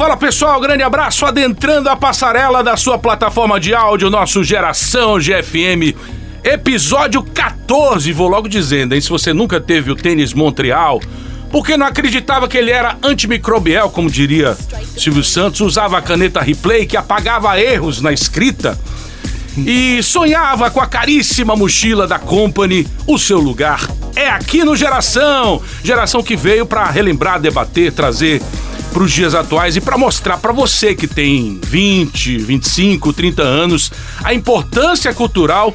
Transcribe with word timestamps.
Fala 0.00 0.16
pessoal, 0.16 0.58
grande 0.58 0.82
abraço 0.82 1.26
adentrando 1.26 1.90
a 1.90 1.94
passarela 1.94 2.64
da 2.64 2.74
sua 2.74 2.98
plataforma 2.98 3.60
de 3.60 3.74
áudio, 3.74 4.08
nosso 4.08 4.42
Geração 4.42 5.18
GFM, 5.18 5.94
episódio 6.42 7.22
14. 7.22 8.10
Vou 8.10 8.26
logo 8.26 8.48
dizendo, 8.48 8.94
hein? 8.94 9.00
Se 9.02 9.10
você 9.10 9.34
nunca 9.34 9.60
teve 9.60 9.90
o 9.90 9.94
tênis 9.94 10.32
Montreal, 10.32 11.02
porque 11.50 11.76
não 11.76 11.84
acreditava 11.84 12.48
que 12.48 12.56
ele 12.56 12.70
era 12.70 12.96
antimicrobial, 13.02 13.90
como 13.90 14.10
diria 14.10 14.56
Silvio 14.96 15.22
Santos, 15.22 15.60
usava 15.60 15.98
a 15.98 16.02
caneta 16.02 16.40
replay 16.40 16.86
que 16.86 16.96
apagava 16.96 17.60
erros 17.60 18.00
na 18.00 18.10
escrita 18.10 18.78
e 19.54 20.02
sonhava 20.02 20.70
com 20.70 20.80
a 20.80 20.86
caríssima 20.86 21.54
mochila 21.54 22.06
da 22.06 22.18
Company, 22.18 22.88
o 23.06 23.18
seu 23.18 23.38
lugar 23.38 23.86
é 24.16 24.30
aqui 24.30 24.64
no 24.64 24.74
Geração. 24.74 25.60
Geração 25.84 26.22
que 26.22 26.36
veio 26.36 26.64
para 26.64 26.90
relembrar, 26.90 27.38
debater, 27.38 27.92
trazer 27.92 28.40
para 28.92 29.02
os 29.02 29.12
dias 29.12 29.34
atuais 29.34 29.76
e 29.76 29.80
para 29.80 29.96
mostrar 29.96 30.36
para 30.38 30.52
você 30.52 30.94
que 30.94 31.06
tem 31.06 31.58
20, 31.62 32.38
25, 32.38 33.12
30 33.12 33.42
anos 33.42 33.90
a 34.22 34.34
importância 34.34 35.12
cultural 35.14 35.72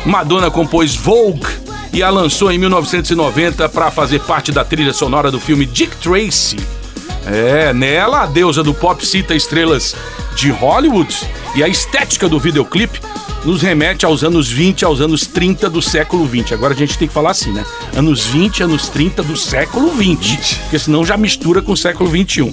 Madonna 0.07 0.51
compôs 0.51 0.95
Vogue 0.95 1.47
e 1.93 2.03
a 2.03 2.11
lançou 2.11 2.53
em 2.53 2.59
1990 2.59 3.69
para 3.69 3.91
fazer 3.91 4.21
parte 4.21 4.53
da 4.53 4.65
trilha 4.65 4.93
sonora 4.93 5.31
do 5.31 5.41
filme 5.41 5.67
Dick 5.67 5.97
Tracy. 5.97 6.78
É, 7.27 7.73
nela 7.73 8.23
a 8.23 8.27
deusa 8.27 8.63
do 8.63 8.73
pop 8.73 9.05
cita 9.07 9.35
estrelas 9.35 9.95
de 10.35 10.51
Hollywood 10.51 11.15
e 11.55 11.63
a 11.63 11.69
estética 11.69 12.29
do 12.29 12.39
videoclipe 12.39 13.01
nos 13.45 13.63
remete 13.63 14.05
aos 14.05 14.25
anos 14.25 14.51
20, 14.51 14.85
aos 14.85 15.01
anos 15.01 15.27
30 15.27 15.71
do 15.71 15.81
século 15.81 16.25
20. 16.27 16.55
Agora 16.55 16.75
a 16.75 16.77
gente 16.77 16.99
tem 16.99 17.09
que 17.09 17.15
falar 17.15 17.31
assim, 17.31 17.53
né? 17.53 17.65
Anos 17.97 18.27
20, 18.27 18.63
anos 18.65 18.89
30 18.89 19.23
do 19.23 19.37
século 19.37 19.91
20, 19.93 20.57
porque 20.63 20.79
senão 20.79 21.05
já 21.05 21.17
mistura 21.17 21.63
com 21.63 21.73
o 21.73 21.77
século 21.77 22.11
21. 22.11 22.53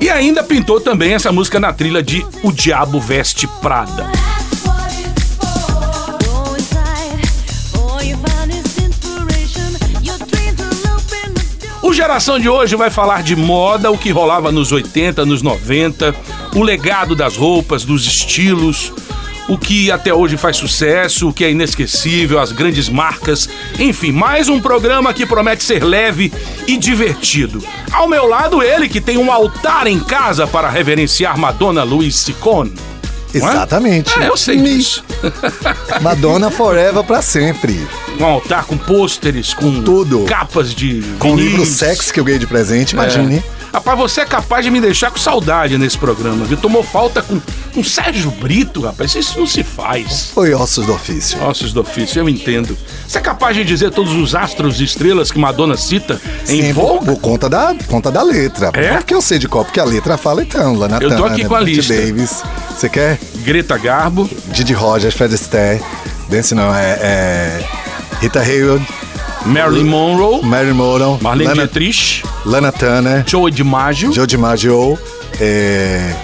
E 0.00 0.08
ainda 0.08 0.42
pintou 0.42 0.80
também 0.80 1.12
essa 1.12 1.30
música 1.30 1.60
na 1.60 1.72
trilha 1.72 2.02
de 2.02 2.24
O 2.42 2.52
Diabo 2.52 3.00
Veste 3.00 3.46
Prada. 3.60 4.10
O 11.90 11.92
Geração 11.92 12.38
de 12.38 12.48
hoje 12.48 12.76
vai 12.76 12.88
falar 12.88 13.20
de 13.20 13.34
moda, 13.34 13.90
o 13.90 13.98
que 13.98 14.10
rolava 14.10 14.52
nos 14.52 14.70
80, 14.70 15.26
nos 15.26 15.42
90, 15.42 16.14
o 16.54 16.62
legado 16.62 17.16
das 17.16 17.36
roupas, 17.36 17.84
dos 17.84 18.06
estilos, 18.06 18.92
o 19.48 19.58
que 19.58 19.90
até 19.90 20.14
hoje 20.14 20.36
faz 20.36 20.56
sucesso, 20.56 21.28
o 21.28 21.32
que 21.32 21.44
é 21.44 21.50
inesquecível, 21.50 22.38
as 22.38 22.52
grandes 22.52 22.88
marcas, 22.88 23.48
enfim, 23.76 24.12
mais 24.12 24.48
um 24.48 24.60
programa 24.60 25.12
que 25.12 25.26
promete 25.26 25.64
ser 25.64 25.82
leve 25.82 26.32
e 26.64 26.76
divertido. 26.76 27.60
Ao 27.90 28.06
meu 28.06 28.24
lado, 28.24 28.62
ele 28.62 28.88
que 28.88 29.00
tem 29.00 29.18
um 29.18 29.32
altar 29.32 29.88
em 29.88 29.98
casa 29.98 30.46
para 30.46 30.70
reverenciar 30.70 31.36
Madonna 31.36 31.82
Louise 31.82 32.18
Sicone. 32.18 32.72
Exatamente. 33.32 34.18
É, 34.20 34.28
eu 34.28 34.36
sei 34.36 34.56
Me. 34.58 34.76
disso. 34.76 35.04
Madonna 36.00 36.50
Forever 36.50 37.02
pra 37.04 37.22
sempre. 37.22 37.86
Um 38.18 38.24
altar 38.24 38.64
com 38.64 38.76
pôsteres, 38.76 39.54
com 39.54 39.82
Tudo. 39.82 40.24
capas 40.24 40.74
de 40.74 41.02
Com 41.18 41.32
o 41.32 41.36
livro 41.36 41.64
Sex 41.64 42.10
que 42.10 42.20
eu 42.20 42.24
ganhei 42.24 42.38
de 42.38 42.46
presente, 42.46 42.92
imagine. 42.92 43.38
É. 43.38 43.59
Rapaz, 43.72 43.98
você 43.98 44.22
é 44.22 44.24
capaz 44.24 44.64
de 44.64 44.70
me 44.70 44.80
deixar 44.80 45.10
com 45.10 45.18
saudade 45.18 45.78
nesse 45.78 45.96
programa, 45.96 46.44
viu? 46.44 46.56
Tomou 46.56 46.82
falta 46.82 47.22
com, 47.22 47.40
com 47.72 47.84
Sérgio 47.84 48.30
Brito, 48.32 48.80
rapaz. 48.80 49.14
Isso 49.14 49.38
não 49.38 49.46
se 49.46 49.62
faz. 49.62 50.30
Foi 50.34 50.52
ossos 50.52 50.86
do 50.86 50.92
ofício. 50.92 51.40
Ossos 51.44 51.72
do 51.72 51.80
ofício, 51.80 52.20
eu 52.20 52.28
entendo. 52.28 52.76
Você 53.06 53.18
é 53.18 53.20
capaz 53.20 53.56
de 53.56 53.64
dizer 53.64 53.90
todos 53.90 54.12
os 54.12 54.34
astros 54.34 54.80
e 54.80 54.84
estrelas 54.84 55.30
que 55.30 55.38
Madonna 55.38 55.76
cita 55.76 56.20
em 56.48 56.62
Sim, 56.62 56.72
Vogue? 56.72 57.04
por 57.04 57.20
conta 57.20 57.48
da, 57.48 57.74
conta 57.88 58.10
da 58.10 58.22
letra. 58.22 58.70
É? 58.74 58.96
Porque 58.96 59.14
eu 59.14 59.22
sei 59.22 59.38
de 59.38 59.46
qual, 59.46 59.64
porque 59.64 59.80
a 59.80 59.84
letra 59.84 60.16
fala 60.16 60.42
então, 60.42 60.74
Lana 60.74 60.98
Eu 61.00 61.16
tô 61.16 61.24
aqui 61.24 61.44
com 61.44 61.54
a 61.54 61.60
lista. 61.60 61.94
Davis. 61.94 62.42
Você 62.70 62.88
quer? 62.88 63.18
Greta 63.44 63.78
Garbo, 63.78 64.28
Didi 64.48 64.72
Rogers, 64.72 65.14
Fred 65.14 65.34
Astaire, 65.34 65.82
Dance 66.28 66.54
não, 66.54 66.74
é, 66.74 66.98
é 67.00 67.66
Rita 68.20 68.40
Hayworth, 68.40 68.82
Marilyn 69.46 69.86
Monroe, 69.86 70.42
Mary 70.42 70.72
Moron, 70.72 71.18
Marlene 71.20 71.48
Lana, 71.48 71.62
Dietrich, 71.66 72.22
Lana 72.44 72.70
Turner, 72.70 73.24
Joey 73.26 73.50
DiMaggio, 73.50 74.12
Joe 74.12 74.26
DiMaggio, 74.26 74.98
é... 75.40 76.14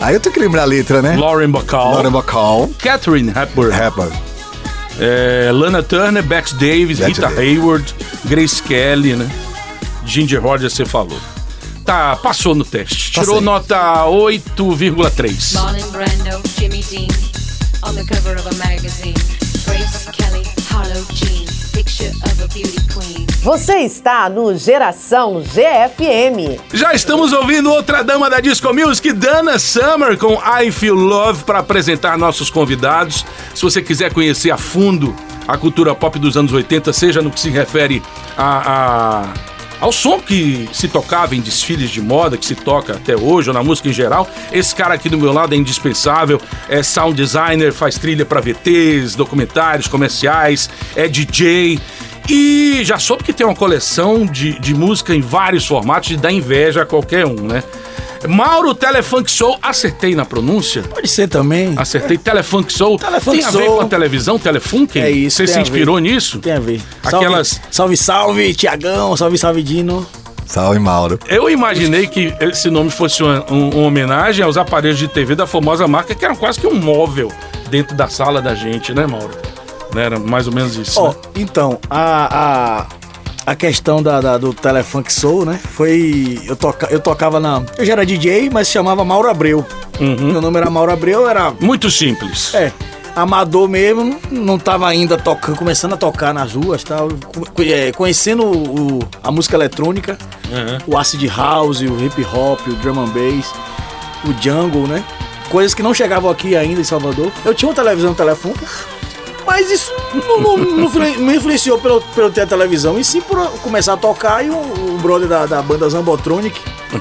Aí 0.00 0.14
eu 0.14 0.20
tenho 0.20 0.32
que 0.34 0.40
lembrar 0.40 0.62
a 0.62 0.64
letra, 0.66 1.00
né? 1.00 1.16
Lauren 1.16 1.50
Bacall, 1.50 1.92
Lauren 1.94 2.10
Bacall, 2.10 2.68
Catherine 2.78 3.30
Hepburn, 3.30 3.72
Hepburn. 3.74 4.12
é, 5.00 5.50
Lana 5.52 5.82
Turner, 5.82 6.22
Bex 6.22 6.52
Davis, 6.54 6.98
Rita 6.98 7.22
Davis. 7.28 7.38
Hayward, 7.38 7.94
Grace 8.26 8.62
Kelly, 8.62 9.14
né? 9.14 9.30
Ginger 10.04 10.40
Rogers, 10.42 10.72
você 10.74 10.84
falou. 10.84 11.18
Tá, 11.84 12.16
passou 12.16 12.54
no 12.54 12.64
teste. 12.64 13.12
Tirou 13.12 13.26
Passei. 13.26 13.40
nota 13.44 14.04
8,3. 14.06 15.54
Marlon 15.54 15.90
Brando, 15.90 16.42
Jimmy 16.58 16.82
Dean, 16.90 17.08
on 17.84 17.94
the 17.94 18.04
cover 18.04 18.36
of 18.38 18.46
a 18.48 18.54
magazine. 18.68 19.14
Grace 19.66 20.08
Kelly, 20.12 20.42
Harlow 20.70 21.04
Jean, 21.12 21.46
Você 23.42 23.78
está 23.80 24.28
no 24.28 24.56
Geração 24.56 25.42
GFM. 25.42 26.60
Já 26.72 26.92
estamos 26.94 27.32
ouvindo 27.32 27.70
outra 27.72 28.02
dama 28.04 28.30
da 28.30 28.40
Disco 28.40 28.72
Music, 28.72 29.12
Dana 29.12 29.58
Summer, 29.58 30.16
com 30.16 30.34
I 30.60 30.70
Feel 30.70 30.94
Love, 30.94 31.44
para 31.44 31.58
apresentar 31.58 32.16
nossos 32.16 32.50
convidados. 32.50 33.26
Se 33.54 33.62
você 33.62 33.82
quiser 33.82 34.12
conhecer 34.12 34.50
a 34.50 34.56
fundo 34.56 35.14
a 35.48 35.56
cultura 35.58 35.92
pop 35.94 36.18
dos 36.20 36.36
anos 36.36 36.52
80, 36.52 36.92
seja 36.92 37.20
no 37.20 37.30
que 37.30 37.40
se 37.40 37.50
refere 37.50 38.00
a, 38.36 39.24
a- 39.24 39.34
ao 39.82 39.90
som 39.90 40.20
que 40.20 40.68
se 40.72 40.86
tocava 40.86 41.34
em 41.34 41.40
desfiles 41.40 41.90
de 41.90 42.00
moda, 42.00 42.38
que 42.38 42.46
se 42.46 42.54
toca 42.54 42.92
até 42.92 43.16
hoje, 43.16 43.50
ou 43.50 43.54
na 43.54 43.64
música 43.64 43.88
em 43.88 43.92
geral, 43.92 44.30
esse 44.52 44.72
cara 44.72 44.94
aqui 44.94 45.08
do 45.08 45.18
meu 45.18 45.32
lado 45.32 45.54
é 45.54 45.56
indispensável. 45.56 46.40
É 46.68 46.84
sound 46.84 47.16
designer, 47.16 47.72
faz 47.72 47.98
trilha 47.98 48.24
para 48.24 48.40
VTs, 48.40 49.16
documentários, 49.16 49.88
comerciais, 49.88 50.70
é 50.94 51.08
DJ. 51.08 51.80
E 52.30 52.82
já 52.84 52.96
soube 52.96 53.24
que 53.24 53.32
tem 53.32 53.44
uma 53.44 53.56
coleção 53.56 54.24
de, 54.24 54.56
de 54.60 54.72
música 54.72 55.16
em 55.16 55.20
vários 55.20 55.66
formatos 55.66 56.12
e 56.12 56.16
dá 56.16 56.30
inveja 56.30 56.82
a 56.82 56.86
qualquer 56.86 57.26
um, 57.26 57.48
né? 57.48 57.64
Mauro 58.28 58.74
Telefunk 58.74 59.30
Soul, 59.30 59.58
acertei 59.60 60.14
na 60.14 60.24
pronúncia? 60.24 60.82
Pode 60.82 61.08
ser 61.08 61.28
também. 61.28 61.74
Acertei 61.76 62.16
Telefunk 62.16 62.72
Soul. 62.72 62.96
Telefunk 62.98 63.36
tem 63.38 63.44
a 63.46 63.50
ver 63.50 63.64
Soul. 63.66 63.76
com 63.78 63.82
a 63.82 63.88
televisão, 63.88 64.38
Telefunk? 64.38 64.98
É 65.00 65.10
isso, 65.10 65.38
Você 65.38 65.46
se 65.46 65.60
inspirou 65.60 65.96
ver. 65.96 66.02
nisso? 66.02 66.38
Tem 66.38 66.52
a 66.52 66.60
ver. 66.60 66.80
Aquelas- 67.02 67.60
Salve, 67.70 67.96
salve, 67.96 67.96
salve 67.96 68.54
Tiagão. 68.54 69.16
Salve, 69.16 69.36
salve, 69.38 69.62
Dino. 69.62 70.06
Salve, 70.46 70.78
Mauro. 70.78 71.18
Eu 71.28 71.48
imaginei 71.50 72.06
que 72.06 72.32
esse 72.40 72.70
nome 72.70 72.90
fosse 72.90 73.22
uma, 73.22 73.44
um- 73.50 73.70
uma 73.70 73.86
homenagem 73.86 74.44
aos 74.44 74.56
aparelhos 74.56 74.98
de 74.98 75.08
TV 75.08 75.34
da 75.34 75.46
famosa 75.46 75.88
marca, 75.88 76.14
que 76.14 76.24
eram 76.24 76.36
quase 76.36 76.60
que 76.60 76.66
um 76.66 76.74
móvel 76.74 77.30
dentro 77.70 77.96
da 77.96 78.06
sala 78.08 78.40
da 78.40 78.54
gente, 78.54 78.92
né, 78.94 79.06
Mauro? 79.06 79.30
Né, 79.94 80.04
Era 80.04 80.18
mais 80.18 80.46
ou 80.46 80.54
menos 80.54 80.76
isso. 80.76 80.98
Ó, 81.00 81.08
né? 81.10 81.14
então, 81.36 81.78
a, 81.90 82.80
a, 82.80 82.86
a 83.44 83.54
questão 83.54 84.02
da, 84.02 84.20
da- 84.20 84.38
do 84.38 84.52
Telefunk 84.54 85.12
Soul, 85.12 85.44
né? 85.44 85.58
Foi. 85.72 86.40
Eu, 86.46 86.56
toca, 86.56 86.86
eu 86.90 87.00
tocava 87.00 87.40
na. 87.40 87.62
Eu 87.76 87.84
já 87.84 87.92
era 87.92 88.06
DJ, 88.06 88.50
mas 88.50 88.68
se 88.68 88.74
chamava 88.74 89.04
Mauro 89.04 89.28
Abreu. 89.28 89.64
Uhum. 90.00 90.32
Meu 90.32 90.40
nome 90.40 90.58
era 90.58 90.70
Mauro 90.70 90.92
Abreu, 90.92 91.28
era. 91.28 91.52
Muito 91.60 91.90
simples. 91.90 92.54
É. 92.54 92.72
Amador 93.14 93.68
mesmo, 93.68 94.18
não 94.30 94.58
tava 94.58 94.88
ainda 94.88 95.18
tocando, 95.18 95.56
começando 95.58 95.92
a 95.92 95.96
tocar 95.98 96.32
nas 96.32 96.54
ruas, 96.54 96.82
tal, 96.82 97.08
é, 97.58 97.92
conhecendo 97.92 98.42
o, 98.42 99.00
o- 99.00 99.08
a 99.22 99.30
música 99.30 99.54
eletrônica, 99.54 100.16
Uhum. 100.50 100.94
o 100.94 100.98
acid 100.98 101.22
house, 101.28 101.82
o 101.82 102.02
hip 102.02 102.24
hop, 102.32 102.58
o 102.66 102.72
drum 102.76 102.98
and 103.02 103.08
bass, 103.08 103.52
o 104.24 104.32
jungle, 104.42 104.86
né? 104.86 105.04
Coisas 105.50 105.74
que 105.74 105.82
não 105.82 105.92
chegavam 105.92 106.30
aqui 106.30 106.56
ainda 106.56 106.80
em 106.80 106.84
Salvador. 106.84 107.30
Eu 107.44 107.54
tinha 107.54 107.68
uma 107.68 107.74
televisão 107.74 108.14
telefone, 108.14 108.54
mas 109.46 109.70
isso 109.70 109.90
não, 110.14 110.40
não, 110.40 110.56
não 110.56 110.84
influ- 110.84 111.18
não 111.20 111.34
influenciou 111.34 111.78
pelo, 111.78 112.00
ter 112.30 112.42
a 112.42 112.46
televisão, 112.46 112.98
e 112.98 113.04
sim 113.04 113.20
por 113.20 113.38
começar 113.60 113.94
a 113.94 113.96
tocar 113.96 114.44
e 114.44 114.50
o, 114.50 114.54
o 114.54 114.98
brother 115.02 115.28
da, 115.28 115.46
da 115.46 115.62
banda 115.62 115.88
Zambotronic 115.88 116.58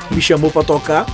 me 0.10 0.22
chamou 0.22 0.50
pra 0.52 0.64
tocar. 0.64 1.06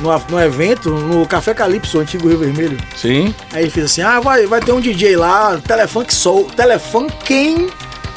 no, 0.00 0.10
no 0.30 0.40
evento, 0.40 0.90
no 0.90 1.26
Café 1.26 1.52
Calypso, 1.54 1.98
antigo 1.98 2.28
Rio 2.28 2.38
Vermelho. 2.38 2.78
Sim. 2.96 3.34
Aí 3.52 3.62
ele 3.62 3.70
fez 3.70 3.86
assim: 3.86 4.02
ah, 4.02 4.20
vai, 4.20 4.46
vai 4.46 4.60
ter 4.60 4.72
um 4.72 4.80
DJ 4.80 5.16
lá, 5.16 5.58
telefone 5.66 6.06
que 6.06 6.14
sou. 6.14 6.44
Telefone 6.44 7.10
quem 7.24 7.68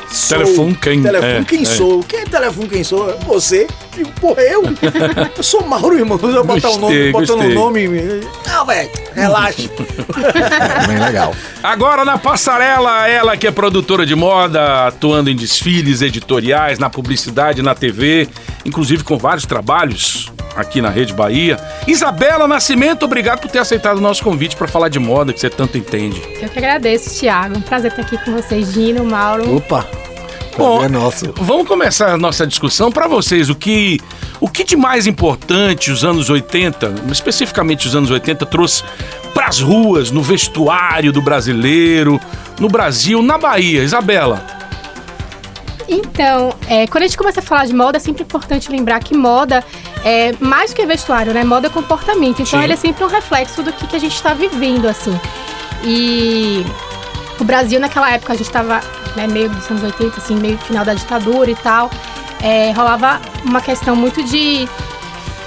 sou. 0.10 0.38
Telefone 0.38 0.76
quem, 0.76 1.02
Telefone 1.04 1.34
é, 1.34 1.44
quem 1.44 1.62
é. 1.62 1.66
sou. 1.66 2.04
Quem 2.04 2.20
é 2.20 2.26
telefone 2.26 2.70
quem 2.70 2.84
sou? 2.84 3.18
Você. 3.26 3.68
Digo, 3.96 4.12
Porra, 4.20 4.42
eu? 4.42 4.64
eu 5.38 5.44
sou 5.44 5.66
Mauro, 5.66 5.98
irmão. 5.98 6.20
Eu 6.22 6.44
botar 6.44 6.70
o 6.70 6.78
Gostei, 6.78 7.12
nome, 7.12 7.12
botando 7.12 7.42
o 7.42 7.54
nome. 7.54 7.88
Não, 8.48 8.66
velho, 8.66 8.90
relaxa. 9.14 9.70
Bem 10.88 11.00
legal. 11.00 11.34
Agora 11.62 12.04
na 12.04 12.18
passarela, 12.18 13.08
ela 13.08 13.38
que 13.38 13.48
é 13.48 13.52
produtora 13.52 14.06
de 14.06 14.16
moda, 14.16 14.88
atuando 14.88 15.30
em 15.30 15.36
desfiles 15.36 16.02
editoriais, 16.02 16.80
na 16.80 16.90
publicidade, 16.90 17.62
na 17.62 17.76
TV, 17.76 18.28
inclusive 18.66 19.04
com 19.04 19.18
vários 19.18 19.46
trabalhos 19.46 20.32
aqui 20.56 20.82
na 20.82 20.90
Rede 20.90 21.14
Bahia. 21.14 21.60
Isabela 21.88 22.48
Nascimento, 22.48 23.04
obrigado 23.04 23.40
por 23.40 23.50
ter 23.50 23.60
aceitado 23.60 23.98
o 23.98 24.02
nosso 24.02 24.24
convite 24.24 24.56
para 24.56 24.68
falar 24.68 24.90
de 24.90 25.00
moda, 25.00 25.34
que 25.34 25.40
você 25.40 25.50
tanto 25.50 25.78
entende. 25.78 26.22
Eu 26.42 26.50
que 26.50 26.60
agradeço, 26.60 27.20
Thiago. 27.20 27.58
Um 27.58 27.62
prazer 27.62 27.92
estar 27.92 28.04
aqui 28.04 28.18
com 28.24 28.34
vocês, 28.34 28.72
Gino, 28.72 29.04
Mauro. 29.04 29.58
Opa. 29.58 30.03
Bom, 30.58 30.84
é 30.84 30.90
nosso. 30.90 31.34
Vamos 31.38 31.68
começar 31.68 32.14
a 32.14 32.18
nossa 32.18 32.46
discussão 32.46 32.92
para 32.92 33.08
vocês. 33.08 33.50
O 33.50 33.56
que, 33.56 34.00
o 34.40 34.48
que 34.48 34.64
de 34.64 34.76
mais 34.76 35.08
importante 35.08 35.92
os 35.92 36.04
anos 36.04 36.30
80, 36.30 36.94
especificamente 37.12 37.88
os 37.88 37.96
anos 37.96 38.12
80, 38.12 38.46
trouxe 38.46 38.84
para 39.34 39.48
as 39.48 39.60
ruas, 39.60 40.12
no 40.12 40.22
vestuário 40.22 41.12
do 41.12 41.22
brasileiro, 41.22 42.20
no 42.60 42.68
Brasil, 42.68 43.22
na 43.22 43.38
Bahia? 43.38 43.84
Isabela. 43.84 44.46
Então, 45.88 46.54
é, 46.68 46.88
quando 46.88 47.04
a 47.04 47.08
gente 47.08 47.18
começa 47.18 47.40
a 47.40 47.44
falar 47.44 47.66
de 47.66 47.74
moda, 47.74 47.98
é 47.98 48.00
sempre 48.00 48.24
importante 48.24 48.72
lembrar 48.72 49.00
que 49.00 49.16
moda 49.16 49.64
é 50.04 50.34
mais 50.40 50.72
do 50.72 50.76
que 50.76 50.86
vestuário, 50.86 51.34
né? 51.34 51.44
Moda 51.44 51.68
é 51.68 51.70
comportamento. 51.70 52.42
Então, 52.42 52.60
Sim. 52.60 52.64
ele 52.64 52.74
é 52.74 52.78
sempre 52.78 53.04
um 53.04 53.08
reflexo 53.08 53.64
do 53.64 53.72
que, 53.72 53.88
que 53.88 53.96
a 53.96 54.00
gente 54.00 54.16
está 54.16 54.34
vivendo, 54.34 54.88
assim. 54.88 55.18
E 55.84 56.66
o 57.44 57.46
Brasil, 57.46 57.78
naquela 57.78 58.10
época, 58.10 58.32
a 58.32 58.36
gente 58.38 58.48
estava 58.48 58.80
né, 59.18 59.28
meio 59.28 59.50
dos 59.50 59.70
anos 59.70 59.84
80, 59.84 60.18
assim, 60.18 60.36
meio 60.36 60.58
final 60.60 60.86
da 60.86 60.94
ditadura 60.94 61.52
e 61.52 61.56
tal. 61.56 61.92
É, 62.42 62.72
rolava 62.72 63.22
uma 63.44 63.62
questão 63.62 63.96
muito 63.96 64.24
de 64.24 64.68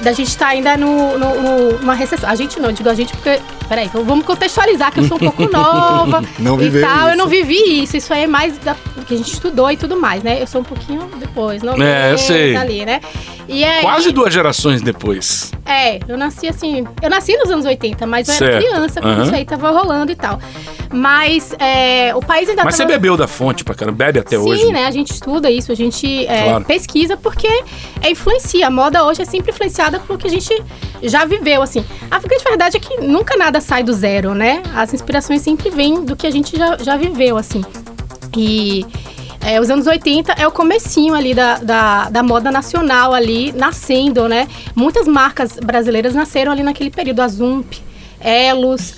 da 0.01 0.13
gente 0.13 0.29
estar 0.29 0.49
ainda 0.49 0.77
no, 0.77 1.17
no, 1.19 1.43
no- 1.43 1.79
numa 1.79 1.95
recessão. 1.95 2.29
A 2.29 2.35
gente 2.35 2.59
não, 2.61 2.69
eu 2.71 2.73
digo 2.75 2.89
a 2.89 2.95
gente 2.95 3.13
porque. 3.17 3.41
Peraí, 3.69 3.87
então 3.87 4.05
vamos 4.05 4.25
contextualizar 4.25 4.93
que 4.93 5.01
eu 5.01 5.05
sou 5.05 5.17
um 5.17 5.21
pouco 5.21 5.43
nova 5.51 6.23
Não 6.39 6.61
e 6.63 6.81
tal. 6.81 7.01
Eu 7.05 7.09
isso. 7.09 7.17
não 7.19 7.27
vivi 7.29 7.83
isso. 7.83 7.97
Isso 7.97 8.13
aí 8.15 8.25
é 8.25 8.27
mais 8.27 8.57
da, 8.59 8.75
do 8.95 9.05
que 9.05 9.15
a 9.15 9.17
gente 9.17 9.33
estudou 9.33 9.71
e 9.71 9.77
tudo 9.77 9.99
mais, 9.99 10.23
né? 10.23 10.41
Eu 10.41 10.47
sou 10.47 10.61
um 10.61 10.65
pouquinho 10.65 11.09
depois, 11.19 11.63
não 11.63 11.75
É, 11.83 12.13
eu 12.13 12.19
sei. 12.19 12.55
ali, 12.57 12.85
né? 12.85 13.01
E 13.49 13.65
aí, 13.65 13.81
Quase 13.83 14.11
duas 14.13 14.35
gerações 14.35 14.83
depois. 14.83 15.53
É, 15.65 16.01
eu 16.09 16.17
nasci 16.19 16.49
assim. 16.49 16.85
Eu 17.01 17.09
nasci 17.09 17.37
nos 17.37 17.49
anos 17.51 17.65
80, 17.65 18.05
mas 18.07 18.29
eu 18.29 18.35
Certo. 18.35 18.51
era 18.55 18.61
criança 18.65 19.01
quando 19.01 19.15
Aham. 19.15 19.23
isso 19.25 19.35
aí 19.35 19.45
tava 19.45 19.71
rolando 19.71 20.11
e 20.13 20.17
tal. 20.17 20.39
Mas 20.93 21.55
é, 21.59 22.15
o 22.15 22.21
país 22.21 22.49
ainda 22.49 22.65
Mas 22.65 22.75
você 22.77 22.83
tava... 22.83 22.95
bebeu 22.95 23.17
da 23.17 23.27
fonte 23.29 23.63
pra 23.65 23.75
caramba, 23.75 23.99
bebe 24.05 24.19
até 24.21 24.37
Sim, 24.37 24.43
hoje. 24.49 24.73
né? 24.73 24.87
A 24.87 24.91
gente 24.91 25.13
estuda 25.13 25.51
isso, 25.51 25.71
a 25.71 25.75
gente 25.75 26.27
é, 26.27 26.45
Claro. 26.45 26.65
pesquisa 26.65 27.17
porque 27.17 27.47
é 28.03 28.11
influencia. 28.11 28.67
A 28.67 28.71
moda 28.71 29.05
hoje 29.05 29.23
é 29.23 29.25
sempre 29.25 29.51
influenciada 29.53 29.86
pelo 29.91 30.19
que 30.19 30.27
a 30.27 30.31
gente 30.31 30.51
já 31.03 31.25
viveu, 31.25 31.63
assim. 31.63 31.85
A 32.11 32.19
grande 32.19 32.45
verdade 32.45 32.77
é 32.77 32.81
que 32.81 33.01
nunca 33.01 33.37
nada 33.37 33.61
sai 33.61 33.83
do 33.83 33.93
zero, 33.93 34.35
né? 34.35 34.63
As 34.75 34.93
inspirações 34.93 35.43
sempre 35.43 35.71
vêm 35.71 36.05
do 36.05 36.17
que 36.17 36.27
a 36.27 36.31
gente 36.31 36.57
já, 36.57 36.77
já 36.79 36.97
viveu, 36.97 37.37
assim. 37.37 37.65
E 38.37 38.85
é, 39.41 39.61
os 39.61 39.71
anos 39.71 39.87
80 39.87 40.33
é 40.33 40.47
o 40.47 40.51
comecinho 40.51 41.15
ali 41.15 41.33
da, 41.33 41.59
da, 41.59 42.11
da 42.11 42.23
moda 42.23 42.51
nacional 42.51 43.15
ali, 43.15 43.53
nascendo, 43.53 44.29
né? 44.29 44.49
Muitas 44.75 45.07
marcas 45.07 45.57
brasileiras 45.57 46.15
nasceram 46.15 46.51
ali 46.51 46.63
naquele 46.63 46.91
período. 46.91 47.21
A 47.21 47.29
Zump, 47.29 47.75
Elos, 48.21 48.95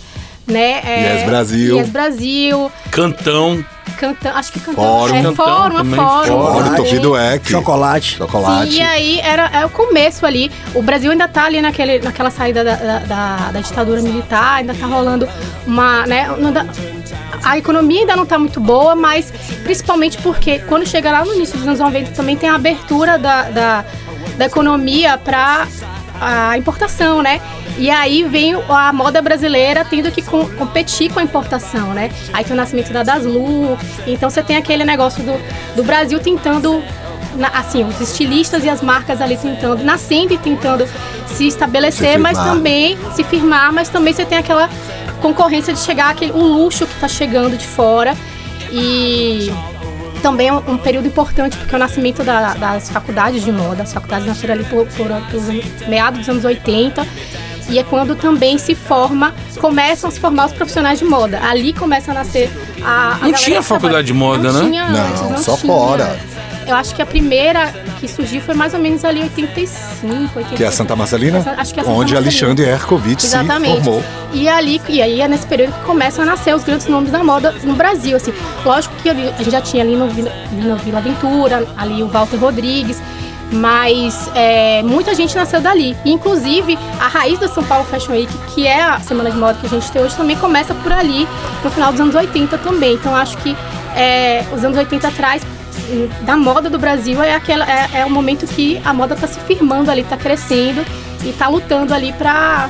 né? 0.48 0.80
é, 0.84 1.14
Yes 1.14 1.24
Brasil. 1.26 1.76
Yes 1.76 1.88
Brasil. 1.90 2.72
Cantão. 2.90 3.64
Cantão, 3.96 4.36
acho 4.36 4.52
que 4.52 4.60
cantão. 4.60 4.84
Fórum. 4.84 5.14
É, 5.16 5.22
Cantão 5.22 5.34
fórum, 5.46 5.76
também, 5.76 5.98
fórum. 5.98 6.28
fórum. 6.28 6.74
Tofido 6.76 7.16
Eck. 7.18 7.50
Chocolate. 7.50 8.16
Chocolate. 8.16 8.70
Sim, 8.72 8.78
e 8.78 8.82
aí 8.82 9.20
era, 9.20 9.46
é 9.52 9.66
o 9.66 9.70
começo 9.70 10.24
ali. 10.24 10.52
O 10.74 10.82
Brasil 10.82 11.10
ainda 11.10 11.26
tá 11.26 11.44
ali 11.46 11.60
naquele, 11.60 11.98
naquela 11.98 12.30
saída 12.30 12.62
da, 12.62 12.76
da, 12.76 12.98
da- 13.00 13.50
da 13.52 13.60
ditadura 13.60 14.00
militar, 14.00 14.58
ainda 14.58 14.72
tá 14.74 14.86
rolando 14.86 15.28
uma. 15.66 16.06
Né, 16.06 16.28
a 17.42 17.58
economia 17.58 18.00
ainda 18.00 18.14
não 18.16 18.26
tá 18.26 18.38
muito 18.38 18.60
boa, 18.60 18.94
mas 18.94 19.32
principalmente 19.64 20.18
porque 20.18 20.58
quando 20.60 20.86
chega 20.86 21.10
lá 21.10 21.24
no 21.24 21.34
início 21.34 21.56
dos 21.58 21.66
anos 21.66 21.80
90 21.80 22.12
também 22.12 22.36
tem 22.36 22.48
a 22.48 22.54
abertura 22.54 23.18
da, 23.18 23.42
da, 23.50 23.84
da 24.36 24.44
economia 24.46 25.18
para 25.18 25.66
a 26.20 26.56
importação, 26.58 27.22
né? 27.22 27.40
E 27.78 27.88
aí 27.90 28.24
vem 28.24 28.54
a 28.68 28.92
moda 28.92 29.22
brasileira 29.22 29.84
tendo 29.88 30.10
que 30.10 30.20
com- 30.20 30.48
competir 30.56 31.12
com 31.12 31.20
a 31.20 31.22
importação, 31.22 31.94
né? 31.94 32.10
Aí 32.32 32.42
tem 32.44 32.52
o 32.52 32.56
nascimento 32.56 32.92
da 32.92 33.02
Daslu, 33.04 33.78
então 34.06 34.28
você 34.28 34.42
tem 34.42 34.56
aquele 34.56 34.84
negócio 34.84 35.22
do, 35.22 35.32
do 35.76 35.84
Brasil 35.84 36.18
tentando 36.18 36.82
na- 37.36 37.48
assim, 37.50 37.84
os 37.84 38.00
estilistas 38.00 38.64
e 38.64 38.68
as 38.68 38.82
marcas 38.82 39.20
ali 39.20 39.36
tentando, 39.36 39.84
nascendo 39.84 40.34
e 40.34 40.38
tentando 40.38 40.86
se 41.28 41.46
estabelecer, 41.46 42.12
Se 42.14 42.18
mas 42.18 42.36
também 42.36 42.98
se 43.14 43.22
firmar, 43.22 43.72
mas 43.72 43.88
também 43.88 44.12
você 44.12 44.24
tem 44.24 44.38
aquela 44.38 44.68
concorrência 45.22 45.72
de 45.72 45.78
chegar 45.78 46.10
aquele 46.10 46.32
o 46.32 46.42
luxo 46.42 46.84
que 46.84 46.94
tá 47.00 47.06
chegando 47.06 47.56
de 47.56 47.66
fora. 47.66 48.16
E 48.72 49.52
também 50.20 50.48
é 50.48 50.52
um, 50.52 50.72
um 50.72 50.78
período 50.78 51.06
importante 51.06 51.56
porque 51.56 51.72
é 51.72 51.76
o 51.76 51.78
nascimento 51.78 52.24
da- 52.24 52.54
das 52.54 52.90
faculdades 52.90 53.44
de 53.44 53.52
moda, 53.52 53.84
as 53.84 53.92
faculdades 53.92 54.26
nasceram 54.26 54.54
ali 54.54 54.64
por, 54.64 54.86
por, 54.88 55.10
anos- 55.12 55.86
meados 55.86 56.18
dos 56.20 56.28
anos 56.28 56.44
80 56.44 57.06
e 57.68 57.78
é 57.78 57.82
quando 57.82 58.14
também 58.16 58.56
se 58.58 58.74
forma, 58.74 59.34
começam 59.60 60.08
a 60.08 60.12
se 60.12 60.18
formar 60.20 60.46
os 60.46 60.52
profissionais 60.52 60.98
de 60.98 61.04
moda. 61.04 61.40
Ali 61.42 61.72
começa 61.72 62.10
a 62.10 62.14
nascer 62.14 62.50
a. 62.82 63.14
a 63.14 63.18
Não 63.26 63.32
tinha 63.32 63.62
faculdade 63.62 64.06
de 64.06 64.12
moda, 64.14 64.52
não 64.52 64.62
né? 64.64 64.70
Tinha 64.70 64.88
Não, 64.88 65.06
antes, 65.08 65.20
não 65.30 65.38
só 65.38 65.56
tinha. 65.56 65.72
fora. 65.72 66.18
Eu 66.66 66.74
acho 66.76 66.94
que 66.94 67.00
a 67.00 67.06
primeira 67.06 67.72
que 67.98 68.06
surgiu 68.06 68.42
foi 68.42 68.54
mais 68.54 68.74
ou 68.74 68.78
menos 68.80 69.02
ali 69.02 69.22
85, 69.22 70.12
86. 70.38 70.56
Que 70.58 70.64
é 70.64 70.66
a 70.66 70.70
Santa 70.72 70.94
Marcelina? 70.94 71.38
Acho 71.38 71.72
que 71.72 71.80
é 71.80 71.82
a 71.82 71.86
Santa 71.86 71.96
onde 71.98 72.12
Marcelina. 72.12 72.18
Alexandre 72.18 72.64
Herkovitch 72.66 73.20
se 73.20 73.26
Exatamente. 73.28 73.82
formou. 73.82 74.02
E 74.34 74.46
ali, 74.48 74.80
e 74.86 75.00
aí 75.00 75.20
é 75.22 75.26
nesse 75.28 75.46
período 75.46 75.72
que 75.72 75.84
começam 75.84 76.22
a 76.24 76.26
nascer 76.26 76.54
os 76.54 76.62
grandes 76.64 76.86
nomes 76.86 77.10
da 77.10 77.24
moda 77.24 77.52
no 77.64 77.74
Brasil, 77.74 78.16
assim. 78.18 78.34
Lógico 78.64 78.94
que 79.02 79.08
ali- 79.08 79.28
a 79.28 79.38
gente 79.38 79.50
já 79.50 79.62
tinha 79.62 79.82
ali 79.82 79.96
no 79.96 80.08
Vila, 80.08 80.30
Vila, 80.52 80.76
Vila 80.76 80.98
Aventura, 80.98 81.66
ali 81.76 82.02
o 82.02 82.08
Walter 82.08 82.36
Rodrigues, 82.36 83.00
mas 83.52 84.30
é, 84.34 84.82
muita 84.82 85.14
gente 85.14 85.34
nasceu 85.34 85.60
dali. 85.60 85.96
Inclusive, 86.04 86.78
a 87.00 87.08
raiz 87.08 87.38
da 87.38 87.48
São 87.48 87.64
Paulo 87.64 87.84
Fashion 87.86 88.12
Week, 88.12 88.32
que 88.54 88.66
é 88.66 88.82
a 88.82 89.00
semana 89.00 89.30
de 89.30 89.36
moda 89.36 89.58
que 89.58 89.66
a 89.66 89.70
gente 89.70 89.90
tem 89.90 90.02
hoje, 90.02 90.16
também 90.16 90.36
começa 90.36 90.74
por 90.74 90.92
ali, 90.92 91.26
no 91.64 91.70
final 91.70 91.92
dos 91.92 92.00
anos 92.00 92.14
80 92.14 92.58
também. 92.58 92.94
Então, 92.94 93.14
acho 93.14 93.36
que 93.38 93.56
é, 93.96 94.44
os 94.52 94.64
anos 94.64 94.76
80 94.76 95.10
traz 95.12 95.42
hum, 95.90 96.08
da 96.22 96.36
moda 96.36 96.68
do 96.68 96.78
Brasil 96.78 97.22
é 97.22 97.34
aquela 97.34 97.64
é, 97.68 98.00
é 98.00 98.04
o 98.04 98.10
momento 98.10 98.46
que 98.46 98.80
a 98.84 98.92
moda 98.92 99.14
está 99.14 99.26
se 99.26 99.40
firmando 99.40 99.90
ali, 99.90 100.02
está 100.02 100.16
crescendo 100.16 100.84
e 101.24 101.30
está 101.30 101.48
lutando 101.48 101.94
ali 101.94 102.12
para 102.12 102.68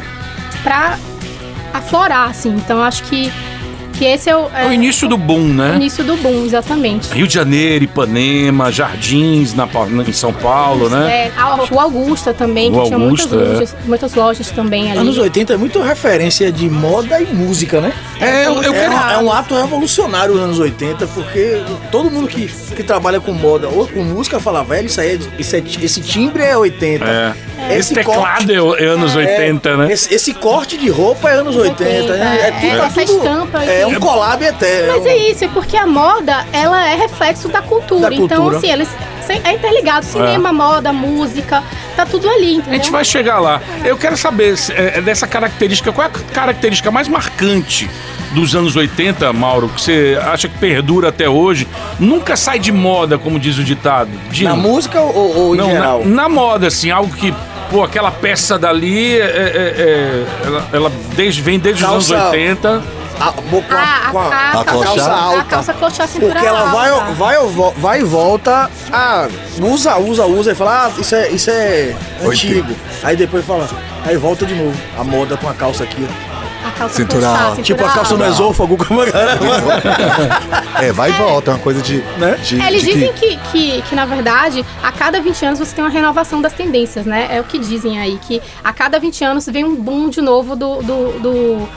aflorar, 1.72 2.30
assim. 2.30 2.50
Então 2.50 2.82
acho 2.82 3.02
que, 3.04 3.32
que 3.98 4.04
esse 4.04 4.30
é 4.30 4.36
o, 4.36 4.48
É 4.54 4.66
o 4.68 4.72
início 4.72 5.08
do 5.08 5.16
boom, 5.16 5.40
o 5.40 5.48
né? 5.48 5.72
início 5.76 6.04
do 6.04 6.16
boom, 6.16 6.44
exatamente. 6.44 7.12
Rio 7.12 7.26
de 7.26 7.34
Janeiro, 7.34 7.84
Ipanema, 7.84 8.70
Jardins 8.70 9.54
na, 9.54 9.68
em 10.06 10.12
São 10.12 10.32
Paulo, 10.32 10.88
né? 10.88 11.28
É, 11.28 11.32
a- 11.36 11.58
o 11.70 11.80
Augusta 11.80 12.32
também, 12.32 12.70
O 12.70 12.80
que 12.82 12.86
tinha 12.88 12.96
Augusta, 12.98 13.28
muitas 13.36 13.48
é. 13.48 13.52
lojas, 13.52 13.76
muitas 13.86 14.14
lojas 14.14 14.50
também 14.50 14.90
ali. 14.90 15.00
Anos 15.00 15.18
80 15.18 15.54
é 15.54 15.56
muito 15.56 15.80
referência 15.82 16.50
de 16.52 16.68
moda 16.70 17.20
e 17.20 17.26
música, 17.26 17.80
né? 17.80 17.92
É, 18.20 18.46
eu, 18.46 18.62
eu 18.62 18.74
É, 18.74 18.78
quero. 18.80 18.92
é 18.92 19.18
um 19.18 19.32
ato 19.32 19.54
revolucionário 19.54 20.34
os 20.34 20.40
anos 20.40 20.58
80, 20.58 21.06
porque 21.08 21.60
todo 21.90 22.10
mundo 22.10 22.28
que, 22.28 22.46
que 22.76 22.82
trabalha 22.82 23.20
com 23.20 23.32
moda 23.32 23.68
ou 23.68 23.86
com 23.86 24.00
música 24.02 24.38
fala, 24.40 24.62
velho, 24.64 24.86
isso 24.86 25.00
aí 25.00 25.14
é, 25.14 25.18
isso 25.40 25.56
é- 25.56 25.62
esse 25.82 26.00
timbre 26.00 26.42
é 26.42 26.56
80. 26.56 27.04
É. 27.04 27.48
Esse 27.70 27.78
Esse 27.78 27.94
teclado 27.94 28.50
é, 28.52 28.84
é 28.84 28.86
anos 28.86 29.14
80, 29.16 29.76
né? 29.76 29.92
Esse, 29.92 30.14
esse 30.14 30.32
corte 30.32 30.76
de 30.76 30.88
roupa 30.88 31.28
é 31.28 31.34
anos 31.34 31.56
80. 31.56 31.84
80, 32.12 32.16
né? 32.16 32.38
É, 32.40 32.48
é. 32.48 32.50
tudo, 32.52 32.78
tá 32.78 32.86
Essa 32.86 33.00
tudo- 33.04 33.18
estampa 33.18 33.64
É 33.64 33.86
aqui. 33.88 33.96
um 33.96 34.00
collab 34.00 34.44
eterno. 34.44 34.92
Mas 34.92 35.06
é 35.06 35.16
isso, 35.16 35.44
é 35.44 35.48
porque 35.48 35.76
a 35.76 35.86
moda, 35.86 36.44
ela 36.52 36.88
é 36.88 36.94
reflexo 36.96 37.48
da 37.48 37.60
cultura. 37.62 38.08
Da 38.10 38.14
Então, 38.14 38.28
cultura. 38.42 38.56
assim, 38.58 38.70
eles 38.70 38.88
é 39.44 39.52
interligado. 39.52 40.06
Cinema, 40.06 40.52
moda, 40.54 40.90
música, 40.92 41.62
tá 41.94 42.06
tudo 42.06 42.26
ali, 42.30 42.46
A 42.46 42.52
entendeu? 42.52 42.72
gente 42.74 42.90
vai 42.90 43.04
chegar 43.04 43.38
lá. 43.40 43.60
Eu 43.84 43.96
quero 43.96 44.16
saber 44.16 44.56
se, 44.56 44.72
é, 44.72 45.00
dessa 45.02 45.26
característica. 45.26 45.92
Qual 45.92 46.06
é 46.06 46.10
a 46.10 46.32
característica 46.32 46.90
mais 46.90 47.08
marcante 47.08 47.90
dos 48.32 48.54
anos 48.56 48.74
80, 48.74 49.30
Mauro, 49.34 49.68
que 49.68 49.80
você 49.82 50.18
acha 50.32 50.48
que 50.48 50.56
perdura 50.56 51.08
até 51.10 51.28
hoje? 51.28 51.68
Nunca 52.00 52.36
sai 52.38 52.58
de 52.58 52.72
moda, 52.72 53.18
como 53.18 53.38
diz 53.38 53.58
o 53.58 53.64
ditado. 53.64 54.08
Dino. 54.30 54.48
Na 54.48 54.56
música 54.56 54.98
ou, 55.00 55.36
ou 55.38 55.54
em 55.54 55.58
Não, 55.58 55.70
geral? 55.70 56.02
na, 56.06 56.22
na 56.22 56.28
moda, 56.30 56.68
assim, 56.68 56.90
algo 56.90 57.12
que, 57.14 57.34
pô, 57.70 57.82
aquela 57.84 58.10
peça 58.10 58.58
dali, 58.58 59.18
é, 59.18 59.24
é- 59.24 59.24
é- 59.24 60.46
ela, 60.46 60.68
ela 60.72 60.92
desde, 61.14 61.42
vem 61.42 61.58
desde 61.58 61.84
os 61.84 61.90
Calça- 61.90 62.14
anos 62.16 62.30
80. 62.32 62.82
A, 63.20 63.24
a, 63.24 63.28
Ah, 63.28 64.10
com 64.10 64.18
a- 64.18 64.22
a, 64.22 64.28
a, 64.28 64.60
a 64.60 64.64
calça, 64.64 64.84
calça 64.84 65.12
alta. 65.12 65.40
A 65.40 65.44
calça 65.44 66.06
cintura 66.06 66.32
Porque 66.32 66.46
ela 66.46 66.64
vai, 66.66 66.90
alta. 66.90 67.12
vai, 67.12 67.36
vai 67.76 68.00
e 68.00 68.04
volta, 68.04 68.70
ah, 68.92 69.28
usa, 69.60 69.96
usa, 69.98 70.26
usa, 70.26 70.52
e 70.52 70.54
fala, 70.54 70.86
ah, 70.86 71.00
isso 71.00 71.14
é, 71.14 71.28
isso 71.30 71.50
é 71.50 71.94
antigo. 72.24 72.74
Aí 73.02 73.16
depois 73.16 73.44
fala, 73.44 73.68
aí 74.04 74.16
volta 74.16 74.46
de 74.46 74.54
novo. 74.54 74.76
A 74.98 75.04
moda 75.04 75.36
com 75.36 75.48
a 75.48 75.54
calça 75.54 75.84
aqui. 75.84 76.06
ó. 76.08 76.38
A 76.66 76.70
calça 76.72 76.94
Cintura 76.96 77.22
clochá, 77.22 77.42
alta. 77.44 77.62
Tipo 77.62 77.84
a 77.84 77.88
calça 77.88 78.16
no 78.16 78.26
esôfago, 78.26 78.76
como 78.76 79.00
a 79.00 79.06
galera 79.06 79.38
É, 80.82 80.92
vai 80.92 81.10
e 81.10 81.12
volta, 81.14 81.50
é 81.50 81.54
uma 81.54 81.60
coisa 81.60 81.80
de. 81.80 81.98
Né? 82.18 82.36
de- 82.42 82.60
É, 82.60 82.66
eles 82.68 82.82
de 82.82 82.92
dizem 82.92 83.12
que, 83.12 83.36
que, 83.50 83.82
que, 83.82 83.94
na 83.94 84.04
verdade, 84.04 84.64
a 84.82 84.92
cada 84.92 85.20
20 85.20 85.44
anos 85.46 85.58
você 85.60 85.74
tem 85.74 85.84
uma 85.84 85.90
renovação 85.90 86.40
das 86.42 86.52
tendências, 86.52 87.06
né? 87.06 87.28
É 87.30 87.40
o 87.40 87.44
que 87.44 87.58
dizem 87.58 87.98
aí, 88.00 88.18
que 88.18 88.42
a 88.62 88.72
cada 88.72 88.98
20 88.98 89.24
anos 89.24 89.46
vem 89.46 89.64
um 89.64 89.74
boom 89.76 90.08
de 90.08 90.20
novo 90.20 90.54
do, 90.56 90.82
do, 90.82 91.18
do- 91.20 91.68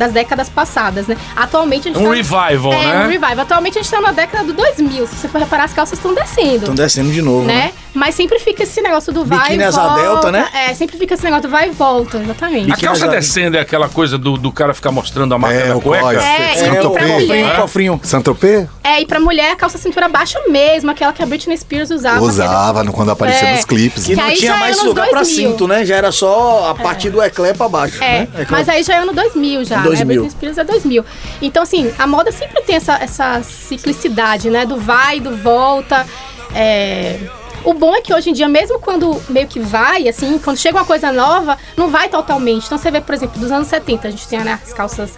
das 0.00 0.12
décadas 0.12 0.48
passadas, 0.48 1.06
né? 1.06 1.16
Atualmente 1.36 1.88
a 1.88 1.92
gente 1.92 2.02
Um 2.02 2.08
tá- 2.08 2.14
revival, 2.14 2.72
é, 2.72 2.86
né? 2.86 3.04
um 3.04 3.08
revival. 3.08 3.40
Atualmente 3.40 3.78
a 3.78 3.82
gente 3.82 3.90
tá 3.90 4.00
na 4.00 4.12
década 4.12 4.44
do 4.44 4.54
2000. 4.54 5.06
Se 5.06 5.14
você 5.16 5.28
for 5.28 5.38
reparar, 5.38 5.64
as 5.64 5.74
calças 5.74 5.98
estão 5.98 6.14
descendo. 6.14 6.56
Estão 6.56 6.74
descendo 6.74 7.12
de 7.12 7.20
novo, 7.20 7.46
né? 7.46 7.54
Né? 7.66 7.72
Mas 7.92 8.14
sempre 8.14 8.38
fica 8.38 8.62
esse 8.62 8.80
negócio 8.80 9.12
do 9.12 9.24
vai 9.24 9.54
e 9.54 9.58
volta. 9.58 9.94
delta, 10.00 10.32
né? 10.32 10.48
É, 10.54 10.74
sempre 10.74 10.96
fica 10.96 11.14
esse 11.14 11.24
negócio 11.24 11.42
do 11.44 11.48
vai 11.50 11.68
e 11.68 11.70
volta, 11.72 12.18
exatamente. 12.18 12.70
A 12.72 12.76
calça 12.76 13.08
descendo 13.08 13.56
é 13.56 13.60
aquela 13.60 13.88
coisa 13.88 14.16
do, 14.16 14.36
do 14.36 14.52
cara 14.52 14.72
ficar 14.72 14.92
mostrando 14.92 15.34
a 15.34 15.38
marca 15.38 15.56
É, 15.58 15.68
da 15.68 15.76
o 15.76 15.80
cueca? 15.80 16.12
É, 16.22 16.54
Santo 16.54 16.74
É, 16.76 16.80
Tropez. 16.80 17.06
cofrinho, 17.10 17.26
mulher, 17.26 17.56
cofrinho. 17.56 18.00
Saint-Tropez? 18.02 18.68
é, 18.84 19.00
e 19.02 19.06
pra 19.06 19.18
mulher 19.18 19.52
a 19.52 19.56
calça 19.56 19.76
cintura 19.78 20.08
baixa 20.08 20.38
mesmo, 20.48 20.90
aquela 20.90 21.12
que 21.12 21.22
a 21.22 21.26
Britney 21.26 21.56
Spears 21.56 21.90
usava. 21.90 22.20
Usava 22.20 22.84
no- 22.84 22.92
quando 22.92 23.10
aparecia 23.10 23.48
É. 23.48 23.54
nos 23.56 23.64
clipes. 23.64 24.04
Que 24.04 24.10
Que 24.10 24.16
não 24.16 24.24
aí 24.24 24.36
tinha 24.36 24.52
é 24.54 24.56
mais 24.58 24.82
lugar 24.82 25.08
pra 25.08 25.20
2000. 25.20 25.50
cinto, 25.50 25.66
né? 25.66 25.84
Já 25.84 25.96
era 25.96 26.12
só 26.12 26.70
a 26.70 26.74
partir 26.74 27.10
do 27.10 27.20
eclé 27.22 27.52
pra 27.54 27.68
baixo, 27.68 28.02
É, 28.02 28.20
né? 28.20 28.28
Eclé- 28.34 28.46
mas 28.50 28.68
aí 28.68 28.82
já 28.82 28.94
é 28.94 28.98
ano 28.98 29.12
2000 29.12 29.64
já, 29.64 29.78
2000. 29.80 29.98
né? 29.98 30.04
Britney 30.04 30.30
Spears 30.30 30.58
é 30.58 30.64
2000. 30.64 31.04
Então, 31.42 31.62
assim, 31.62 31.90
a 31.98 32.06
moda 32.06 32.30
sempre 32.30 32.62
tem 32.62 32.76
essa, 32.76 32.94
essa 33.02 33.42
ciclicidade, 33.42 34.48
né? 34.50 34.64
Do 34.64 34.76
vai, 34.78 35.18
do 35.20 35.36
volta. 35.36 36.06
é. 36.54 37.18
O 37.64 37.74
bom 37.74 37.94
é 37.94 38.00
que 38.00 38.12
hoje 38.12 38.30
em 38.30 38.32
dia, 38.32 38.48
mesmo 38.48 38.78
quando 38.78 39.20
meio 39.28 39.46
que 39.46 39.60
vai, 39.60 40.08
assim, 40.08 40.38
quando 40.38 40.56
chega 40.56 40.78
uma 40.78 40.84
coisa 40.84 41.12
nova, 41.12 41.58
não 41.76 41.90
vai 41.90 42.08
totalmente. 42.08 42.66
Então 42.66 42.78
você 42.78 42.90
vê, 42.90 43.00
por 43.00 43.14
exemplo, 43.14 43.38
dos 43.40 43.52
anos 43.52 43.68
70, 43.68 44.08
a 44.08 44.10
gente 44.10 44.26
tem 44.26 44.40
né, 44.40 44.58
as 44.62 44.72
calças 44.72 45.12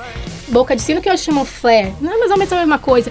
boca 0.49 0.77
de 0.77 0.83
sino, 0.83 1.01
que 1.01 1.11
hoje 1.11 1.23
chamam 1.23 1.45
flare. 1.45 1.95
Não 2.01 2.13
é 2.13 2.19
mais 2.19 2.31
ou 2.31 2.37
menos 2.37 2.53
a 2.53 2.57
mesma 2.57 2.79
coisa. 2.79 3.11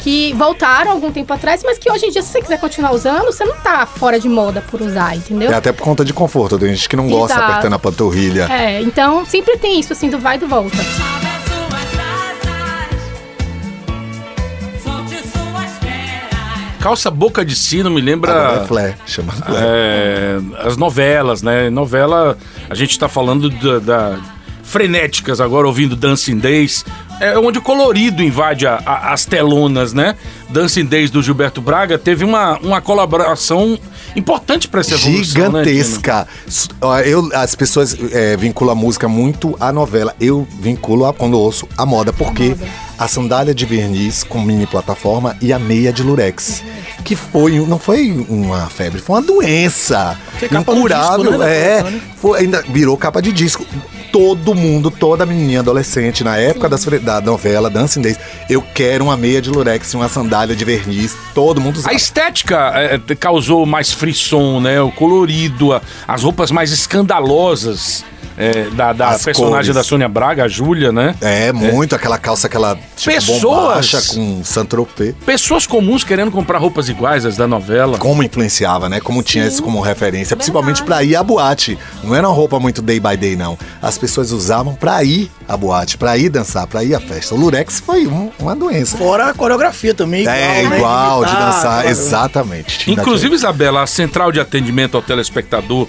Que 0.00 0.32
voltaram 0.34 0.90
algum 0.90 1.12
tempo 1.12 1.32
atrás, 1.32 1.62
mas 1.62 1.78
que 1.78 1.90
hoje 1.90 2.06
em 2.06 2.10
dia, 2.10 2.22
se 2.22 2.28
você 2.28 2.40
quiser 2.40 2.58
continuar 2.58 2.92
usando, 2.92 3.26
você 3.26 3.44
não 3.44 3.56
tá 3.56 3.86
fora 3.86 4.18
de 4.18 4.28
moda 4.28 4.62
por 4.70 4.80
usar, 4.80 5.16
entendeu? 5.16 5.50
É 5.52 5.54
até 5.54 5.72
por 5.72 5.84
conta 5.84 6.04
de 6.04 6.12
conforto, 6.12 6.58
tem 6.58 6.74
gente 6.74 6.88
que 6.88 6.96
não 6.96 7.08
gosta 7.08 7.34
Exato. 7.34 7.52
apertando 7.52 7.74
a 7.74 7.78
panturrilha. 7.78 8.48
É, 8.50 8.80
então 8.80 9.24
sempre 9.24 9.56
tem 9.56 9.78
isso, 9.78 9.92
assim, 9.92 10.10
do 10.10 10.18
vai 10.18 10.36
e 10.36 10.40
do 10.40 10.48
volta. 10.48 10.78
Calça 16.80 17.10
boca 17.10 17.44
de 17.44 17.54
sino 17.54 17.90
me 17.90 18.00
lembra. 18.00 18.32
Agora 18.32 18.62
é 18.62 18.66
flare, 18.66 18.94
chama 19.06 19.32
flare. 19.32 19.54
É, 19.58 20.38
as 20.64 20.76
novelas, 20.76 21.42
né? 21.42 21.68
Novela, 21.68 22.36
a 22.68 22.74
gente 22.74 22.98
tá 22.98 23.08
falando 23.08 23.50
da, 23.50 23.78
da- 23.78 24.18
frenéticas 24.62 25.40
agora, 25.40 25.66
ouvindo 25.66 25.94
Dancing 25.96 26.38
Days, 26.38 26.84
é 27.20 27.38
onde 27.38 27.58
o 27.58 27.62
colorido 27.62 28.22
invade 28.22 28.66
a- 28.66 28.80
a- 28.84 29.12
as 29.12 29.24
telonas, 29.24 29.92
né? 29.92 30.16
Dancing 30.48 30.86
Days 30.86 31.10
do 31.10 31.22
Gilberto 31.22 31.60
Braga 31.60 31.96
teve 31.98 32.24
uma, 32.24 32.58
uma 32.58 32.80
colaboração 32.80 33.78
importante 34.16 34.66
para 34.66 34.80
essa 34.80 34.94
evolução, 34.94 35.52
né? 35.52 35.62
Gigantesca. 35.64 36.26
Ó, 36.80 36.98
eu, 36.98 37.28
as 37.34 37.54
pessoas 37.54 37.96
é, 38.12 38.36
vinculam 38.36 38.72
a 38.72 38.74
música 38.74 39.06
muito 39.06 39.56
à 39.60 39.70
novela. 39.72 40.14
Eu 40.20 40.46
vinculo 40.60 41.06
a, 41.06 41.12
quando 41.14 41.38
ouço 41.38 41.68
a 41.76 41.86
moda, 41.86 42.12
porque 42.12 42.56
a 42.98 43.06
sandália 43.06 43.54
de 43.54 43.64
verniz 43.64 44.24
com 44.24 44.40
mini 44.40 44.66
plataforma 44.66 45.36
e 45.40 45.52
a 45.52 45.58
meia 45.58 45.92
de 45.92 46.02
lurex. 46.02 46.62
Que 47.04 47.14
foi, 47.16 47.58
não 47.66 47.78
foi 47.78 48.10
uma 48.28 48.66
febre, 48.66 49.00
foi 49.00 49.16
uma 49.16 49.22
doença. 49.22 50.18
É 50.42 50.48
capa 50.48 50.72
incurável. 50.72 51.18
disco, 51.24 51.38
né, 51.38 51.56
é, 51.78 51.82
né? 51.82 52.00
foi, 52.16 52.40
ainda 52.40 52.62
virou 52.68 52.96
capa 52.96 53.22
de 53.22 53.32
disco. 53.32 53.64
Todo 54.12 54.54
mundo, 54.54 54.90
toda 54.90 55.24
menininha 55.24 55.60
adolescente, 55.60 56.24
na 56.24 56.36
época 56.36 56.68
das 56.68 56.84
da 56.84 57.20
novela 57.20 57.70
Dancing 57.70 58.00
Days, 58.00 58.18
eu 58.48 58.60
quero 58.74 59.04
uma 59.04 59.16
meia 59.16 59.40
de 59.40 59.50
lurex 59.50 59.92
e 59.92 59.96
uma 59.96 60.08
sandália 60.08 60.56
de 60.56 60.64
verniz. 60.64 61.16
Todo 61.34 61.60
mundo 61.60 61.76
A 61.76 61.78
usava. 61.80 61.94
estética 61.94 62.72
é, 62.74 62.98
causou 63.14 63.64
mais 63.66 63.92
frisson, 63.92 64.60
né? 64.60 64.80
O 64.80 64.90
colorido, 64.90 65.72
a- 65.72 65.80
as 66.08 66.22
roupas 66.22 66.50
mais 66.50 66.72
escandalosas 66.72 68.04
é, 68.38 68.70
da, 68.70 68.92
da 68.94 69.18
personagem 69.18 69.72
cores. 69.72 69.74
da 69.74 69.82
Sônia 69.84 70.08
Braga, 70.08 70.44
a 70.44 70.48
Júlia, 70.48 70.90
né? 70.90 71.14
É, 71.20 71.52
muito 71.52 71.94
aquela 71.94 72.16
calça, 72.16 72.46
aquela 72.46 72.74
tipo, 72.96 73.12
Pessoas- 73.14 74.08
com 74.14 74.42
Saint-Tropez. 74.42 75.14
Pessoas 75.26 75.66
comuns 75.66 76.04
querendo 76.04 76.30
comprar 76.30 76.56
roupas 76.58 76.88
iguais 76.88 77.26
às 77.26 77.36
da 77.36 77.46
novela. 77.46 77.98
Como 77.98 78.22
influenciava, 78.22 78.88
né? 78.88 78.98
Como 78.98 79.22
tinha 79.22 79.46
isso 79.46 79.62
como 79.62 79.78
referência, 79.80 80.34
principalmente 80.36 80.82
pra 80.82 81.02
ir 81.04 81.16
à 81.16 81.22
boate. 81.22 81.78
Não 82.02 82.14
era 82.16 82.26
uma 82.26 82.34
roupa 82.34 82.58
muito 82.58 82.80
day 82.80 82.98
by 82.98 83.14
day, 83.16 83.36
não. 83.36 83.58
As 83.82 83.98
pessoas 84.00 84.32
usavam 84.32 84.74
pra 84.74 85.04
ir 85.04 85.30
à 85.46 85.56
boate, 85.56 85.96
pra 85.98 86.16
ir 86.16 86.28
dançar, 86.30 86.66
pra 86.66 86.82
ir 86.82 86.94
à 86.94 87.00
festa. 87.00 87.34
O 87.34 87.38
Lurex 87.38 87.78
foi 87.80 88.06
um- 88.06 88.30
uma 88.38 88.56
doença. 88.56 88.96
Fora 88.96 89.28
a 89.28 89.34
coreografia 89.34 89.94
também. 89.94 90.26
é, 90.26 90.66
né? 90.68 90.76
igual, 90.78 91.24
de 91.24 91.30
imitar, 91.30 91.46
dançar, 91.46 91.72
claro. 91.82 91.88
exatamente. 91.88 92.90
Inclusive, 92.90 93.34
Isabela, 93.34 93.82
a 93.82 93.86
central 93.86 94.32
de 94.32 94.40
atendimento 94.40 94.96
ao 94.96 95.02
telespectador 95.02 95.86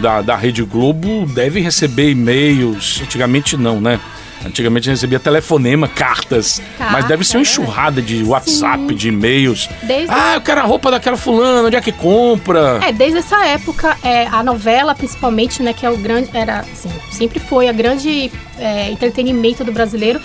da, 0.00 0.20
da 0.22 0.36
Rede 0.36 0.62
Globo 0.62 1.26
deve 1.26 1.60
receber 1.60 2.10
e-mails. 2.10 3.00
Antigamente 3.02 3.56
não, 3.56 3.80
né? 3.80 3.98
Antigamente 4.46 4.88
recebia 4.88 5.18
telefonema, 5.18 5.88
cartas. 5.88 6.60
mas 6.78 7.04
deve 7.04 7.24
ser 7.24 7.36
uma 7.36 7.42
enxurrada 7.42 8.00
de 8.00 8.22
WhatsApp, 8.22 8.94
de 8.94 9.08
e-mails. 9.08 9.68
Desde- 9.82 10.12
Ah, 10.12 10.34
eu 10.34 10.40
quero 10.40 10.60
a 10.60 10.64
roupa 10.64 10.90
daquela 10.90 11.16
fulana, 11.16 11.66
onde 11.66 11.76
é 11.76 11.80
que 11.80 11.92
compra? 11.92 12.80
É, 12.82 12.92
desde 12.92 13.18
essa 13.18 13.44
época, 13.46 13.96
é, 14.02 14.26
a 14.26 14.42
novela, 14.42 14.94
principalmente, 14.94 15.62
né, 15.62 15.72
que 15.72 15.84
é 15.84 15.90
o 15.90 15.96
grande. 15.96 16.30
Era, 16.32 16.60
assim, 16.60 16.90
sempre 17.10 17.38
foi 17.40 17.68
a 17.68 17.72
grande 17.72 18.30
é, 18.58 18.90
entretenimento 18.90 19.64
do 19.64 19.72
brasileiro. 19.72 20.20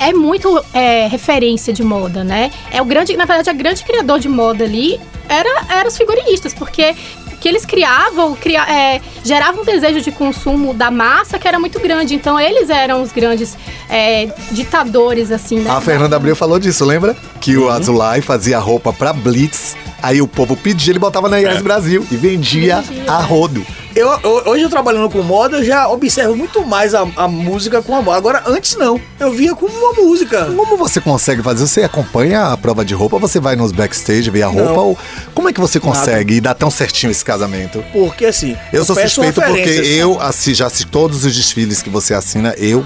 É 0.00 0.12
muito 0.12 0.64
é, 0.72 1.08
referência 1.08 1.72
de 1.72 1.82
moda, 1.82 2.22
né? 2.22 2.52
É 2.70 2.80
o 2.80 2.84
grande, 2.84 3.16
na 3.16 3.24
verdade, 3.24 3.50
a 3.50 3.52
grande 3.52 3.82
criador 3.84 4.20
de 4.20 4.28
moda 4.28 4.64
ali 4.64 4.98
era, 5.28 5.64
era 5.68 5.88
os 5.88 5.96
figurinistas, 5.96 6.54
porque 6.54 6.94
que 7.40 7.48
eles 7.48 7.64
criavam, 7.64 8.34
cria, 8.34 8.62
é, 8.62 9.00
geravam 9.24 9.62
um 9.62 9.64
desejo 9.64 10.00
de 10.00 10.10
consumo 10.10 10.74
da 10.74 10.90
massa 10.90 11.38
que 11.38 11.46
era 11.46 11.58
muito 11.58 11.78
grande. 11.80 12.14
Então 12.14 12.38
eles 12.38 12.70
eram 12.70 13.02
os 13.02 13.12
grandes 13.12 13.56
é, 13.88 14.28
ditadores, 14.50 15.30
assim, 15.30 15.60
né? 15.60 15.70
A 15.70 15.80
Fernanda 15.80 16.16
Abreu 16.16 16.34
falou 16.34 16.58
disso, 16.58 16.84
lembra? 16.84 17.16
Que 17.40 17.56
o 17.56 17.68
Azulay 17.68 18.20
fazia 18.20 18.58
roupa 18.58 18.92
pra 18.92 19.12
Blitz, 19.12 19.76
aí 20.02 20.20
o 20.22 20.28
povo 20.28 20.56
pedia, 20.56 20.92
ele 20.92 20.98
botava 20.98 21.28
na 21.28 21.40
IES 21.40 21.62
Brasil 21.62 22.06
e 22.10 22.16
vendia 22.16 22.80
Vendia, 22.82 23.04
a 23.12 23.20
é. 23.20 23.24
rodo. 23.24 23.66
Eu, 23.96 24.08
eu- 24.22 24.42
hoje 24.46 24.62
eu 24.62 24.68
trabalhando 24.70 25.10
com 25.10 25.20
moda, 25.22 25.56
eu 25.56 25.64
já 25.64 25.88
observo 25.88 26.36
muito 26.36 26.64
mais 26.64 26.94
a, 26.94 27.04
a 27.16 27.26
música 27.26 27.82
com 27.82 27.96
a 27.96 28.02
moda. 28.02 28.16
Agora, 28.16 28.42
antes 28.46 28.76
não. 28.76 29.00
Eu 29.18 29.32
via 29.32 29.54
como 29.56 29.72
uma 29.76 29.92
música. 29.94 30.44
Como 30.54 30.76
você 30.76 31.00
consegue 31.00 31.42
fazer? 31.42 31.66
Você 31.66 31.82
acompanha 31.82 32.52
a 32.52 32.56
prova 32.56 32.84
de 32.84 32.94
roupa? 32.94 33.18
Você 33.18 33.40
vai 33.40 33.56
nos 33.56 33.72
backstage 33.72 34.30
ver 34.30 34.42
a 34.42 34.46
roupa? 34.46 34.72
Não. 34.72 34.86
Ou 34.88 34.98
como 35.34 35.48
é 35.48 35.52
que 35.52 35.60
você 35.60 35.80
consegue 35.80 36.34
e 36.34 36.40
dar 36.40 36.54
tão 36.54 36.70
certinho 36.70 37.10
esse 37.10 37.24
casamento? 37.24 37.82
Porque 37.92 38.26
assim. 38.26 38.56
Eu 38.72 38.84
sou 38.84 38.94
peço 38.94 39.16
suspeito 39.16 39.40
porque 39.40 39.68
eu 39.68 40.18
já 40.54 40.66
assisti 40.66 40.86
todos 40.86 41.24
os 41.24 41.34
desfiles 41.34 41.82
que 41.82 41.90
você 41.90 42.14
assina, 42.14 42.54
eu, 42.56 42.84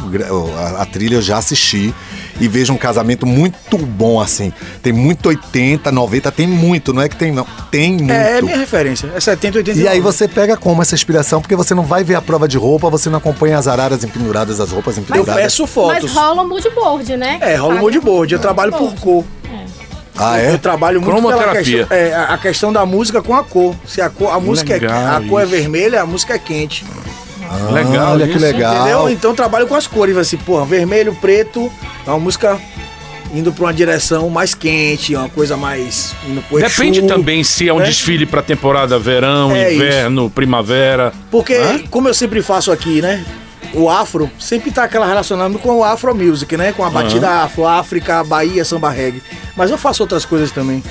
a, 0.56 0.82
a 0.82 0.86
trilha 0.86 1.16
eu 1.16 1.22
já 1.22 1.36
assisti 1.36 1.92
e 2.42 2.48
vejo 2.48 2.72
um 2.72 2.76
casamento 2.76 3.24
muito 3.24 3.78
bom 3.78 4.20
assim. 4.20 4.52
Tem 4.82 4.92
muito 4.92 5.28
80, 5.28 5.90
90, 5.92 6.32
tem 6.32 6.46
muito, 6.46 6.92
não 6.92 7.00
é 7.00 7.08
que 7.08 7.16
tem 7.16 7.30
não, 7.32 7.46
tem 7.70 7.92
muito. 7.92 8.10
É, 8.12 8.38
é 8.38 8.42
minha 8.42 8.56
referência. 8.58 9.10
É 9.14 9.20
70, 9.20 9.58
80 9.58 9.78
E 9.78 9.86
aí 9.88 10.00
você 10.00 10.26
pega 10.26 10.56
como 10.56 10.82
essa 10.82 10.94
inspiração, 10.94 11.40
porque 11.40 11.54
você 11.54 11.74
não 11.74 11.84
vai 11.84 12.02
ver 12.02 12.16
a 12.16 12.20
prova 12.22 12.48
de 12.48 12.58
roupa, 12.58 12.90
você 12.90 13.08
não 13.08 13.18
acompanha 13.18 13.56
as 13.56 13.68
araras 13.68 14.02
empenduradas, 14.02 14.60
as 14.60 14.70
roupas 14.72 14.96
Eu 14.96 15.04
empenduradas. 15.04 15.42
peço 15.42 15.62
Mas 15.62 15.70
fotos. 15.70 16.12
rola 16.12 16.42
um 16.42 16.48
mood 16.48 16.68
board, 16.70 17.16
né? 17.16 17.38
É, 17.40 17.54
rola 17.54 17.76
um 17.76 17.78
moodboard. 17.78 18.32
Eu 18.34 18.40
trabalho 18.40 18.72
por 18.72 18.92
cor. 18.96 19.24
Ah, 20.16 20.38
Eu 20.38 20.54
é? 20.54 20.58
trabalho 20.58 21.00
muito 21.00 21.14
pela 21.14 21.32
Cromoterapia. 21.32 21.78
questão, 21.86 21.96
é, 21.96 22.12
a- 22.14 22.24
a 22.34 22.38
questão 22.38 22.72
da 22.72 22.84
música 22.84 23.22
com 23.22 23.34
a 23.34 23.42
cor. 23.42 23.74
Se 23.86 24.00
a 24.00 24.10
cor, 24.10 24.30
a 24.30 24.38
música 24.38 24.74
é, 24.74 24.86
a 24.86 25.22
cor 25.26 25.40
é 25.40 25.46
vermelha, 25.46 26.02
a 26.02 26.06
música 26.06 26.34
é 26.34 26.38
quente. 26.38 26.84
Legal 27.72 28.12
Olha 28.12 28.26
que 28.26 28.36
isso. 28.36 28.44
legal. 28.44 28.74
Entendeu? 28.76 29.08
Então 29.10 29.30
eu 29.30 29.36
trabalho 29.36 29.66
com 29.66 29.74
as 29.74 29.86
cores, 29.86 30.16
assim, 30.16 30.36
porra, 30.36 30.64
vermelho, 30.64 31.14
preto, 31.20 31.70
é 32.06 32.10
uma 32.10 32.18
música 32.18 32.58
indo 33.34 33.52
pra 33.52 33.64
uma 33.64 33.72
direção 33.74 34.28
mais 34.28 34.54
quente, 34.54 35.14
uma 35.14 35.28
coisa 35.28 35.56
mais 35.56 36.14
indo 36.28 36.42
pro 36.42 36.58
Depende 36.58 36.98
Exu, 36.98 37.08
também 37.08 37.42
se 37.42 37.68
é 37.68 37.72
um 37.72 37.78
né? 37.78 37.86
desfile 37.86 38.26
pra 38.26 38.42
temporada 38.42 38.98
verão, 38.98 39.50
É 39.54 39.74
inverno, 39.74 40.28
primavera. 40.30 41.12
Porque, 41.30 41.54
Hã? 41.54 41.78
como 41.90 42.08
eu 42.08 42.14
sempre 42.14 42.42
faço 42.42 42.70
aqui, 42.70 43.00
né? 43.00 43.24
O 43.74 43.88
afro 43.88 44.30
sempre 44.38 44.70
tá 44.70 44.84
aquela 44.84 45.06
relacionando 45.06 45.58
com 45.58 45.78
o 45.78 45.82
afro 45.84 46.14
music, 46.14 46.54
né? 46.58 46.72
Com 46.72 46.84
a 46.84 46.90
batida 46.90 47.28
afro, 47.42 47.66
África, 47.66 48.22
Bahia, 48.22 48.66
samba 48.66 48.90
reggae. 48.90 49.22
Mas 49.56 49.70
eu 49.70 49.78
faço 49.78 50.02
outras 50.02 50.26
coisas 50.26 50.50
também. 50.50 50.82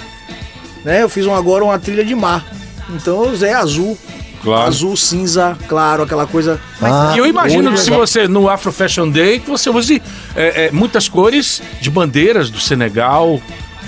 Né? 0.84 1.03
Eu 1.03 1.10
fiz 1.10 1.27
um, 1.27 1.36
agora 1.36 1.63
uma 1.63 1.77
trilha 1.77 2.03
de 2.03 2.15
mar. 2.15 2.44
Então 2.89 3.24
eu 3.24 3.32
usei 3.32 3.53
azul 3.53 3.96
Claro. 4.44 4.68
azul, 4.68 4.98
cinza, 4.98 5.56
claro, 5.68 6.04
aquela 6.04 6.26
coisa. 6.26 6.60
Ah, 6.82 7.14
E 7.16 7.20
eu 7.20 7.26
imagino 7.28 7.72
que 7.74 7.80
se 7.80 7.92
você, 7.92 8.28
no 8.28 8.50
Afro 8.50 8.72
Fashion 8.72 9.08
Day, 9.10 9.40
que 9.40 9.50
você 9.50 9.70
use 9.70 10.02
é, 10.36 10.66
é, 10.66 10.72
muitas 10.72 11.08
cores 11.08 11.62
de 11.80 11.90
bandeiras 11.92 12.50
do 12.50 12.60
Senegal, 12.60 13.40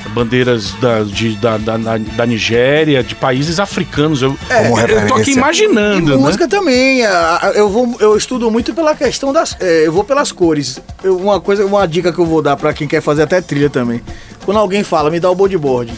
bandeiras 0.10 0.72
da, 0.74 1.02
de- 1.02 1.36
da, 1.38 1.58
da, 1.58 1.78
da- 1.98 2.26
Nigéria, 2.26 3.02
de 3.02 3.16
países 3.16 3.60
africanos. 3.60 4.22
Eu, 4.22 4.38
Como 4.48 4.80
eu 4.80 4.88
tô 4.88 4.94
aqui 4.96 5.02
referência. 5.06 5.32
E 5.32 5.34
imaginando, 5.34 6.12
né? 6.12 6.18
música 6.24 6.48
também. 6.48 7.04
a- 7.04 7.40
a- 7.42 7.52
Eu, 7.56 7.70
vou, 7.70 7.96
eu 8.00 8.16
estudo 8.16 8.52
muito 8.52 8.74
pela 8.76 8.94
questão 8.96 9.34
das. 9.34 9.58
é, 9.60 9.88
eu 9.88 9.92
vou 9.92 10.04
pelas 10.04 10.32
cores. 10.32 10.80
Eu- 11.04 11.18
uma 11.18 11.40
coisa, 11.42 11.66
uma 11.66 11.88
dica 11.88 12.14
que 12.14 12.20
eu 12.20 12.26
vou 12.28 12.42
dar 12.44 12.56
pra 12.58 12.74
quem 12.74 12.88
quer 12.88 13.02
fazer 13.02 13.24
até 13.24 13.42
trilha 13.42 13.70
também. 13.72 14.02
Quando 14.46 14.58
alguém 14.58 14.84
fala, 14.84 15.10
me 15.10 15.20
dá 15.20 15.32
o 15.32 15.36
bodyboard. 15.36 15.92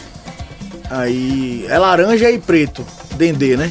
Aí 0.88 1.66
é 1.68 1.78
laranja 1.78 2.30
e 2.30 2.38
preto, 2.38 2.84
dendê, 3.16 3.56
né? 3.56 3.70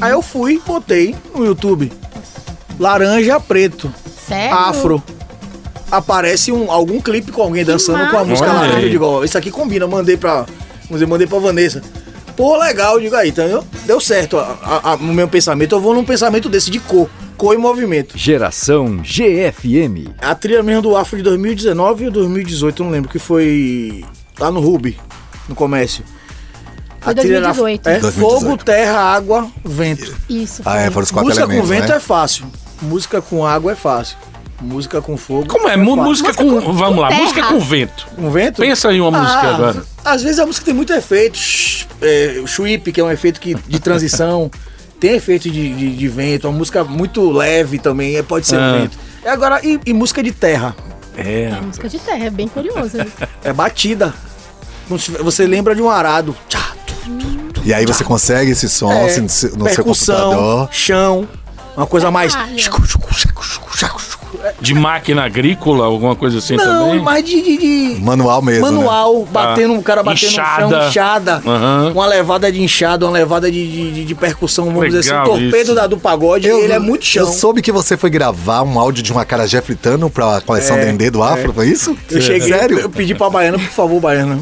Aí 0.00 0.12
eu 0.12 0.22
fui, 0.22 0.60
botei 0.66 1.14
no 1.34 1.44
YouTube. 1.44 1.90
Laranja, 2.78 3.40
preto, 3.40 3.92
Sério? 4.26 4.54
afro. 4.56 5.02
Aparece 5.90 6.52
um, 6.52 6.70
algum 6.70 7.00
clipe 7.00 7.32
com 7.32 7.42
alguém 7.42 7.64
dançando 7.64 7.98
com 8.10 8.16
a 8.16 8.20
massa. 8.20 8.24
música 8.26 8.48
Olha 8.50 8.58
laranja. 8.60 8.76
aí. 8.78 8.84
Eu 8.84 8.90
digo, 8.90 9.04
ó, 9.06 9.24
isso 9.24 9.38
aqui 9.38 9.50
combina, 9.50 9.86
mandei 9.86 10.16
pra. 10.16 10.44
mandei 10.90 11.26
pra 11.26 11.38
Vanessa. 11.38 11.82
Pô, 12.36 12.56
legal, 12.58 12.94
eu 12.96 13.00
digo 13.00 13.16
aí, 13.16 13.30
entendeu? 13.30 13.64
Deu 13.84 13.98
certo 13.98 14.38
a- 14.38 14.58
a- 14.62 14.92
a- 14.92 14.96
no 14.96 15.12
meu 15.12 15.26
pensamento. 15.26 15.74
Eu 15.74 15.80
vou 15.80 15.94
num 15.94 16.04
pensamento 16.04 16.48
desse 16.48 16.70
de 16.70 16.78
cor, 16.78 17.08
cor 17.36 17.54
e 17.54 17.58
movimento. 17.58 18.16
Geração 18.16 18.98
GFM. 19.02 20.08
A 20.20 20.34
trilha 20.36 20.62
mesmo 20.62 20.82
do 20.82 20.96
Afro 20.96 21.16
de 21.16 21.22
2019 21.24 22.04
ou 22.04 22.10
2018, 22.12 22.80
eu 22.82 22.84
não 22.84 22.92
lembro, 22.92 23.10
que 23.10 23.18
foi 23.18 24.04
lá 24.38 24.52
no 24.52 24.60
Ruby, 24.60 24.96
no 25.48 25.54
comércio. 25.54 26.04
Foi 27.08 27.12
A 27.12 27.16
trilha 27.16 27.36
era- 27.36 27.46
2018. 27.46 27.86
É, 27.86 27.98
2018. 28.00 28.40
fogo, 28.40 28.56
terra, 28.64 28.98
água, 28.98 29.48
vento. 29.64 30.14
Isso. 30.28 30.62
Ah, 30.64 30.78
é, 30.80 30.90
foram 30.90 31.04
os 31.04 31.10
quatro 31.10 31.28
Música 31.28 31.46
com 31.46 31.52
elementos, 31.52 31.70
vento 31.76 31.88
né? 31.90 31.96
é 31.96 32.00
fácil. 32.00 32.46
Música 32.82 33.20
com 33.22 33.46
água 33.46 33.72
é 33.72 33.74
fácil. 33.74 34.16
Música 34.60 35.00
com 35.00 35.16
fogo. 35.16 35.46
Como 35.46 35.68
é? 35.68 35.76
Fácil. 35.76 35.96
música 35.96 36.34
com. 36.34 36.60
Vamos 36.72 36.98
lá, 36.98 37.08
terra. 37.08 37.20
música 37.22 37.42
com 37.46 37.60
vento. 37.60 38.08
Com 38.16 38.30
vento? 38.30 38.60
Pensa 38.60 38.92
em 38.92 39.00
uma 39.00 39.10
música 39.10 39.38
Ah, 39.40 39.54
agora. 39.54 39.84
Às 40.04 40.22
vezes 40.22 40.38
a 40.40 40.46
música 40.46 40.64
tem 40.64 40.74
muito 40.74 40.92
efeito. 40.92 41.38
É, 42.02 42.40
o 42.42 42.46
sweep, 42.46 42.90
que 42.92 43.00
é 43.00 43.04
um 43.04 43.10
efeito 43.10 43.40
que, 43.40 43.54
de 43.54 43.78
transição. 43.78 44.50
tem 44.98 45.12
efeito 45.14 45.48
de, 45.48 45.72
de, 45.74 45.96
de 45.96 46.08
vento. 46.08 46.48
Uma 46.48 46.58
música 46.58 46.82
muito 46.82 47.30
leve 47.30 47.78
também. 47.78 48.16
é, 48.16 48.22
Pode 48.22 48.46
ser 48.48 48.58
Ah. 48.58 48.78
vento. 48.80 48.98
E 49.24 49.28
agora, 49.28 49.60
e, 49.64 49.78
e 49.86 49.92
música 49.92 50.22
de 50.24 50.32
terra? 50.32 50.74
É. 51.16 51.44
É 51.56 51.60
música 51.60 51.88
de 51.88 51.98
terra, 52.00 52.24
é 52.26 52.30
bem 52.30 52.48
curioso. 52.48 52.96
É 53.44 53.52
batida. 53.52 54.12
Você 54.88 55.46
lembra 55.46 55.74
de 55.74 55.82
um 55.82 55.90
arado. 55.90 56.34
Tchá, 56.48 56.67
E 57.64 57.74
aí 57.74 57.84
você 57.86 58.02
consegue 58.04 58.52
esse 58.52 58.68
som 58.68 58.90
é, 58.92 59.04
assim, 59.06 59.20
no 59.22 59.28
seu 59.28 59.50
no 59.50 59.56
seu 59.56 59.64
percussão, 59.76 60.30
computador. 60.30 60.68
chão. 60.72 61.28
Uma 61.76 61.86
coisa 61.86 62.10
mais. 62.10 62.34
De 64.60 64.74
máquina 64.74 65.24
agrícola, 65.24 65.84
alguma 65.86 66.14
coisa 66.14 66.38
assim 66.38 66.56
Não, 66.56 66.64
também? 66.88 67.00
mas 67.00 67.24
de, 67.24 67.40
de, 67.42 67.56
de- 67.94 68.00
Manual 68.00 68.42
mesmo. 68.42 68.66
né? 68.66 68.72
manual, 68.72 69.24
batendo, 69.24 69.74
o 69.74 69.82
cara 69.82 70.02
batendo 70.02 70.26
Inchada. 70.30 70.64
no 70.66 70.70
chão, 70.70 70.88
inchada. 70.88 71.42
Aham. 71.46 71.92
Uma 71.94 72.06
levada 72.06 72.50
de 72.52 72.60
inchada, 72.62 73.06
uma 73.06 73.12
levada 73.12 73.50
de, 73.50 73.66
de, 73.70 73.92
de- 73.92 74.04
de 74.04 74.14
percussão, 74.14 74.66
vamos 74.66 74.84
dizer 74.86 74.98
assim. 75.00 75.08
Legal 75.10 75.24
O 75.24 75.28
torpedo 75.30 75.56
isso. 75.62 75.74
da, 75.74 75.86
do 75.86 75.96
pagode, 75.98 76.46
ele 76.48 76.72
é 76.72 76.78
muito 76.78 77.04
chão. 77.04 77.26
Eu 77.26 77.32
soube 77.32 77.62
que 77.62 77.72
você 77.72 77.96
foi 77.96 78.10
gravar 78.10 78.62
um 78.62 78.78
áudio 78.78 79.02
de 79.02 79.12
uma 79.12 79.24
carajé 79.24 79.60
fritando 79.60 80.08
pra 80.10 80.40
coleção 80.40 80.76
É, 80.76 80.84
Dendê 80.84 81.10
do 81.10 81.22
Afro, 81.22 81.52
foi 81.52 81.68
isso? 81.68 81.96
Eu 82.10 82.20
cheguei, 82.20 82.48
Sério? 82.48 82.78
eu 82.80 82.90
pedi 82.90 83.14
pra 83.14 83.30
Baiana, 83.30 83.58
por 83.58 83.68
favor, 83.70 84.00
Baiana. 84.00 84.38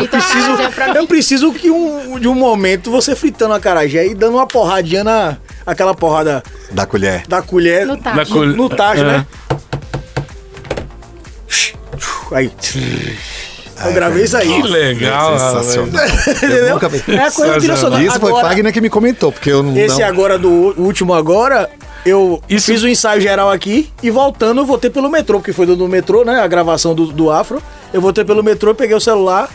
Eu 0.00 0.08
Preciso, 0.08 0.96
eu 0.96 1.06
preciso 1.06 1.52
que 1.52 1.70
um, 1.70 2.18
de 2.18 2.28
um 2.28 2.34
momento 2.34 2.90
você 2.90 3.14
fritando 3.16 3.54
a 3.54 3.60
carajé 3.60 4.06
e 4.06 4.14
dando 4.14 4.34
uma 4.36 4.46
porradinha 4.46 5.02
na. 5.04 5.36
Aquela 5.66 5.94
porrada 5.94 6.42
Da 6.70 6.86
colher. 6.86 7.26
da 7.26 7.42
colher 7.42 7.86
No 7.86 7.96
tacho. 7.96 8.32
Col- 8.32 8.46
no 8.46 8.68
tacho, 8.68 9.00
É. 9.02 9.04
né? 9.04 9.26
Aí. 12.32 12.50
Eu 13.84 13.92
gravei 13.92 14.24
isso 14.24 14.36
aí. 14.36 14.48
Que 14.62 14.68
legal, 14.68 15.38
Sensacional. 15.38 16.04
Eu 16.04 16.32
Entendeu? 16.34 16.70
nunca 16.74 16.88
vi. 16.88 17.02
É 17.08 17.18
a 17.26 17.30
coisa 17.30 17.76
sonora. 17.76 18.02
Isso 18.02 18.18
foi 18.18 18.30
Agora, 18.30 18.48
Fagner 18.48 18.72
que 18.72 18.80
me 18.80 18.88
comentou, 18.90 19.30
porque 19.30 19.50
eu 19.50 19.62
não. 19.62 19.76
Esse 19.76 20.00
não- 20.00 20.08
agora 20.08 20.38
do 20.38 20.48
o 20.50 20.82
último 20.82 21.12
agora, 21.14 21.68
eu 22.04 22.42
Isso- 22.48 22.66
fiz 22.66 22.82
o 22.82 22.88
ensaio 22.88 23.20
geral 23.20 23.50
aqui 23.50 23.90
e 24.02 24.10
voltando 24.10 24.60
eu 24.60 24.66
voltei 24.66 24.88
pelo 24.90 25.10
metrô, 25.10 25.38
porque 25.38 25.52
foi 25.52 25.66
do, 25.66 25.76
do 25.76 25.86
metrô, 25.88 26.24
né? 26.24 26.40
A 26.40 26.46
gravação 26.46 26.94
do, 26.94 27.06
do 27.08 27.30
Afro. 27.30 27.62
Eu 27.92 28.00
voltei 28.00 28.24
pelo 28.24 28.42
metrô, 28.42 28.74
peguei 28.74 28.96
o 28.96 29.00
celular, 29.00 29.48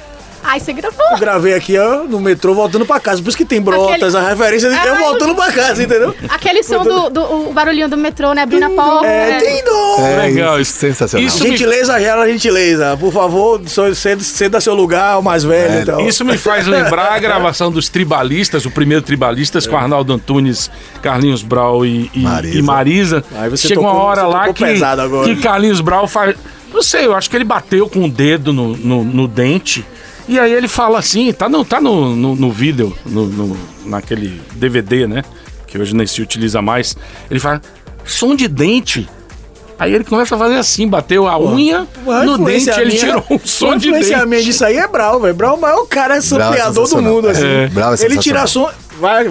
Ai, 0.44 0.60
você 0.60 0.74
gravou. 0.74 1.06
eu 1.12 1.18
gravei 1.18 1.54
aqui, 1.54 1.78
ó, 1.78 2.04
no 2.04 2.20
metrô, 2.20 2.54
voltando 2.54 2.86
pra 2.86 3.00
casa. 3.00 3.22
Por 3.22 3.30
isso 3.30 3.38
que 3.38 3.46
tem 3.46 3.62
brotas, 3.62 4.16
Aquele- 4.16 4.26
a 4.28 4.30
referência 4.30 4.70
de 4.70 4.76
eu 4.88 4.94
Ai. 4.94 5.00
voltando 5.00 5.36
pra 5.36 5.52
casa, 5.52 5.84
entendeu? 5.84 6.14
Aquele 6.30 6.64
som 6.64 6.84
do, 6.84 7.10
do 7.10 7.22
o 7.50 7.54
barulhinho 7.54 7.88
do 7.88 7.96
metrô, 7.98 8.34
né? 8.34 8.42
Abrindo 8.42 8.64
a 8.66 8.70
porta. 8.70 9.06
É, 9.08 9.30
né? 9.32 9.40
tem 9.40 9.64
dó. 9.64 9.96
É, 10.00 10.16
Legal, 10.28 10.60
isso, 10.60 10.74
sensacional. 10.74 11.28
isso- 11.28 11.44
me- 11.44 11.52
Gentileza 11.52 12.00
gera 12.00 12.28
gentileza. 12.28 12.98
Por 13.00 13.14
favor, 13.14 13.62
so- 13.68 13.94
ceda, 13.96 14.24
ceda 14.24 14.60
seu 14.62 14.74
lugar 14.74 15.14
ao 15.14 15.22
mais 15.22 15.44
velho 15.44 15.74
É, 15.74 15.82
e 15.82 15.86
tal. 15.86 16.02
Isso 16.02 16.26
me 16.26 16.38
faz 16.38 16.66
lembrar 16.68 17.14
a 17.14 17.20
gravação 17.20 17.72
dos 17.72 17.88
Tribalistas, 17.90 18.66
o 18.66 18.72
primeiro 18.72 19.04
Tribalistas 19.04 19.68
com 19.68 19.78
Arnaldo 19.78 20.12
Antunes, 20.14 20.70
Carlinhos 21.02 21.44
Brau 21.44 21.86
e, 21.86 22.10
e- 22.14 22.20
Marisa. 22.20 22.58
e 22.58 22.62
Marisa. 22.62 23.24
Aí 23.36 23.50
você 23.50 23.68
Chega 23.68 23.80
uma 23.80 23.92
tocou- 23.92 24.06
hora 24.06 24.22
você 24.24 24.28
lá 24.28 24.54
que, 24.54 25.36
que 25.36 25.42
Carlinhos 25.42 25.82
Brau 25.82 26.08
faz. 26.08 26.36
Não 26.74 26.82
sei, 26.82 27.06
eu 27.06 27.14
acho 27.14 27.30
que 27.30 27.36
ele 27.36 27.44
bateu 27.44 27.88
com 27.90 28.06
o 28.06 28.10
dedo 28.10 28.54
no, 28.54 28.76
no, 28.78 29.04
no 29.04 29.28
dente. 29.28 29.86
E 30.28 30.40
aí 30.40 30.54
ele 30.54 30.68
fala 30.68 31.00
assim, 31.00 31.32
tá 31.34 31.50
no, 31.50 31.66
tá 31.66 31.82
no, 31.82 32.16
no, 32.16 32.36
no 32.36 32.52
vídeo, 32.52 32.96
no, 33.06 33.26
no- 33.26 33.58
naquele 33.86 34.42
DVD, 34.54 35.08
né? 35.08 35.24
Que 35.68 35.78
hoje 35.78 35.96
nem 35.96 36.06
se 36.08 36.22
utiliza 36.22 36.62
mais. 36.62 36.96
Ele 37.30 37.40
fala, 37.40 37.62
som 38.06 38.36
de 38.36 38.48
dente. 38.48 39.10
Aí 39.80 39.94
ele 39.96 40.04
começa 40.04 40.36
a 40.36 40.38
fazer 40.38 40.58
assim, 40.58 40.88
bateu 40.88 41.28
a 41.28 41.40
unha 41.40 41.88
A 42.08 42.24
no 42.24 42.38
dente, 42.38 42.70
ele 42.70 42.86
minha- 42.92 43.00
tirou 43.00 43.26
um 43.32 43.40
som 43.44 43.72
a 43.72 43.76
de 43.78 43.92
dente. 43.92 44.26
minha 44.28 44.44
disso 44.44 44.64
aí 44.64 44.78
é 44.78 44.88
Brau, 44.88 45.20
velho. 45.20 45.34
Brau 45.34 45.56
é 45.56 45.58
o 45.58 45.62
maior 45.62 45.86
cara 45.88 46.18
é 46.18 46.22
sampleador 46.22 46.88
do 46.88 47.02
mundo, 47.02 47.28
assim. 47.30 47.44
É. 47.46 47.68
Brau 47.68 47.94
é 47.94 47.98
Ele 48.04 48.18
tira 48.18 48.46
som, 48.46 48.70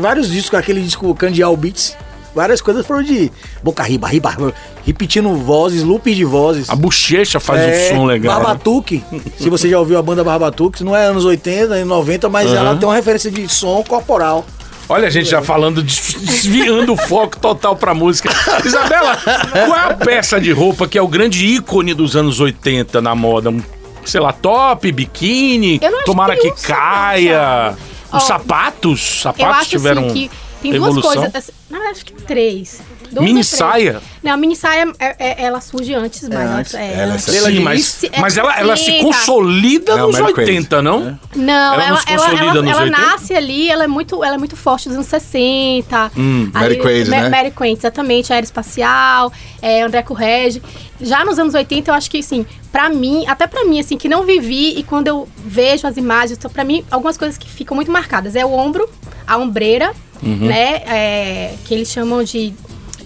vários 0.01 0.29
discos, 0.29 0.59
aquele 0.59 0.81
disco 0.83 1.15
Candial 1.15 1.57
Beats, 1.57 1.97
várias 2.35 2.61
coisas 2.61 2.87
foram 2.87 3.03
de 3.03 3.31
boca 3.63 3.83
riba, 3.83 4.07
riba, 4.09 4.55
repetindo 4.87 5.35
vozes, 5.35 5.83
loops 5.83 6.15
de 6.17 6.25
vozes. 6.25 6.69
A 6.71 6.77
bochecha 6.77 7.39
faz 7.41 7.61
É, 7.61 7.93
um 7.93 7.97
som 7.97 8.05
legal. 8.07 8.39
né? 8.39 8.45
Barbatuque. 8.45 9.03
Se 9.39 9.49
você 9.51 9.69
já 9.69 9.79
ouviu 9.79 9.99
a 9.99 10.03
banda 10.03 10.23
Barbatuque, 10.25 10.83
não 10.85 10.97
é 10.97 11.05
anos 11.05 11.25
80, 11.25 11.75
anos 11.75 11.89
90, 11.89 12.29
mas 12.29 12.53
ela 12.53 12.75
tem 12.77 12.89
uma 12.89 12.95
referência 12.95 13.31
de 13.31 13.49
som 13.49 13.83
corporal. 13.83 14.45
Olha 14.89 15.07
a 15.07 15.11
gente 15.11 15.31
já 15.31 15.41
falando, 15.41 15.83
des- 15.85 16.17
desviando 16.21 16.93
o 16.93 16.97
foco 16.97 17.39
total 17.39 17.77
pra 17.77 17.95
música. 17.95 18.29
Isabela, 18.65 19.17
qual 19.17 19.77
é 19.77 19.85
a 19.93 19.95
peça 19.95 20.41
de 20.41 20.51
roupa 20.51 20.89
que 20.89 20.99
é 20.99 21.03
o 21.03 21.07
grande 21.07 21.45
ícone 21.47 21.95
dos 21.95 22.17
anos 22.17 22.41
80 22.41 23.01
na 23.01 23.15
moda? 23.15 23.51
Um, 23.51 23.63
Sei 24.05 24.19
lá, 24.21 24.33
top, 24.33 24.91
biquíni, 24.91 25.79
tomara 26.07 26.35
que 26.35 26.51
que, 26.51 26.63
caia. 26.63 27.77
Os 28.13 28.25
sapatos, 28.25 29.17
Eu 29.19 29.23
sapatos 29.23 29.57
acho 29.61 29.71
tiveram 29.71 30.07
assim, 30.07 30.15
que 30.29 30.31
tem 30.63 30.75
evolução. 30.75 31.01
duas 31.03 31.15
coisas. 31.15 31.35
assim, 31.35 31.53
Na 31.71 31.79
verdade, 31.79 31.97
acho 31.99 32.05
que 32.07 32.13
três. 32.15 32.81
Duas 33.13 33.25
Mini 33.25 33.43
saia? 33.43 34.01
Não, 34.23 34.33
a 34.33 34.37
mini 34.37 34.55
saia, 34.55 34.87
é- 34.99 35.17
é- 35.19 35.43
ela 35.45 35.61
surge 35.61 35.93
antes, 35.95 36.29
mas 36.29 36.49
antes. 36.51 36.75
é, 36.75 36.93
Ela 36.93 37.01
é 37.03 37.05
antes. 37.15 37.27
Estrela 37.27 37.49
Sim, 37.49 37.55
de 37.55 37.61
mas, 37.61 38.05
é 38.05 38.21
mas 38.21 38.37
ela, 38.37 38.57
ela 38.61 38.77
se 38.77 38.85
60. 38.85 39.05
consolida 39.05 39.97
Não, 39.97 40.07
nos 40.09 40.19
Mary 40.21 40.33
Quaid. 40.35 40.51
80, 40.51 40.83
não? 40.83 41.19
Não, 41.35 41.75
Ela 41.75 41.85
ela, 41.85 41.89
não 41.91 41.97
se 41.97 42.13
ela, 42.13 42.19
consolida 42.25 42.45
ela, 42.51 42.63
nos 42.63 42.71
ela 42.73 42.83
80? 42.83 43.01
nasce 43.01 43.35
ali, 43.35 43.69
ela 43.69 43.85
é 43.85 43.87
muito, 43.89 44.23
ela 44.23 44.35
é 44.37 44.39
muito 44.39 44.57
forte 44.57 44.89
dos 44.89 44.97
anos 44.97 45.09
60. 45.09 46.13
Hum, 46.17 46.51
Mary 46.53 46.77
Quaid, 46.79 47.11
né? 47.11 47.29
Mary 47.29 47.51
Quaid, 47.51 47.79
exatamente, 47.79 48.33
aeroespacial, 48.33 49.33
é, 49.61 49.83
André 49.83 50.03
Correge. 50.03 50.63
Já 51.01 51.25
nos 51.25 51.39
anos 51.39 51.55
80, 51.55 51.91
eu 51.91 51.95
acho 51.95 52.11
que, 52.11 52.19
assim, 52.19 52.47
pra 52.71 52.89
mim, 52.89 53.25
até 53.27 53.47
pra 53.47 53.65
mim, 53.65 53.81
assim, 53.81 53.97
que 53.97 54.09
não 54.09 54.25
vivi 54.25 54.79
e 54.79 54.83
quando 54.83 55.09
eu 55.09 55.29
vejo 55.45 55.87
as 55.87 55.97
imagens, 55.97 56.39
pra 56.53 56.63
mim, 56.63 56.85
algumas 56.91 57.17
coisas 57.17 57.37
que 57.39 57.49
ficam 57.49 57.75
muito 57.75 57.91
marcadas. 57.91 58.37
É 58.37 58.45
o 58.45 58.53
ombro, 58.53 58.89
a 59.27 59.37
ombreira, 59.37 59.93
Uhum. 60.23 60.47
né, 60.47 60.83
é, 60.87 61.55
que 61.65 61.73
eles 61.73 61.89
chamam 61.89 62.23
de 62.23 62.55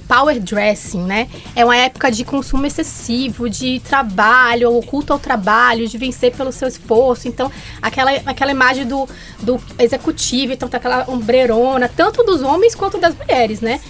power 0.06 0.38
dressing, 0.40 1.02
né? 1.02 1.28
É 1.56 1.64
uma 1.64 1.76
época 1.76 2.10
de 2.10 2.24
consumo 2.24 2.66
excessivo, 2.66 3.48
de 3.48 3.80
trabalho, 3.80 4.70
ou 4.70 4.82
culto 4.82 5.12
ao 5.12 5.18
trabalho, 5.18 5.88
de 5.88 5.98
vencer 5.98 6.32
pelo 6.34 6.52
seu 6.52 6.68
esforço. 6.68 7.26
Então, 7.26 7.50
aquela, 7.80 8.10
aquela 8.26 8.50
imagem 8.50 8.86
do, 8.86 9.08
do 9.40 9.60
executivo, 9.78 10.52
então 10.52 10.68
tá 10.68 10.76
aquela 10.76 11.08
ombreirona, 11.08 11.88
tanto 11.88 12.22
dos 12.22 12.42
homens 12.42 12.74
quanto 12.74 12.98
das 12.98 13.16
mulheres, 13.16 13.60
né? 13.60 13.80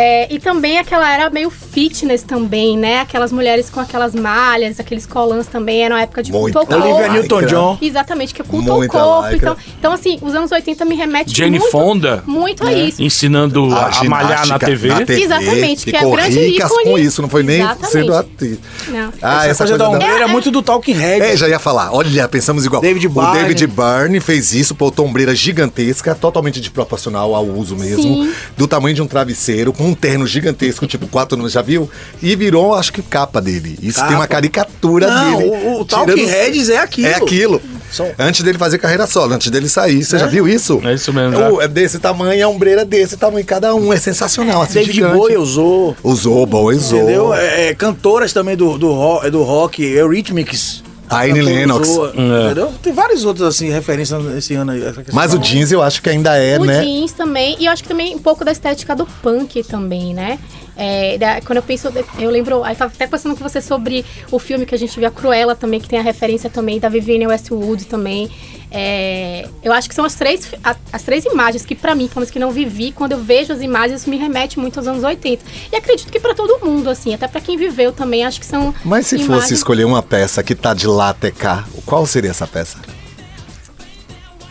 É, 0.00 0.32
e 0.32 0.38
também 0.38 0.78
aquela 0.78 1.12
era 1.12 1.28
meio 1.28 1.50
fitness 1.50 2.22
também, 2.22 2.78
né? 2.78 3.00
Aquelas 3.00 3.32
mulheres 3.32 3.68
com 3.68 3.80
aquelas 3.80 4.14
malhas, 4.14 4.78
aqueles 4.78 5.04
colãs 5.04 5.48
também, 5.48 5.82
era 5.82 5.96
uma 5.96 6.00
época 6.00 6.22
de 6.22 6.30
Muito. 6.30 6.56
culto 6.56 6.72
ao 6.72 6.80
Olivia 6.80 7.08
corpo. 7.08 7.12
Newton-John. 7.14 7.78
Exatamente, 7.82 8.32
que 8.32 8.40
é 8.40 8.44
culto 8.44 8.70
ao 8.70 8.86
corpo. 8.86 9.34
Então, 9.34 9.56
então, 9.76 9.92
assim, 9.92 10.16
os 10.22 10.36
anos 10.36 10.52
80 10.52 10.84
me 10.84 10.94
remete 10.94 11.36
Jane 11.36 11.58
muito, 11.58 11.72
Fonda 11.72 12.22
muito 12.24 12.64
a 12.64 12.72
isso. 12.72 13.02
ensinando 13.02 13.74
a, 13.74 13.88
a 13.88 14.04
malhar 14.04 14.30
na 14.30 14.44
ginástica 14.44 14.66
TV. 14.66 14.88
Exatamente, 15.20 15.84
que 15.84 15.96
é 15.96 15.98
ficou 15.98 16.12
grande 16.12 16.38
ricas 16.38 16.70
ícone. 16.70 16.84
com 16.84 16.98
isso, 16.98 17.20
não 17.20 17.28
foi 17.28 17.42
nem 17.42 17.60
Exatamente. 17.60 17.90
sendo 17.90 18.14
atriz. 18.14 18.58
Não. 18.86 19.12
Ah, 19.20 19.46
Essa, 19.48 19.64
coisa 19.64 19.78
da 19.78 19.88
ombreira 19.90 20.24
é, 20.24 20.26
muito 20.28 20.48
do 20.52 20.62
Talking 20.62 20.92
Head. 20.92 21.26
É, 21.26 21.36
já 21.36 21.48
ia 21.48 21.58
falar. 21.58 21.92
Olha, 21.92 22.28
pensamos 22.28 22.64
igual. 22.64 22.80
David 22.80 23.08
o 23.08 23.10
Byrne. 23.10 23.32
David 23.32 23.66
Byrne 23.66 24.20
fez 24.20 24.54
isso, 24.54 24.74
botou 24.74 25.04
uma 25.04 25.10
ombreira 25.10 25.34
gigantesca, 25.34 26.14
totalmente 26.14 26.60
desproporcional 26.60 27.34
ao 27.34 27.44
uso 27.44 27.74
mesmo. 27.74 28.02
Sim. 28.02 28.32
Do 28.56 28.68
tamanho 28.68 28.94
de 28.94 29.02
um 29.02 29.06
travesseiro, 29.08 29.72
com 29.72 29.87
um 29.88 29.94
terno 29.94 30.26
gigantesco, 30.26 30.86
tipo 30.86 31.06
quatro 31.08 31.38
anos, 31.38 31.52
já 31.52 31.62
viu? 31.62 31.90
E 32.22 32.34
virou, 32.36 32.74
acho 32.74 32.92
que, 32.92 33.02
capa 33.02 33.40
dele. 33.40 33.78
Isso 33.82 33.98
tem 34.00 34.10
uma 34.10 34.26
Capa. 34.26 34.28
caricatura 34.28 35.06
Não, 35.08 35.38
dele. 35.38 35.50
o- 35.50 35.80
o 35.80 35.84
Talking 35.84 36.14
tirando- 36.14 36.28
Heads 36.30 36.68
é 36.68 36.78
aquilo. 36.78 37.08
É 37.08 37.14
aquilo. 37.14 37.62
São- 37.90 38.10
Antes 38.18 38.42
dele 38.42 38.58
fazer 38.58 38.76
carreira 38.78 39.06
solo, 39.06 39.32
antes 39.34 39.50
dele 39.50 39.68
sair. 39.68 40.04
Você 40.04 40.18
já 40.18 40.26
viu 40.26 40.46
isso? 40.46 40.80
É 40.84 40.92
isso 40.94 41.10
mesmo, 41.12 41.38
O- 41.54 41.62
É 41.62 41.66
desse 41.66 41.98
tamanho, 41.98 42.44
a 42.44 42.48
ombreira 42.48 42.84
desse 42.84 43.16
tamanho, 43.16 43.44
cada 43.46 43.74
um. 43.74 43.92
É 43.92 43.98
sensacional. 43.98 44.60
Assim, 44.62 44.74
David 44.74 44.92
gigante. 44.94 45.14
Bowie 45.14 45.36
usou. 45.38 45.96
Usou, 46.04 46.44
boa, 46.44 46.74
usou. 46.74 47.00
Entendeu? 47.02 47.32
É, 47.34 47.68
é, 47.68 47.74
cantoras 47.74 48.32
também 48.32 48.56
do, 48.56 48.76
do, 48.76 49.30
do 49.30 49.42
rock, 49.42 49.82
Eurythmics. 49.82 50.82
A 51.08 51.20
Annie 51.22 51.34
Cantora 51.34 51.54
Lennox. 51.54 51.88
usou, 51.88 52.06
É. 52.08 52.44
Entendeu? 52.46 52.74
Tem 52.82 52.92
várias 52.92 53.24
outras 53.24 53.48
assim, 53.48 53.70
referências 53.70 54.24
esse 54.36 54.54
ano 54.54 54.72
aí. 54.72 54.82
Mas 55.12 55.34
o 55.34 55.38
jeans 55.38 55.72
eu 55.72 55.82
acho 55.82 56.02
que 56.02 56.08
ainda 56.10 56.36
é, 56.36 56.58
o 56.58 56.64
né? 56.64 56.82
jeans 56.82 57.12
também, 57.12 57.56
e 57.58 57.66
eu 57.66 57.72
acho 57.72 57.82
que 57.82 57.88
também 57.88 58.14
um 58.14 58.18
pouco 58.18 58.44
da 58.44 58.52
estética 58.52 58.94
do 58.94 59.06
punk 59.06 59.62
também, 59.64 60.14
né? 60.14 60.38
É, 60.80 61.18
da- 61.18 61.40
quando 61.40 61.56
eu 61.56 61.62
penso, 61.64 61.92
eu 62.20 62.30
lembro, 62.30 62.62
aí 62.62 62.76
tava 62.76 62.92
até 62.94 63.04
pensando 63.04 63.34
com 63.36 63.42
você 63.42 63.60
sobre 63.60 64.04
o 64.30 64.38
filme 64.38 64.64
que 64.64 64.72
a 64.76 64.78
gente 64.78 64.96
viu, 64.96 65.08
a 65.08 65.10
Cruella 65.10 65.56
também, 65.56 65.80
que 65.80 65.88
tem 65.88 65.98
a 65.98 66.02
referência 66.02 66.48
também 66.48 66.78
da 66.78 66.88
Vivienne 66.88 67.26
Westwood 67.26 67.86
também. 67.86 68.30
É, 68.70 69.48
eu 69.64 69.72
acho 69.72 69.88
que 69.88 69.94
são 69.94 70.04
as 70.04 70.14
três, 70.14 70.54
a- 70.62 70.76
as 70.92 71.02
três 71.02 71.24
imagens 71.24 71.64
que 71.66 71.74
pra 71.74 71.96
mim, 71.96 72.06
pelo 72.06 72.20
menos 72.20 72.30
que 72.30 72.38
não 72.38 72.52
vivi, 72.52 72.92
quando 72.92 73.10
eu 73.12 73.18
vejo 73.24 73.52
as 73.52 73.60
imagens, 73.60 74.06
me 74.06 74.16
remete 74.16 74.60
muito 74.60 74.78
aos 74.78 74.86
anos 74.86 75.02
80. 75.02 75.42
E 75.72 75.74
acredito 75.74 76.12
que 76.12 76.20
pra 76.20 76.32
todo 76.32 76.64
mundo, 76.64 76.88
assim, 76.88 77.12
até 77.12 77.26
pra 77.26 77.40
quem 77.40 77.56
viveu 77.56 77.90
também, 77.90 78.24
acho 78.24 78.38
que 78.38 78.46
são 78.46 78.72
Mas 78.84 79.06
se 79.08 79.18
fosse 79.24 79.54
escolher 79.54 79.84
uma 79.84 80.02
peça 80.02 80.44
que 80.44 80.54
tá 80.54 80.74
de 80.74 80.86
lá 80.86 81.08
até 81.08 81.32
cá, 81.32 81.64
qual 81.84 82.06
seria 82.06 82.30
essa 82.30 82.46
peça? 82.46 82.78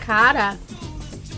Cara, 0.04 0.56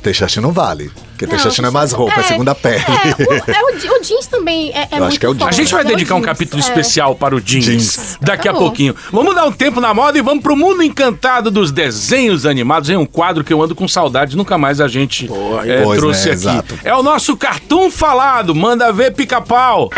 Teixeira 0.02 0.40
não 0.40 0.52
vale. 0.52 0.90
Porque 1.20 1.36
Não, 1.36 1.42
Teixeira 1.42 1.68
é 1.68 1.70
mais 1.70 1.92
roupa, 1.92 2.18
é, 2.18 2.22
segunda 2.22 2.54
pele. 2.54 2.82
É, 2.82 3.62
o, 3.62 3.72
é 3.72 3.74
o, 3.74 3.78
je- 3.78 3.90
o 3.90 4.00
jeans 4.02 4.26
também 4.26 4.70
é, 4.74 4.88
é 4.90 4.98
Eu 4.98 5.04
acho 5.04 5.20
que 5.20 5.26
é 5.26 5.28
o 5.28 5.32
jeans. 5.34 5.42
forte, 5.42 5.54
A 5.54 5.62
gente 5.62 5.72
vai 5.74 5.82
é 5.82 5.84
o 5.84 5.88
dedicar 5.88 6.14
um 6.14 6.22
capítulo 6.22 6.62
é. 6.62 6.64
especial 6.66 7.14
para 7.14 7.34
o 7.36 7.40
jeans, 7.40 7.64
Jeans. 7.66 8.18
daqui 8.22 8.48
a 8.48 8.52
Tá 8.54 8.58
pouquinho. 8.58 8.96
Vamos 9.12 9.34
dar 9.34 9.44
um 9.44 9.52
tempo 9.52 9.80
na 9.82 9.92
moda 9.92 10.18
e 10.18 10.22
vamos 10.22 10.42
pro 10.42 10.56
mundo 10.56 10.82
encantado 10.82 11.50
dos 11.50 11.70
desenhos 11.70 12.46
animados. 12.46 12.88
É 12.88 12.96
um 12.96 13.04
quadro 13.04 13.44
que 13.44 13.52
eu 13.52 13.60
ando 13.62 13.74
com 13.74 13.86
saudades, 13.86 14.34
nunca 14.34 14.56
mais 14.56 14.80
a 14.80 14.88
gente 14.88 15.26
é, 15.66 15.82
Pois, 15.82 15.98
trouxe 16.00 16.28
né, 16.28 16.32
aqui. 16.34 16.40
exato. 16.42 16.78
É 16.82 16.94
o 16.94 17.02
nosso 17.02 17.36
cartoon 17.36 17.90
falado. 17.90 18.54
Manda 18.54 18.90
ver 18.90 19.12
pica-pau. 19.12 19.90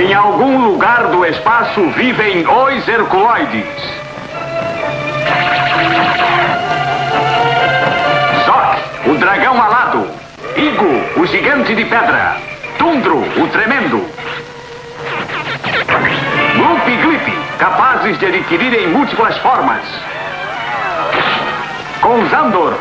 Em 0.00 0.14
algum 0.14 0.68
lugar 0.70 1.08
do 1.08 1.24
espaço 1.24 1.90
vivem 1.96 2.46
os 2.46 2.86
Herculoides. 2.86 3.66
Dragão 9.28 9.62
alado. 9.62 10.08
Igo, 10.56 11.20
o 11.20 11.26
gigante 11.26 11.74
de 11.74 11.84
pedra. 11.84 12.38
Tundro, 12.78 13.18
o 13.18 13.48
tremendo. 13.48 14.08
Gloop 16.56 16.90
e 16.90 16.96
Glip, 16.96 17.38
capazes 17.58 18.18
de 18.18 18.24
adquirirem 18.24 18.88
múltiplas 18.88 19.36
formas. 19.38 19.82
Com 22.00 22.26
Zandor. 22.28 22.78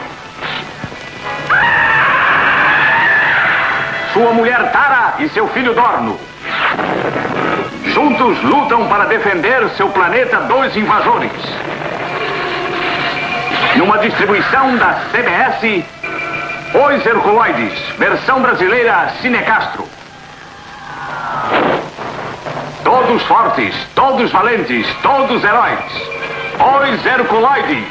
Sua 4.13 4.31
mulher 4.31 4.71
Tara 4.71 5.15
e 5.19 5.27
seu 5.27 5.49
filho 5.49 5.73
Dorno. 5.73 6.17
Juntos 7.87 8.41
lutam 8.43 8.87
para 8.87 9.03
defender 9.03 9.67
seu 9.75 9.89
planeta 9.89 10.37
dos 10.41 10.77
invasores. 10.77 11.31
Numa 13.75 13.97
distribuição 13.99 14.75
da 14.77 15.01
CBS, 15.11 15.83
Os 16.73 17.05
Herculoides, 17.05 17.79
versão 17.97 18.41
brasileira 18.41 19.13
Cinecastro. 19.21 19.87
Todos 22.83 23.23
fortes, 23.23 23.73
todos 23.95 24.29
valentes, 24.31 24.85
todos 25.01 25.43
heróis. 25.43 25.79
Os 26.59 27.05
Herculoides. 27.05 27.87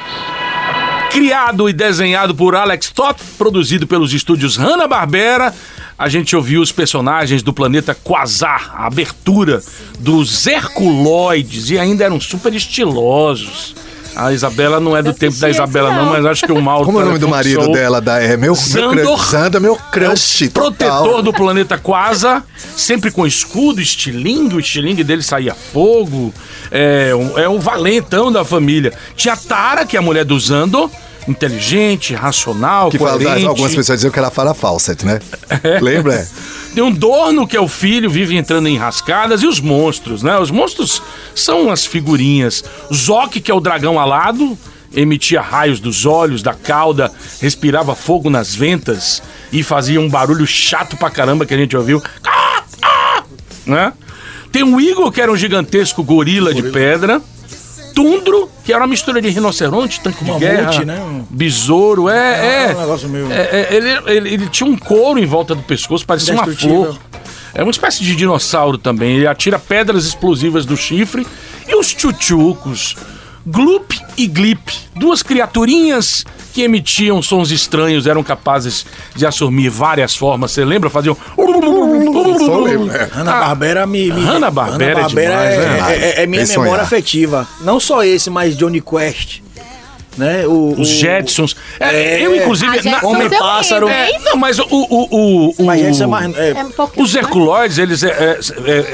Criado 1.10 1.70
e 1.70 1.72
desenhado 1.72 2.34
por 2.34 2.54
Alex 2.54 2.90
Toth, 2.90 3.20
produzido 3.38 3.86
pelos 3.86 4.12
estúdios 4.12 4.58
Hanna-Barbera, 4.58 5.54
a 5.98 6.08
gente 6.10 6.36
ouviu 6.36 6.60
os 6.60 6.70
personagens 6.70 7.42
do 7.42 7.54
planeta 7.54 7.94
Quasar, 7.94 8.74
a 8.76 8.86
abertura 8.86 9.62
dos 9.98 10.46
Herculoides, 10.46 11.70
e 11.70 11.78
ainda 11.78 12.04
eram 12.04 12.20
super 12.20 12.52
estilosos. 12.52 13.74
A 14.16 14.32
Isabela 14.32 14.80
não 14.80 14.96
é 14.96 15.02
do 15.02 15.10
Eu 15.10 15.14
tempo 15.14 15.36
da 15.36 15.50
Isabela, 15.50 15.92
não, 15.92 16.06
não. 16.06 16.12
mas 16.12 16.24
acho 16.24 16.46
que 16.46 16.52
o 16.52 16.60
Mauro. 16.60 16.86
Como 16.86 16.98
é 16.98 17.02
o 17.02 17.06
nome 17.06 17.18
do 17.18 17.28
marido 17.28 17.70
dela? 17.70 18.00
Da, 18.00 18.18
é 18.18 18.28
meu, 18.30 18.38
meu 18.38 18.54
Zandor. 18.54 18.96
crush. 18.96 19.30
Zandor, 19.30 19.60
meu 19.60 19.76
crush. 19.76 20.48
total. 20.48 21.02
Protetor 21.02 21.22
do 21.22 21.32
planeta 21.32 21.76
Quasar, 21.76 22.42
sempre 22.76 23.10
com 23.10 23.26
escudo, 23.26 23.80
estilingue, 23.80 24.56
o 24.56 24.60
estilingue 24.60 25.04
dele 25.04 25.22
saía 25.22 25.54
fogo. 25.54 26.32
É 26.70 27.14
um, 27.14 27.38
é 27.38 27.48
um 27.48 27.58
valentão 27.58 28.32
da 28.32 28.42
família. 28.44 28.92
Tinha 29.14 29.36
Tara, 29.36 29.84
que 29.84 29.96
é 29.96 29.98
a 29.98 30.02
mulher 30.02 30.24
do 30.24 30.38
Zando, 30.40 30.90
inteligente, 31.28 32.14
racional, 32.14 32.90
Que 32.90 32.98
fala, 32.98 33.18
coerente. 33.18 33.46
algumas 33.46 33.74
pessoas 33.74 33.98
diziam 33.98 34.12
que 34.12 34.18
ela 34.18 34.30
fala 34.30 34.54
Fawcett, 34.54 35.04
né? 35.04 35.20
Lembra? 35.80 36.14
É. 36.14 36.26
Tem 36.74 36.84
um 36.84 36.92
Dorno, 36.92 37.46
que 37.46 37.56
é 37.56 37.60
o 37.60 37.68
filho, 37.68 38.10
vive 38.10 38.36
entrando 38.36 38.68
em 38.68 38.76
rascadas, 38.76 39.42
e 39.42 39.46
os 39.46 39.60
monstros, 39.60 40.22
né? 40.22 40.38
Os 40.38 40.50
monstros 40.50 41.02
são 41.34 41.70
as 41.70 41.86
figurinhas. 41.86 42.62
Zoc, 42.92 43.40
que 43.40 43.50
é 43.50 43.54
o 43.54 43.60
dragão 43.60 43.98
alado, 43.98 44.58
emitia 44.94 45.40
raios 45.40 45.80
dos 45.80 46.04
olhos, 46.04 46.42
da 46.42 46.54
cauda, 46.54 47.10
respirava 47.40 47.94
fogo 47.94 48.28
nas 48.28 48.54
ventas 48.54 49.22
e 49.52 49.62
fazia 49.62 50.00
um 50.00 50.08
barulho 50.08 50.46
chato 50.46 50.96
pra 50.96 51.10
caramba 51.10 51.46
que 51.46 51.54
a 51.54 51.56
gente 51.56 51.76
ouviu. 51.76 52.02
Ah, 52.24 52.62
ah, 52.82 53.22
né? 53.64 53.92
Tem 54.52 54.62
o 54.62 54.80
Igor, 54.80 55.10
que 55.10 55.20
era 55.20 55.30
um 55.30 55.36
gigantesco 55.36 56.02
gorila, 56.02 56.54
de 56.54 56.62
pedra. 56.62 57.20
Tundro, 57.96 58.50
que 58.62 58.72
era 58.74 58.82
uma 58.82 58.86
mistura 58.86 59.22
de 59.22 59.30
rinoceronte, 59.30 60.00
tanque 60.00 60.18
de 60.22 60.30
Mamute, 60.30 60.44
guerra, 60.46 60.84
né? 60.84 61.24
Besouro, 61.30 62.10
é, 62.10 62.14
É, 62.66 62.70
é. 62.70 62.74
um 62.76 62.80
negócio 62.80 63.08
meio- 63.08 63.32
É, 63.32 63.40
é, 63.40 63.68
ele, 63.74 63.88
ele, 64.06 64.34
ele 64.34 64.48
tinha 64.50 64.68
um 64.68 64.76
couro 64.76 65.18
em 65.18 65.24
volta 65.24 65.54
do 65.54 65.62
pescoço, 65.62 66.04
parecia 66.06 66.34
uma 66.34 66.44
flor. 66.46 66.98
É 67.54 67.62
uma 67.62 67.70
espécie 67.70 68.04
de 68.04 68.14
dinossauro 68.14 68.76
também. 68.76 69.16
Ele 69.16 69.26
atira 69.26 69.58
pedras 69.58 70.04
explosivas 70.04 70.66
do 70.66 70.76
chifre. 70.76 71.26
E 71.66 71.74
os 71.74 71.94
tchutchucos, 71.94 72.94
Gloop 73.46 73.98
e 74.16 74.26
Glip, 74.26 74.72
duas 74.94 75.22
criaturinhas 75.22 76.24
que 76.52 76.62
emitiam 76.62 77.20
sons 77.22 77.50
estranhos, 77.50 78.06
eram 78.06 78.22
capazes 78.22 78.84
de 79.14 79.26
assumir 79.26 79.68
várias 79.68 80.16
formas. 80.16 80.50
Você 80.52 80.64
lembra? 80.64 80.88
Faziam. 80.90 81.16
Só 82.38 82.58
lembro, 82.64 82.90
é. 82.96 83.04
Hanna-Barbera 83.12 83.86
me... 83.86 84.10
me 84.10 84.24
Hanna-Barbera 84.24 84.92
é 84.92 84.94
Hanna-Barbera 84.94 85.30
demais, 85.30 85.54
é, 85.54 85.58
né? 85.58 85.86
é- 85.88 86.20
é- 86.20 86.22
é 86.22 86.26
minha 86.26 86.42
É 86.42 86.46
sonhar. 86.46 86.62
memória 86.62 86.82
afetiva. 86.84 87.46
Não 87.60 87.78
só 87.78 88.02
esse, 88.02 88.30
mas 88.30 88.56
Johnny 88.56 88.80
Quest. 88.80 89.40
Né? 90.16 90.46
O, 90.46 90.72
Os 90.80 90.88
o- 90.88 90.94
Jetsons. 90.94 91.54
É, 91.78 92.14
É. 92.22 92.26
eu, 92.26 92.34
inclusive. 92.34 92.70
A 92.70 92.74
Jetsons 92.80 92.90
na- 92.92 93.00
eu 93.02 93.08
Homem-Pássaro. 93.10 93.86
lembro, 93.86 94.02
É, 94.02 94.18
não, 94.30 94.36
mas 94.38 94.58
o. 94.58 94.64
o, 94.64 95.08
o, 95.50 95.54
o 95.58 95.64
Mas 95.66 95.80
Jetson 95.82 96.04
é 96.04 96.06
mais... 96.06 96.36
é, 96.38 96.50
É 96.52 96.64
um 96.64 97.02
Os 97.02 97.14
Herculoides, 97.14 97.76
eles 97.76 98.02
é, 98.02 98.08
é, 98.08 98.38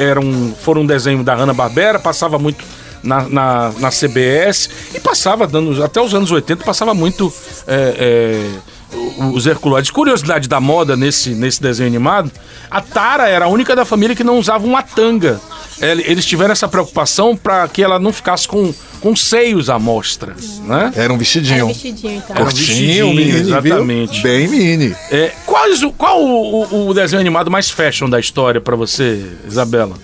é, 0.01 0.05
eram, 0.05 0.53
foram 0.61 0.83
um 0.83 0.87
desenho 0.87 1.23
da 1.23 1.33
Hanna-Barbera, 1.37 2.01
passava 2.01 2.41
muito 2.41 2.65
na, 3.03 3.29
na, 3.29 3.73
na 3.79 3.91
CBS 3.91 4.69
e 4.95 5.01
passava, 5.01 5.47
dando, 5.47 5.83
até 5.83 6.01
os 6.01 6.15
anos 6.15 6.31
80, 6.31 6.65
passava 6.65 6.95
muito 6.95 7.33
é, 7.67 7.95
é, 7.99 8.95
os 9.33 9.47
Herculoides. 9.47 9.91
Curiosidade 9.91 10.49
da 10.49 10.61
moda 10.61 10.97
nesse, 10.97 11.31
nesse 11.31 11.61
desenho 11.61 11.88
animado, 11.88 12.31
a 12.71 12.81
Tara 12.81 13.29
era 13.29 13.47
a 13.47 13.49
única 13.49 13.75
da 13.77 13.85
família 13.85 14.15
que 14.17 14.25
não 14.25 14.38
usava 14.38 14.65
uma 14.67 14.83
tanga. 14.83 15.41
Ele- 15.81 16.05
Eles 16.07 16.25
tiveram 16.25 16.53
essa 16.53 16.69
preocupação 16.69 17.37
para 17.37 17.67
que 17.69 17.83
ela 17.83 17.99
não 17.99 18.12
ficasse 18.12 18.47
com, 18.47 18.73
com 19.01 19.17
seios 19.17 19.69
à 19.69 19.79
mostra, 19.79 20.37
né? 20.65 20.93
Era 20.95 21.12
um 21.12 21.19
vestidinho. 21.19 21.67
vestidinho, 21.69 22.15
então. 22.19 22.37
Era 22.37 22.41
um 22.45 22.47
Curtinho, 22.47 22.67
vestidinho, 22.67 23.07
mini, 23.15 23.31
exatamente. 23.41 24.12
Viu? 24.15 24.23
Bem 24.23 24.49
mini. 24.49 24.97
É, 25.11 25.33
quais 25.45 25.83
o- 25.83 25.91
qual 25.91 26.23
o, 26.23 26.62
o- 26.65 26.88
o 26.88 26.95
desenho 26.95 27.21
animado 27.21 27.51
mais 27.51 27.69
fashion 27.71 28.09
da 28.09 28.21
história 28.21 28.61
para 28.61 28.77
você, 28.77 29.25
Isabela? 29.49 29.95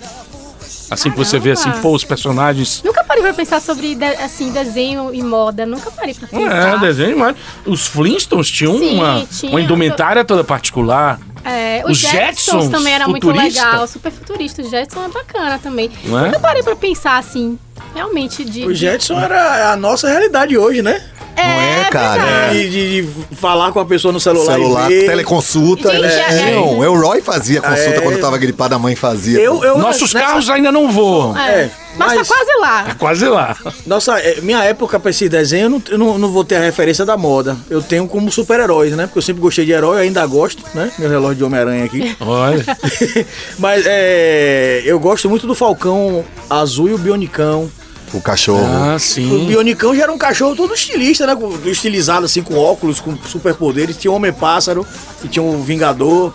Assim 0.89 1.11
que 1.11 1.17
você 1.17 1.37
vê 1.39 1.51
assim, 1.51 1.71
pô, 1.81 1.93
os 1.93 2.03
personagens. 2.03 2.81
Nunca 2.83 3.03
parei 3.03 3.21
pra 3.23 3.33
pensar 3.33 3.59
sobre 3.61 3.93
de- 3.95 4.03
assim, 4.05 4.51
desenho 4.51 5.13
e 5.13 5.21
moda. 5.21 5.65
Nunca 5.65 5.91
parei 5.91 6.13
pra 6.13 6.27
pensar. 6.27 6.75
É, 6.75 6.77
desenho, 6.79 7.17
mas 7.17 7.35
os 7.65 7.87
Flintstones 7.87 8.49
tinham 8.49 8.77
Sim, 8.77 8.95
uma, 8.95 9.25
tinha. 9.29 9.51
uma 9.51 9.61
indumentária 9.61 10.23
toda 10.25 10.43
particular. 10.43 11.19
É, 11.45 11.81
Os 11.85 11.91
os 11.91 11.97
Jetsons, 11.99 12.19
Jetsons, 12.55 12.69
também 12.69 12.93
era 12.93 13.07
muito 13.07 13.25
futurista. 13.25 13.65
legal, 13.65 13.87
super 13.87 14.11
futurista. 14.11 14.61
Os 14.61 14.69
Jetsons 14.69 15.05
é 15.05 15.09
bacana 15.09 15.57
também. 15.59 15.89
Não 16.03 16.19
é? 16.19 16.25
Nunca 16.25 16.39
parei 16.39 16.61
pra 16.63 16.75
pensar 16.75 17.17
assim, 17.17 17.57
realmente 17.95 18.43
de. 18.43 18.65
O 18.65 18.73
Jetson 18.75 19.17
era 19.19 19.71
a 19.71 19.77
nossa 19.77 20.09
realidade 20.09 20.57
hoje, 20.57 20.81
né? 20.81 21.01
É, 21.39 21.47
Não 21.47 21.61
é, 21.85 21.89
cara? 21.89 22.21
verdade. 22.23 22.69
De, 22.69 23.01
de- 23.03 23.35
falar 23.35 23.71
com 23.71 23.79
a 23.79 23.85
pessoa 23.85 24.11
no 24.11 24.19
celular, 24.19 24.53
Celular, 24.53 24.91
e 24.91 24.99
ver. 25.01 25.05
teleconsulta. 25.07 25.91
Gente, 25.91 26.05
é, 26.05 26.49
é- 26.49 26.55
Não, 26.55 26.79
o 26.79 26.99
Roy 27.01 27.21
fazia 27.21 27.61
consulta 27.61 27.97
É. 27.97 28.01
quando 28.01 28.19
tava 28.19 28.37
gripada, 28.37 28.75
a 28.75 28.79
mãe 28.79 28.95
fazia. 28.95 29.39
Eu, 29.39 29.63
eu, 29.63 29.77
Nossos 29.77 30.13
nessa- 30.13 30.25
carros 30.27 30.49
ainda 30.49 30.71
não 30.71 30.91
voam. 30.91 31.37
É. 31.37 31.49
É, 31.63 31.71
mas, 31.97 32.13
mas- 32.15 32.27
tá 32.27 32.35
quase 32.35 32.59
lá. 32.59 32.83
Tá 32.83 32.95
quase 32.95 33.25
lá. 33.27 33.57
Nossa, 33.85 34.19
é, 34.19 34.41
minha 34.41 34.63
época 34.63 34.99
pra 34.99 35.09
esse 35.11 35.27
desenho, 35.29 35.65
eu 35.65 35.69
não, 35.69 35.81
eu 35.89 35.97
não, 35.97 36.17
não 36.17 36.31
vou 36.31 36.43
ter 36.43 36.55
a 36.57 36.61
referência 36.61 37.05
da 37.05 37.17
moda. 37.17 37.57
Eu 37.69 37.81
tenho 37.81 38.07
como 38.07 38.31
super-heróis, 38.31 38.93
né? 38.95 39.05
Porque 39.07 39.19
eu 39.19 39.23
sempre 39.23 39.41
gostei 39.41 39.65
de 39.65 39.71
herói, 39.71 40.01
ainda 40.01 40.25
gosto, 40.25 40.63
né? 40.73 40.91
Meu 40.99 41.09
relógio 41.09 41.35
de 41.37 41.43
Homem-Aranha 41.43 41.85
aqui. 41.85 42.15
Olha. 42.19 42.63
Mas 43.57 43.83
é, 43.87 44.81
eu 44.85 44.99
gosto 44.99 45.29
muito 45.29 45.47
do 45.47 45.55
Falcão 45.55 46.23
Azul 46.49 46.89
e 46.89 46.93
o 46.93 46.97
Bionicão. 46.97 47.69
O 48.13 48.21
cachorro. 48.21 48.65
Ah, 48.65 48.95
O 48.95 48.99
sim. 48.99 49.45
Bionicão 49.45 49.95
já 49.95 50.03
era 50.03 50.11
um 50.11 50.17
cachorro 50.17 50.55
todo 50.55 50.73
estilista, 50.73 51.27
né? 51.27 51.35
Estilizado 51.65 52.25
assim, 52.25 52.41
com 52.41 52.57
óculos, 52.57 52.99
com 52.99 53.15
superpoderes. 53.17 53.97
Tinha 53.97 54.11
o 54.11 54.15
Homem-Pássaro, 54.15 54.85
e 55.23 55.27
tinha 55.27 55.43
o 55.43 55.61
Vingador. 55.61 56.33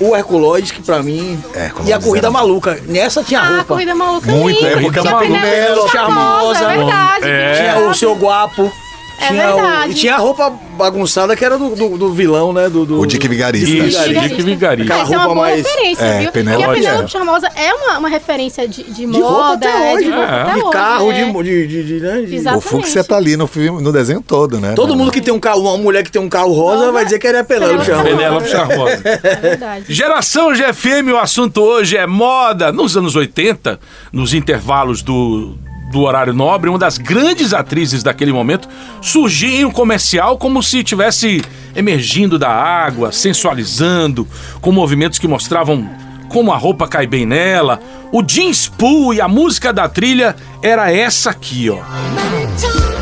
O 0.00 0.16
Herculoides, 0.16 0.70
que 0.70 0.82
pra 0.82 1.02
mim. 1.02 1.38
Herculoides 1.54 1.88
e 1.88 1.92
a 1.92 1.98
Corrida 2.00 2.26
era- 2.28 2.30
Maluca. 2.32 2.80
Nessa 2.86 3.22
tinha 3.22 3.40
Ah, 3.40 3.48
roupa. 3.48 3.64
corrida 3.64 3.94
maluca 3.94 4.30
Muito, 4.32 4.56
linda. 4.56 4.68
é, 4.68 4.80
porque 4.80 5.00
Tinha 5.00 5.10
é 5.10 5.14
uma 5.14 5.20
pneu 5.22 5.40
bela, 5.42 5.88
charmosa. 5.90 6.64
É 6.64 6.76
verdade. 6.76 7.28
É. 7.28 7.54
Tinha 7.54 7.88
o 7.88 7.94
seu 7.94 8.14
guapo. 8.14 8.72
É 9.20 9.26
tinha 9.28 9.50
o- 9.52 9.54
verdade. 9.56 9.90
e 9.90 9.94
tinha 9.94 10.14
a 10.14 10.18
roupa 10.18 10.50
bagunçada 10.76 11.36
que 11.36 11.44
era 11.44 11.58
do, 11.58 11.74
do, 11.76 11.98
do 11.98 12.12
vilão, 12.12 12.52
né? 12.52 12.68
Do, 12.68 12.86
do- 12.86 13.00
O 13.00 13.06
Dick 13.06 13.26
Vigarista. 13.28 13.66
Dick 13.66 13.88
Isso, 13.88 13.98
Vigarista. 14.02 14.28
Dick 14.28 14.42
Vigarista. 14.42 14.94
Essa 14.94 15.02
é 15.02 15.16
uma 15.16 15.24
roupa 15.24 15.34
boa 15.34 15.46
mais- 15.46 15.62
referência, 15.66 16.04
É, 16.04 16.20
viu? 16.20 16.32
Penélope 16.32 16.64
Porque 16.64 16.78
a 16.78 16.82
era. 16.82 16.88
Penélope 16.90 17.12
Charmosa 17.12 17.48
é 17.54 17.74
uma, 17.74 17.98
uma 17.98 18.08
referência 18.08 18.66
de, 18.66 18.82
de 18.84 19.06
moda, 19.06 19.56
De 19.58 19.66
é, 19.66 19.92
hoje. 19.94 20.04
de 20.04 20.10
É. 20.12 20.54
hoje, 20.64 20.70
carro, 20.72 21.12
é. 21.12 21.14
de, 21.24 21.42
de, 21.42 21.66
de, 21.66 21.84
de, 21.84 22.00
né? 22.00 22.22
de-. 22.22 22.48
O 22.56 22.60
Fúcsia 22.60 23.04
tá 23.04 23.16
ali 23.16 23.36
no 23.36 23.46
filme, 23.46 23.82
no 23.82 23.92
desenho 23.92 24.22
todo, 24.22 24.58
né? 24.58 24.72
Todo 24.74 24.96
mundo 24.96 25.10
que 25.12 25.20
tem 25.20 25.32
um 25.34 25.40
carro, 25.40 25.60
uma 25.62 25.76
mulher 25.76 26.02
que 26.02 26.10
tem 26.10 26.20
um 26.22 26.28
carro 26.28 26.52
rosa, 26.52 26.78
Rosa. 26.80 26.92
vai 26.92 27.04
dizer 27.04 27.18
que 27.18 27.26
ele 27.26 27.36
é 27.38 27.42
Penélope 27.42 27.84
Charmosa. 27.84 28.08
Penélope 28.16 28.48
Charmosa. 28.48 29.02
É 29.04 29.36
verdade. 29.36 29.84
Geração 29.88 30.52
GFM, 30.54 31.12
o 31.12 31.18
assunto 31.18 31.60
hoje 31.60 31.96
é 31.96 32.06
moda. 32.06 32.72
Nos 32.72 32.96
anos 32.96 33.14
80, 33.16 33.78
nos 34.12 34.32
intervalos 34.34 35.02
do, 35.02 35.54
do 35.90 36.02
horário 36.02 36.32
nobre, 36.32 36.70
uma 36.70 36.78
das 36.78 36.96
grandes 36.96 37.52
atrizes 37.52 38.02
daquele 38.02 38.32
momento 38.32 38.68
surgia 39.02 39.60
em 39.60 39.64
um 39.64 39.70
comercial 39.70 40.38
como 40.38 40.62
se 40.62 40.78
estivesse 40.78 41.42
emergindo 41.74 42.38
da 42.38 42.48
água, 42.48 43.10
sensualizando, 43.10 44.26
com 44.60 44.70
movimentos 44.70 45.18
que 45.18 45.26
mostravam 45.26 45.88
como 46.28 46.52
a 46.52 46.56
roupa 46.56 46.86
cai 46.86 47.06
bem 47.06 47.26
nela. 47.26 47.80
O 48.12 48.22
jeans 48.22 48.68
pool 48.68 49.12
e 49.12 49.20
a 49.20 49.26
música 49.26 49.72
da 49.72 49.88
trilha 49.88 50.36
era 50.62 50.92
essa 50.92 51.30
aqui, 51.30 51.68
ó. 51.68 52.99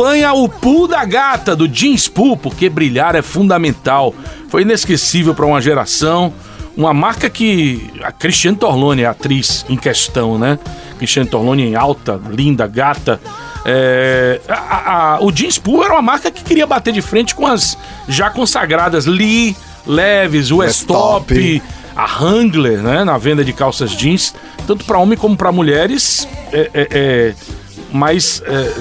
A 0.00 0.02
campanha 0.02 0.32
O 0.32 0.48
Pool 0.48 0.88
da 0.88 1.04
Gata, 1.04 1.54
do 1.54 1.68
Jeans 1.68 2.08
Pool, 2.08 2.36
porque 2.36 2.68
brilhar 2.68 3.14
é 3.14 3.22
fundamental. 3.22 4.14
Foi 4.48 4.62
inesquecível 4.62 5.34
para 5.34 5.46
uma 5.46 5.60
geração. 5.60 6.32
Uma 6.76 6.94
marca 6.94 7.28
que 7.28 7.90
a 8.02 8.10
Cristiane 8.12 8.56
Torlone 8.56 9.02
é 9.02 9.06
a 9.06 9.10
atriz 9.10 9.64
em 9.68 9.76
questão, 9.76 10.38
né? 10.38 10.58
Cristiane 10.98 11.28
Torlone 11.28 11.74
alta, 11.76 12.18
linda, 12.30 12.66
gata. 12.66 13.20
É, 13.64 14.40
a- 14.48 14.54
a- 14.54 15.14
a- 15.16 15.18
o 15.24 15.30
Jeans 15.30 15.58
Pool 15.58 15.84
era 15.84 15.92
uma 15.92 16.02
marca 16.02 16.30
que 16.30 16.42
queria 16.42 16.66
bater 16.66 16.92
de 16.92 17.02
frente 17.02 17.34
com 17.34 17.46
as 17.46 17.76
já 18.08 18.30
consagradas 18.30 19.04
Lee, 19.06 19.54
Leves, 19.86 20.50
Westop, 20.50 21.34
Westop. 21.34 21.62
a 21.94 22.04
Wrangler, 22.06 22.78
né? 22.78 23.04
Na 23.04 23.18
venda 23.18 23.44
de 23.44 23.52
calças 23.52 23.90
jeans, 23.90 24.34
tanto 24.66 24.84
para 24.86 24.96
homem 24.98 25.18
como 25.18 25.36
para 25.36 25.52
mulheres. 25.52 26.26
É, 26.52 26.70
é, 26.72 26.88
é, 26.90 27.34
mas 27.92 28.42
é, 28.46 28.72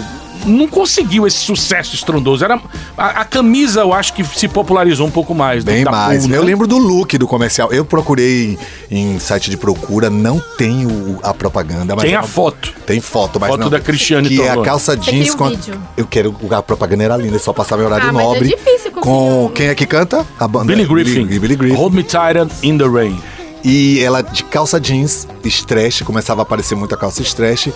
não 0.45 0.67
conseguiu 0.67 1.25
esse 1.27 1.37
sucesso 1.39 1.95
estrondoso. 1.95 2.43
Era, 2.43 2.59
a, 2.97 3.21
a 3.21 3.25
camisa, 3.25 3.81
eu 3.81 3.93
acho 3.93 4.13
que 4.13 4.23
se 4.23 4.47
popularizou 4.47 5.07
um 5.07 5.11
pouco 5.11 5.33
mais. 5.35 5.63
Bem 5.63 5.83
da 5.83 5.91
mais. 5.91 6.21
Pool, 6.21 6.29
né? 6.31 6.37
Eu 6.37 6.43
lembro 6.43 6.67
do 6.67 6.77
look 6.77 7.17
do 7.17 7.27
comercial. 7.27 7.71
Eu 7.71 7.83
procurei 7.85 8.57
em 8.89 9.19
site 9.19 9.49
de 9.49 9.57
procura, 9.57 10.09
não 10.09 10.39
tem 10.57 10.85
o- 10.85 11.19
a 11.23 11.33
propaganda. 11.33 11.95
Mas 11.95 12.03
Tem 12.05 12.13
é 12.13 12.17
a 12.17 12.21
uma- 12.21 12.27
foto. 12.27 12.73
Tem 12.85 12.99
foto, 12.99 13.39
mas 13.39 13.49
Foto 13.49 13.59
não. 13.61 13.69
da 13.69 13.79
Cristiane 13.79 14.27
Que 14.29 14.41
é 14.41 14.49
a 14.49 14.61
calça 14.61 14.95
Você 14.95 15.11
jeans 15.11 15.35
com... 15.35 15.45
a-? 15.45 15.51
Eu 15.97 16.05
quero... 16.07 16.35
A 16.51 16.61
propaganda 16.61 17.03
era 17.03 17.17
linda, 17.17 17.37
só 17.39 17.53
passava 17.53 17.81
em 17.81 17.85
horário 17.85 18.09
Ah, 18.09 18.13
mas 18.13 18.21
é 18.23 18.25
nobre. 18.27 18.47
difícil 18.49 18.91
conseguir 18.91 19.01
Com... 19.01 19.45
um- 19.45 19.49
Quem 19.49 19.67
é 19.67 19.75
que 19.75 19.85
canta? 19.85 20.25
A 20.39 20.47
banda. 20.47 20.65
Billy 20.73 20.85
Griffin. 20.85 21.25
Billy, 21.25 21.39
Billy 21.39 21.55
Griffin. 21.55 21.75
Hold 21.75 21.93
Me 21.93 22.03
Tighter 22.03 22.47
in 22.63 22.77
the 22.77 22.85
Rain. 22.87 23.19
E 23.63 23.99
ela 24.01 24.21
de 24.21 24.43
calça 24.45 24.79
jeans, 24.79 25.27
stretch, 25.43 26.03
começava 26.03 26.41
a 26.41 26.43
aparecer 26.43 26.75
muita 26.75 26.95
calça 26.95 27.21
stretch, 27.21 27.67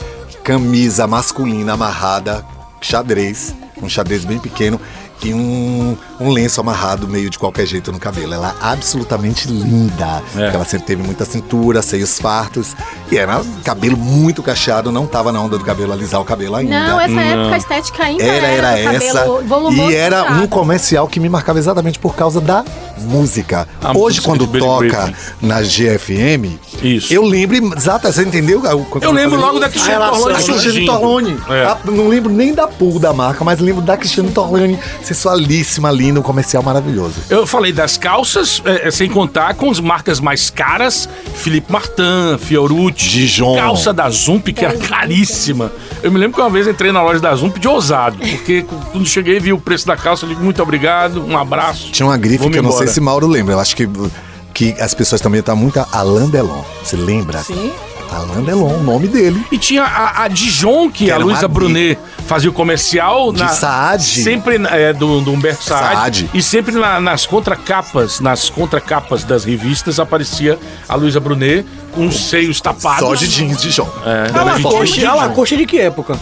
camisa 0.44 1.08
masculina 1.08 1.74
amarrada, 1.74 2.46
xadrez, 2.82 3.56
um 3.82 3.88
xadrez 3.88 4.26
bem 4.26 4.40
pequeno 4.40 4.80
e 5.24 5.34
um, 5.34 5.98
um 6.20 6.30
lenço 6.32 6.60
amarrado 6.62 7.08
meio 7.08 7.30
de 7.30 7.38
qualquer 7.40 7.66
jeito 7.66 7.92
no 7.92 8.00
cabelo. 8.00 8.34
Ela 8.34 8.50
é 8.50 8.66
absolutamente 8.66 9.48
linda. 9.48 10.22
É. 10.36 10.48
Ela 10.54 10.66
sempre 10.66 10.88
teve 10.88 11.04
muita 11.04 11.26
cintura, 11.26 11.82
seios 11.82 12.20
fartos 12.20 12.76
e 13.12 13.18
era 13.18 13.42
cabelo 13.64 13.98
muito 13.98 14.42
cacheado, 14.44 14.92
não 14.92 15.06
tava 15.06 15.32
na 15.32 15.42
onda 15.42 15.58
do 15.58 15.64
cabelo 15.64 15.94
alisar 15.94 16.20
o 16.22 16.26
cabelo 16.26 16.56
ainda. 16.56 16.88
Não, 16.88 17.00
essa 17.00 17.22
época 17.22 17.56
a 17.56 17.58
estética 17.58 18.04
ainda 18.04 18.24
Era, 18.24 18.48
era 18.48 18.84
cabelo 18.84 19.04
essa. 19.04 19.74
E 19.74 19.96
era 19.96 20.24
um 20.34 20.48
comercial 20.48 21.08
que 21.08 21.20
me 21.20 21.30
marcava 21.30 21.60
exatamente 21.60 22.00
por 22.00 22.16
causa 22.16 22.40
da 22.42 22.64
música. 23.02 23.68
A 23.82 23.90
Hoje, 23.92 24.20
música 24.22 24.26
quando 24.28 24.48
toca 24.48 24.86
Griffin. 25.06 25.14
na 25.42 25.62
GFM, 25.62 26.60
Isso. 26.82 27.14
eu 27.14 27.24
lembro, 27.24 27.76
exato, 27.76 28.12
você 28.12 28.24
entendeu? 28.24 28.62
Eu 29.02 29.12
lembro 29.12 29.40
logo 29.40 29.60
da 29.60 29.70
Cristiane 29.70 29.94
relação 29.98 30.86
Torlone. 30.86 31.38
É. 31.50 31.66
A- 31.66 31.78
não 31.86 32.08
lembro 32.08 32.32
nem 32.32 32.54
da 32.54 32.68
pool 32.68 33.00
da 33.00 33.12
marca, 33.14 33.44
mas 33.44 33.60
lembro 33.60 33.82
da 33.82 33.98
Cristiane 33.98 34.32
Torlone, 34.32 34.80
sensualíssima 35.14 35.90
ali 35.90 36.12
no 36.12 36.22
comercial 36.22 36.64
maravilhoso. 36.64 37.16
Eu 37.30 37.46
falei 37.46 37.72
das 37.72 37.98
calças, 37.98 38.62
é, 38.66 38.88
é, 38.88 38.92
sem 38.92 39.10
contar 39.10 39.54
com 39.54 39.70
as 39.70 39.80
marcas 39.80 40.20
mais 40.20 40.50
caras, 40.50 41.08
Felipe 41.36 41.72
Martin, 41.72 42.38
Fiorucci, 42.40 43.10
Dijon. 43.10 43.56
calça 43.56 43.94
da 43.94 44.10
Zump, 44.10 44.48
que 44.52 44.66
era 44.66 44.78
caríssima. 44.78 45.72
Eu 46.02 46.12
me 46.12 46.18
lembro 46.20 46.36
que 46.36 46.42
uma 46.42 46.50
vez 46.50 46.68
entrei 46.68 46.92
na 46.92 47.02
loja 47.02 47.20
da 47.20 47.34
Zump 47.36 47.58
de 47.58 47.68
ousado, 47.68 48.18
porque 48.18 48.66
quando 48.92 49.06
cheguei 49.06 49.40
vi 49.40 49.54
o 49.54 49.60
preço 49.60 49.86
da 49.86 49.96
calça, 49.96 50.26
eu 50.26 50.30
digo 50.30 50.44
muito 50.44 50.62
obrigado, 50.62 51.24
um 51.26 51.38
abraço. 51.38 51.92
Tinha 51.92 52.06
uma 52.06 52.18
grife 52.18 52.50
que 52.50 52.58
eu 52.58 52.64
não 52.64 52.70
embora. 52.70 52.86
sei 52.86 52.94
se 52.94 53.00
Mauro 53.00 53.28
lembra. 53.28 53.54
Eu 53.54 53.60
acho 53.60 53.76
que, 53.76 53.88
que 54.54 54.76
as 54.82 54.94
pessoas 54.94 55.22
também 55.22 55.40
estão 55.40 55.56
muito 55.56 55.80
a 55.80 55.88
Alain 55.92 56.30
Delon. 56.30 56.64
Você 56.84 56.96
lembra? 56.96 57.40
Sim. 57.40 57.72
Alain 58.16 58.44
Delon, 58.44 58.76
o 58.78 58.84
nome 58.84 59.08
dele. 59.08 59.44
E 59.52 59.58
tinha 59.58 59.84
a, 59.84 60.24
a 60.24 60.28
Dijon, 60.28 60.90
que, 60.90 61.06
Que 61.06 61.12
a 61.12 61.18
Luísa 61.18 61.48
Brunet 61.48 61.98
fazia 62.28 62.50
o 62.50 62.54
comercial. 62.54 63.32
De 63.34 63.48
Saad. 63.56 64.04
Sempre 64.04 64.56
é, 64.70 64.94
do, 64.94 65.22
do 65.22 65.32
Humberto 65.32 65.64
Saad. 65.64 65.96
Saad. 65.96 66.30
E 66.34 66.42
sempre 66.42 66.74
na- 66.76 67.00
nas 67.02 67.26
contracapas, 67.26 68.20
nas 68.20 68.50
contracapas 68.50 69.24
das 69.24 69.44
revistas, 69.44 70.00
aparecia 70.00 70.58
a 70.88 70.96
Luísa 70.96 71.20
Brunet 71.20 71.66
com 71.94 72.08
os 72.08 72.30
seios 72.30 72.60
tapados. 72.62 73.00
Só 73.08 73.16
de 73.16 73.28
jeans 73.28 73.62
Dijon. 73.62 73.88
É, 74.06 74.38
A 74.38 74.44
Lacoste, 74.44 75.06
a 75.06 75.14
Lacoste 75.16 75.58
de 75.58 75.66
que 75.66 75.80
época? 75.80 76.18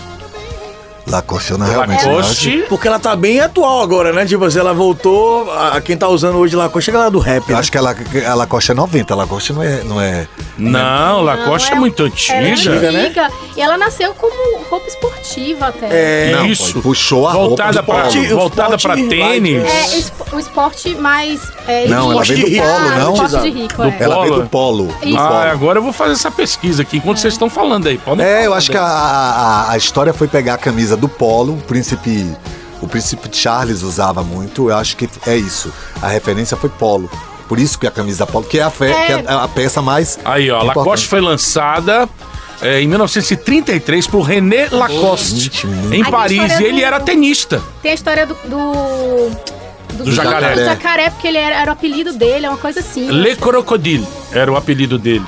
Lacoste, 1.07 1.53
não, 1.53 1.65
realmente. 1.67 2.05
não. 2.05 2.15
Lacoste. 2.15 2.65
Porque 2.69 2.87
ela 2.87 2.99
tá 2.99 3.15
bem 3.15 3.39
atual 3.39 3.81
agora, 3.81 4.13
né? 4.13 4.25
Tipo 4.25 4.45
assim, 4.45 4.59
ela 4.59 4.73
voltou. 4.73 5.51
A, 5.51 5.77
a 5.77 5.81
quem 5.81 5.97
tá 5.97 6.07
usando 6.07 6.37
hoje 6.37 6.55
Lacoste 6.55 6.89
é 6.89 6.93
a 6.93 6.93
galera 6.93 7.11
do 7.11 7.19
rap. 7.19 7.43
Eu 7.49 7.53
né? 7.55 7.59
acho 7.59 7.71
que 7.71 7.77
ela, 7.77 7.95
a 8.27 8.33
Lacoste 8.35 8.71
é 8.71 8.73
90, 8.73 9.13
a 9.13 9.17
Lacoste 9.17 9.51
não 9.53 9.63
é. 9.63 9.81
Não 9.83 9.99
é 9.99 10.27
Não, 10.57 11.21
Lacoste 11.21 11.69
é, 11.71 11.73
Não, 11.73 11.81
muito 11.81 12.03
Ela 12.29 12.47
é 12.47 12.51
antiga. 12.51 12.91
né? 12.91 13.05
antiga. 13.05 13.29
E 13.57 13.61
ela 13.61 13.77
nasceu 13.77 14.13
como 14.13 14.33
roupa 14.69 14.87
esportiva 14.87 15.67
até. 15.67 15.87
É, 15.89 16.31
não, 16.33 16.45
Isso. 16.45 16.73
pô, 16.75 16.81
puxou 16.81 17.27
a 17.27 17.33
Voltada 17.33 17.79
roupa 17.81 17.93
pra, 17.93 18.07
esporte- 18.07 18.33
voltada 18.33 18.77
pra 18.77 18.93
tênis. 18.95 19.63
É, 19.63 19.97
espo- 19.97 20.25
o 20.35 20.39
esporte 20.39 20.95
mais. 20.95 21.41
É, 21.67 21.87
Não, 21.87 22.11
ela 22.11 22.23
veio 22.23 22.39
do 22.49 22.55
polo, 22.57 22.69
Ah, 22.69 22.99
não? 22.99 23.13
Esporte 23.13 23.41
de 23.51 23.61
rico, 23.61 23.75
Do 23.81 23.83
é. 23.89 23.97
Ela 23.99 24.15
veio 24.21 24.27
Polo. 24.33 24.43
do 24.43 24.49
polo. 24.49 24.87
Do. 24.87 25.17
Ah, 25.17 25.27
polo. 25.27 25.39
agora 25.51 25.79
eu 25.79 25.83
vou 25.83 25.93
fazer 25.93 26.13
essa 26.13 26.31
pesquisa 26.31 26.81
aqui 26.83 26.97
enquanto 26.97 27.17
vocês 27.17 27.33
estão 27.33 27.49
falando 27.49 27.87
aí. 27.87 27.97
Podem 27.97 28.25
É, 28.25 28.45
eu 28.45 28.53
acho 28.53 28.71
que 28.71 28.77
a, 28.77 28.83
a, 28.83 29.71
a 29.71 29.77
história 29.77 30.13
foi 30.13 30.27
pegar 30.27 30.55
a 30.55 30.57
camisa 30.57 30.95
do 31.01 31.09
polo, 31.09 31.53
o 31.55 31.57
príncipe. 31.61 32.25
O 32.81 32.87
príncipe 32.87 33.29
Charles 33.31 33.83
usava 33.83 34.23
muito, 34.23 34.69
eu 34.69 34.75
acho 34.77 34.95
que 34.97 35.07
é 35.27 35.35
isso. 35.35 35.71
A 36.01 36.07
referência 36.07 36.55
foi 36.57 36.69
polo. 36.69 37.09
Por 37.47 37.59
isso 37.59 37.77
que 37.77 37.85
a 37.85 37.91
camisa 37.91 38.25
polo, 38.25 38.45
que 38.45 38.57
é 38.59 38.63
a, 38.63 38.69
fe- 38.71 38.85
É. 38.85 39.05
que 39.05 39.11
é 39.11 39.23
a, 39.27 39.43
a 39.43 39.47
peça 39.47 39.81
mais. 39.83 40.17
Aí, 40.25 40.49
ó, 40.49 40.55
a 40.55 40.57
importante. 40.63 40.77
Lacoste 40.77 41.07
foi 41.07 41.21
lançada 41.21 42.09
é, 42.61 42.81
em 42.81 42.87
1933 42.87 44.07
por 44.07 44.21
René 44.21 44.67
Lacoste, 44.71 45.67
muito- 45.67 45.93
em 45.93 46.03
Paris. 46.03 46.59
E 46.59 46.63
ele 46.63 46.79
do- 46.81 46.85
era 46.85 46.99
tenista. 46.99 47.61
Tem 47.83 47.91
a 47.91 47.93
história 47.93 48.25
do. 48.25 48.33
Do, 48.45 49.29
Do 50.05 50.11
jacaré. 50.11 50.55
Do 50.55 50.63
jacaré, 50.65 51.09
porque 51.11 51.27
ele 51.27 51.37
era, 51.37 51.55
era 51.61 51.69
o 51.69 51.73
apelido 51.73 52.13
dele, 52.13 52.45
é 52.47 52.49
uma 52.49 52.57
coisa 52.57 52.79
assim. 52.79 53.11
Le 53.11 53.35
Crocodile 53.35 54.07
era 54.31 54.51
o 54.51 54.55
apelido 54.55 54.97
dele. 54.97 55.25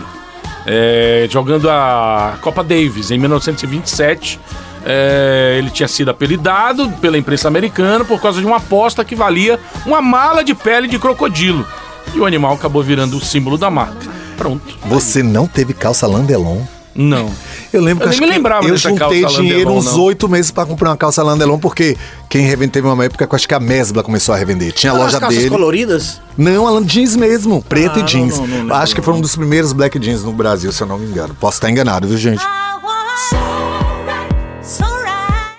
É, 0.66 1.28
jogando 1.30 1.70
a 1.70 2.36
Copa 2.42 2.64
Davis 2.64 3.12
em 3.12 3.20
1927. 3.20 4.40
É, 4.86 5.56
ele 5.58 5.70
tinha 5.70 5.88
sido 5.88 6.12
apelidado 6.12 6.90
pela 7.02 7.18
imprensa 7.18 7.48
americana 7.48 8.04
por 8.06 8.22
causa 8.22 8.40
de 8.40 8.46
uma 8.46 8.58
aposta 8.58 9.04
que 9.06 9.16
valia 9.16 9.60
uma 9.86 10.02
mala 10.02 10.44
de 10.44 10.54
pele 10.54 10.88
de 10.88 11.00
crocodilo. 11.00 11.66
E 12.14 12.20
o 12.20 12.26
animal 12.26 12.54
acabou 12.54 12.84
virando 12.84 13.18
o 13.18 13.22
símbolo 13.22 13.58
da 13.58 13.70
marca. 13.70 14.08
Pronto. 14.38 14.78
Você 14.86 15.24
não 15.24 15.48
teve 15.48 15.74
calça 15.74 16.06
Landelon? 16.06 16.62
Não. 16.96 17.28
Eu 17.72 17.82
lembro 17.82 18.06
Eu 18.06 18.10
que 18.12 18.18
nem 18.20 18.20
acho 18.20 18.22
me 18.22 18.28
que 18.28 18.34
lembrava 18.34 18.68
eu 18.68 18.78
juntei 18.78 19.22
calça 19.22 19.42
dinheiro 19.42 19.70
Landelon, 19.74 19.78
uns 19.80 19.98
oito 19.98 20.30
meses 20.30 20.52
pra 20.52 20.64
comprar 20.64 20.90
uma 20.92 20.98
calça 20.98 21.24
Landelon, 21.24 21.58
porque 21.58 21.98
quem 22.30 22.46
revende 22.46 22.72
teve 22.74 22.88
uma 22.88 23.04
época 23.04 23.24
eu 23.24 23.36
acho 23.36 23.48
que 23.48 23.54
a 23.56 23.60
Mesbla 23.60 24.04
começou 24.04 24.36
a 24.36 24.38
revender. 24.38 24.72
Tinha 24.74 24.92
a 24.92 24.96
As 24.96 25.02
loja 25.02 25.20
calças 25.20 25.40
dele. 25.40 25.50
coloridas? 25.50 26.22
Não, 26.38 26.68
Alan, 26.68 26.84
jeans 26.84 27.16
mesmo, 27.16 27.64
preto 27.64 27.98
Ah, 27.98 28.02
e 28.02 28.04
jeans. 28.04 28.38
não, 28.38 28.46
não, 28.48 28.64
não 28.66 28.76
acho 28.76 28.94
que 28.94 29.02
não. 29.02 29.06
foi 29.06 29.14
um 29.16 29.22
dos 29.22 29.36
primeiros 29.36 29.74
black 29.74 29.98
jeans 29.98 30.24
no 30.24 30.34
Brasil, 30.34 30.72
se 30.72 30.84
eu 30.84 30.88
não 30.88 31.00
me 31.00 31.08
engano. 31.08 31.36
Posso 31.40 31.58
estar 31.58 31.70
enganado, 31.72 32.08
viu, 32.08 32.18
gente? 32.18 32.44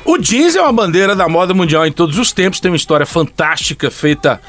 O 0.04 0.18
jeans 0.18 0.54
é 0.54 0.60
uma 0.60 0.72
bandeira 0.72 1.16
da 1.16 1.28
moda 1.28 1.54
mundial 1.54 1.86
em 1.86 1.92
todos 1.92 2.18
os 2.18 2.30
tempos, 2.32 2.60
tem 2.60 2.70
uma 2.70 2.76
história 2.76 3.06
fantástica 3.06 3.90
feita 3.90 4.40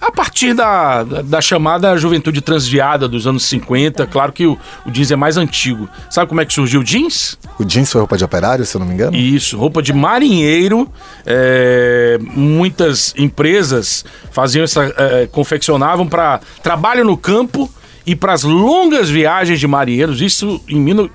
a 0.00 0.10
partir 0.10 0.52
da, 0.52 1.04
da, 1.04 1.22
da 1.22 1.40
chamada 1.40 1.96
juventude 1.96 2.40
transviada 2.40 3.06
dos 3.06 3.24
anos 3.26 3.44
50. 3.44 4.04
Claro 4.08 4.32
que 4.32 4.46
o, 4.46 4.58
o 4.84 4.90
jeans 4.90 5.12
é 5.12 5.16
mais 5.16 5.36
antigo. 5.36 5.88
Sabe 6.10 6.28
como 6.28 6.40
é 6.40 6.44
que 6.44 6.52
surgiu 6.52 6.80
o 6.80 6.84
jeans? 6.84 7.38
O 7.58 7.64
jeans 7.64 7.92
foi 7.92 8.00
roupa 8.00 8.16
de 8.16 8.24
operário, 8.24 8.64
se 8.66 8.74
eu 8.74 8.80
não 8.80 8.86
me 8.86 8.94
engano? 8.94 9.16
Isso, 9.16 9.56
roupa 9.56 9.80
de 9.80 9.92
marinheiro. 9.92 10.90
é, 11.24 12.18
muitas 12.20 13.14
empresas 13.16 14.04
faziam 14.32 14.64
essa, 14.64 14.92
é, 14.96 15.28
confeccionavam 15.30 16.08
para 16.08 16.40
trabalho 16.62 17.04
no 17.04 17.16
campo 17.16 17.70
e 18.04 18.16
para 18.16 18.32
as 18.32 18.42
longas 18.42 19.08
viagens 19.08 19.60
de 19.60 19.68
marinheiros. 19.68 20.20
Isso 20.20 20.60
em 20.68 20.80
mil- 20.80 21.10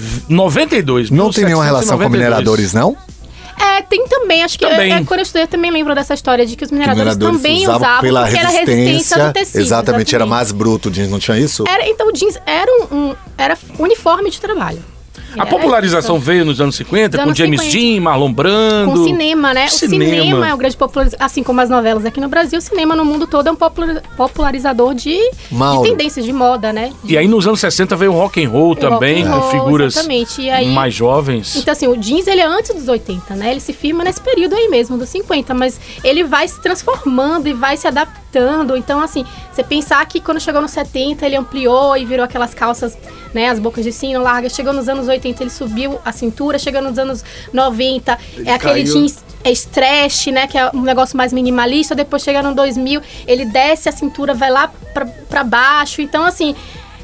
1792. 0.00 1.10
Não 1.10 1.30
tem 1.30 1.44
nenhuma 1.44 1.64
relação 1.64 1.98
com 1.98 2.08
1792. 2.08 2.72
mineradores, 2.72 2.72
não? 2.74 2.96
É, 3.62 3.82
tem 3.82 4.06
também, 4.08 4.42
acho 4.42 4.58
que 4.58 4.66
Também. 4.66 4.90
é, 4.92 5.04
quando 5.04 5.20
eu 5.20 5.22
estudei 5.22 5.42
eu 5.42 5.46
também 5.48 5.70
lembro 5.70 5.94
dessa 5.94 6.14
história 6.14 6.46
de 6.46 6.56
que 6.56 6.64
os 6.64 6.70
mineradores, 6.70 7.14
Mineradores 7.14 7.36
também 7.42 7.58
usavam 7.62 7.76
usavam 7.76 8.00
pela 8.00 8.22
porque 8.22 8.38
era 8.38 8.48
resistência. 8.48 8.76
resistência 8.84 9.26
do 9.26 9.32
tecido. 9.34 9.60
exatamente, 9.60 10.14
era 10.14 10.24
mais 10.26 10.50
bruto 10.50 10.88
o 10.88 10.90
jeans, 10.92 11.10
não 11.10 11.18
tinha 11.18 11.38
isso? 11.38 11.64
Era, 11.68 11.86
então 11.86 12.08
o 12.08 12.12
jeans 12.12 12.38
era 12.46 12.70
um, 12.90 12.96
um- 13.10 13.14
era 13.36 13.58
uniforme 13.78 14.30
de 14.30 14.40
trabalho. 14.40 14.82
A 15.38 15.46
popularização 15.46 16.16
isso. 16.16 16.24
veio 16.24 16.44
nos 16.44 16.60
anos 16.60 16.74
50 16.76 17.16
Nos 17.16 17.22
com 17.24 17.28
anos 17.28 17.38
James 17.38 17.60
50. 17.62 17.78
Dean, 17.78 18.00
Marlon 18.02 18.32
Brando. 18.32 18.90
Com 18.92 19.04
cinema, 19.04 19.54
né? 19.54 19.68
Cinema. 19.68 20.04
O 20.04 20.08
cinema 20.16 20.48
é 20.48 20.54
o 20.54 20.56
grande 20.56 20.76
popularizador, 20.76 21.24
assim 21.26 21.42
como 21.42 21.60
as 21.60 21.70
novelas 21.70 22.04
aqui 22.04 22.20
no 22.20 22.28
Brasil, 22.28 22.58
o 22.58 22.62
cinema 22.62 22.94
no 22.96 23.04
mundo 23.04 23.26
todo 23.26 23.46
é 23.48 23.50
um 23.52 23.56
popular- 23.56 24.02
popularizador 24.16 24.94
de, 24.94 25.16
de 25.18 25.82
tendências 25.82 26.24
de 26.24 26.32
moda, 26.32 26.72
né? 26.72 26.92
E 27.04 27.16
aí 27.16 27.28
nos 27.28 27.46
anos 27.46 27.60
60 27.60 27.94
veio 27.96 28.12
o 28.12 28.14
rock 28.16 28.42
and 28.44 28.48
roll 28.48 28.74
também, 28.76 29.22
rock 29.24 29.28
and 29.28 29.32
com 29.34 29.40
roll, 29.40 29.50
figuras 29.50 29.94
exatamente. 29.96 30.42
E 30.42 30.50
aí- 30.50 30.68
mais 30.68 30.94
jovens. 30.94 31.56
Então, 31.56 31.72
assim, 31.72 31.86
o 31.86 31.96
jeans, 31.96 32.26
ele 32.26 32.40
é 32.40 32.46
antes 32.46 32.74
dos 32.74 32.88
80, 32.88 33.34
né? 33.34 33.50
Ele 33.50 33.60
se 33.60 33.72
firma 33.72 34.02
nesse 34.04 34.20
período 34.20 34.54
aí 34.54 34.68
mesmo, 34.68 34.96
dos 34.98 35.08
50, 35.08 35.54
mas 35.54 35.80
ele 36.04 36.24
vai 36.24 36.46
se 36.48 36.60
transformando 36.60 37.48
e 37.48 37.52
vai 37.52 37.76
se 37.76 37.86
adaptando. 37.86 38.20
Então, 38.76 39.00
assim, 39.00 39.24
você 39.52 39.62
pensar 39.62 40.04
que 40.06 40.20
quando 40.20 40.40
chegou 40.40 40.60
nos 40.60 40.70
70, 40.70 41.26
ele 41.26 41.36
ampliou 41.36 41.96
e 41.96 42.04
virou 42.04 42.24
aquelas 42.24 42.54
calças, 42.54 42.96
né? 43.34 43.48
As 43.48 43.58
bocas 43.58 43.84
de 43.84 43.92
sino 43.92 44.22
largas. 44.22 44.54
Chegou 44.54 44.72
nos 44.72 44.88
anos 44.88 45.08
80, 45.08 45.42
ele 45.42 45.50
subiu 45.50 45.98
a 46.04 46.12
cintura. 46.12 46.58
Chegou 46.58 46.80
nos 46.80 46.98
anos 46.98 47.24
90, 47.52 48.18
é 48.44 48.52
aquele 48.52 48.84
caiu. 48.84 48.84
jeans 48.84 49.24
é 49.42 49.50
stretch, 49.50 50.28
né? 50.28 50.46
Que 50.46 50.58
é 50.58 50.70
um 50.74 50.82
negócio 50.82 51.16
mais 51.16 51.32
minimalista. 51.32 51.94
Depois 51.94 52.22
chega 52.22 52.42
no 52.42 52.54
2000, 52.54 53.00
ele 53.26 53.44
desce 53.44 53.88
a 53.88 53.92
cintura, 53.92 54.34
vai 54.34 54.50
lá 54.50 54.72
pra, 54.92 55.06
pra 55.06 55.44
baixo. 55.44 56.00
Então, 56.00 56.24
assim, 56.24 56.54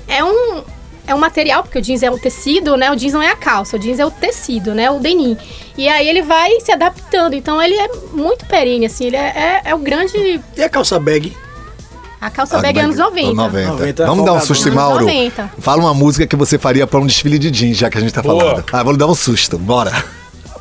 é 0.07 0.23
um, 0.23 0.63
é 1.07 1.15
um 1.15 1.19
material, 1.19 1.63
porque 1.63 1.79
o 1.79 1.83
jeans 1.83 2.03
é 2.03 2.11
o 2.11 2.19
tecido, 2.19 2.77
né? 2.77 2.91
O 2.91 2.97
jeans 2.97 3.13
não 3.13 3.23
é 3.23 3.31
a 3.31 3.37
calça, 3.37 3.77
o 3.77 3.79
jeans 3.79 3.99
é 3.99 4.05
o 4.07 4.11
tecido, 4.11 4.75
né? 4.75 4.91
O 4.91 4.99
denim. 4.99 5.37
E 5.79 5.89
aí 5.89 6.09
ele 6.09 6.23
vai 6.23 6.61
se 6.61 6.73
adaptando. 6.73 7.35
Então 7.35 7.63
ele 7.63 7.75
é 7.75 7.89
muito 8.13 8.45
perene, 8.47 8.87
assim. 8.87 9.07
Ele 9.07 9.17
é, 9.17 9.61
é, 9.65 9.71
é 9.71 9.75
o 9.75 9.79
grande. 9.79 10.41
E 10.57 10.63
a 10.63 10.69
calça 10.69 10.99
bag? 10.99 11.37
A 12.21 12.31
calça 12.31 12.57
Ah, 12.59 12.61
bag 12.63 12.79
é 12.79 12.83
anos 12.83 12.97
bag- 12.97 13.11
90. 13.35 13.35
90. 13.35 13.73
90, 13.73 14.07
Vamos 14.07 14.25
dar 14.25 14.33
um 14.33 14.41
susto, 14.41 14.69
em 14.69 14.71
Anos 14.73 14.83
Mauro. 14.83 15.05
90. 15.05 15.51
Fala 15.59 15.83
uma 15.83 15.95
música 15.95 16.27
que 16.27 16.35
você 16.35 16.59
faria 16.59 16.87
pra 16.87 16.99
um 16.99 17.07
desfile 17.07 17.39
de 17.39 17.51
jeans, 17.51 17.77
já 17.77 17.91
que 17.91 17.99
a 17.99 18.01
gente 18.01 18.13
tá 18.13 18.23
Boa. 18.23 18.41
falando. 18.41 18.65
Ah, 18.73 18.83
vou 18.83 18.93
lhe 18.93 18.99
dar 18.99 19.07
um 19.07 19.15
susto, 19.15 19.59
bora. 19.59 19.93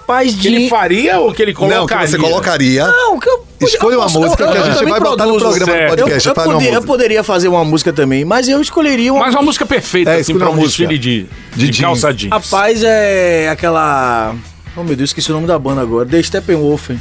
Rapaz, 0.08 0.36
Que 0.36 0.48
ele 0.48 0.60
de... 0.60 0.70
faria 0.70 1.20
ou 1.20 1.34
que 1.34 1.42
ele 1.42 1.52
colocaria? 1.54 1.80
Não, 1.80 1.88
que 1.88 2.08
você 2.12 2.18
colocaria. 2.20 2.86
Não, 2.88 3.20
que 3.20 3.28
eu... 3.28 3.46
Escolha 3.62 3.96
eu 3.96 4.00
uma 4.02 4.08
música 4.10 4.44
eu- 4.44 4.52
que 4.52 4.58
a 4.58 4.62
eu 4.62 4.66
gente 4.74 4.86
vai 4.90 5.00
botar 5.00 5.26
no 5.26 5.38
programa 5.40 5.66
certo. 5.72 5.96
do 5.96 6.02
Eu, 6.02 6.06
podcast. 6.06 6.28
eu, 6.28 6.34
uma 6.36 6.44
poder- 6.54 6.74
eu 6.74 6.82
poderia 6.84 7.24
fazer 7.24 7.48
uma 7.48 7.66
música 7.66 7.92
também, 7.92 8.24
mas 8.24 8.48
eu 8.48 8.62
escolheria 8.62 9.12
uma. 9.12 9.26
Mas 9.26 9.34
uma 9.34 9.42
música 9.42 9.66
perfeita, 9.66 10.12
É, 10.12 10.20
assim, 10.20 10.38
pra 10.38 10.50
um 10.52 10.58
desfile 10.60 11.00
de, 11.00 11.26
De 11.56 11.70
de, 11.72 11.82
calça 11.82 12.14
jeans. 12.14 12.32
Rapaz, 12.32 12.84
é 12.84 13.50
aquela. 13.50 14.36
Oh 14.78 14.84
meu 14.84 14.96
Deus, 14.96 15.10
esqueci 15.10 15.32
o 15.32 15.34
nome 15.34 15.48
da 15.48 15.58
banda 15.58 15.82
agora. 15.82 16.06
The 16.08 16.22
Steppenwolf. 16.22 16.92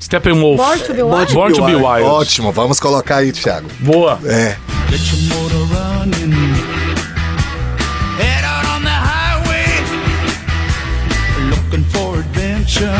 Steppenwolf. 0.00 0.56
Born 0.56 0.80
to 0.84 0.94
be 0.94 1.02
wild. 1.02 1.32
Born 1.34 1.54
to 1.54 1.64
be 1.64 1.74
Wild. 1.74 2.02
Ótimo, 2.04 2.52
vamos 2.52 2.78
colocar 2.80 3.16
aí, 3.16 3.32
Thiago. 3.32 3.66
Boa. 3.80 4.18
É. 4.24 4.56
Get 4.90 5.00
your 5.12 5.36
motor 5.36 5.68
running. 5.68 6.85
Adventure. 12.66 12.90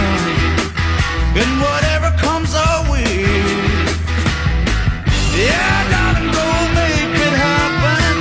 And 1.37 1.61
whatever 1.61 2.11
comes 2.19 2.55
our 2.55 2.91
way. 2.91 3.03
Yeah, 5.37 5.91
darling, 5.91 6.33
go 6.33 6.47
make 6.75 7.13
it 7.27 7.35
happen. 7.35 8.15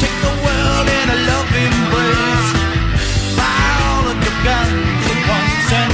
Take 0.00 0.16
the 0.22 0.32
world 0.44 0.86
in 0.88 1.06
a 1.10 1.18
loving 1.30 1.72
embrace. 1.82 2.48
Fire 3.36 3.78
all 3.90 4.06
of 4.08 4.16
your 4.24 4.38
guns 4.46 5.04
at 5.12 5.20
once 5.28 5.68
and 5.82 5.92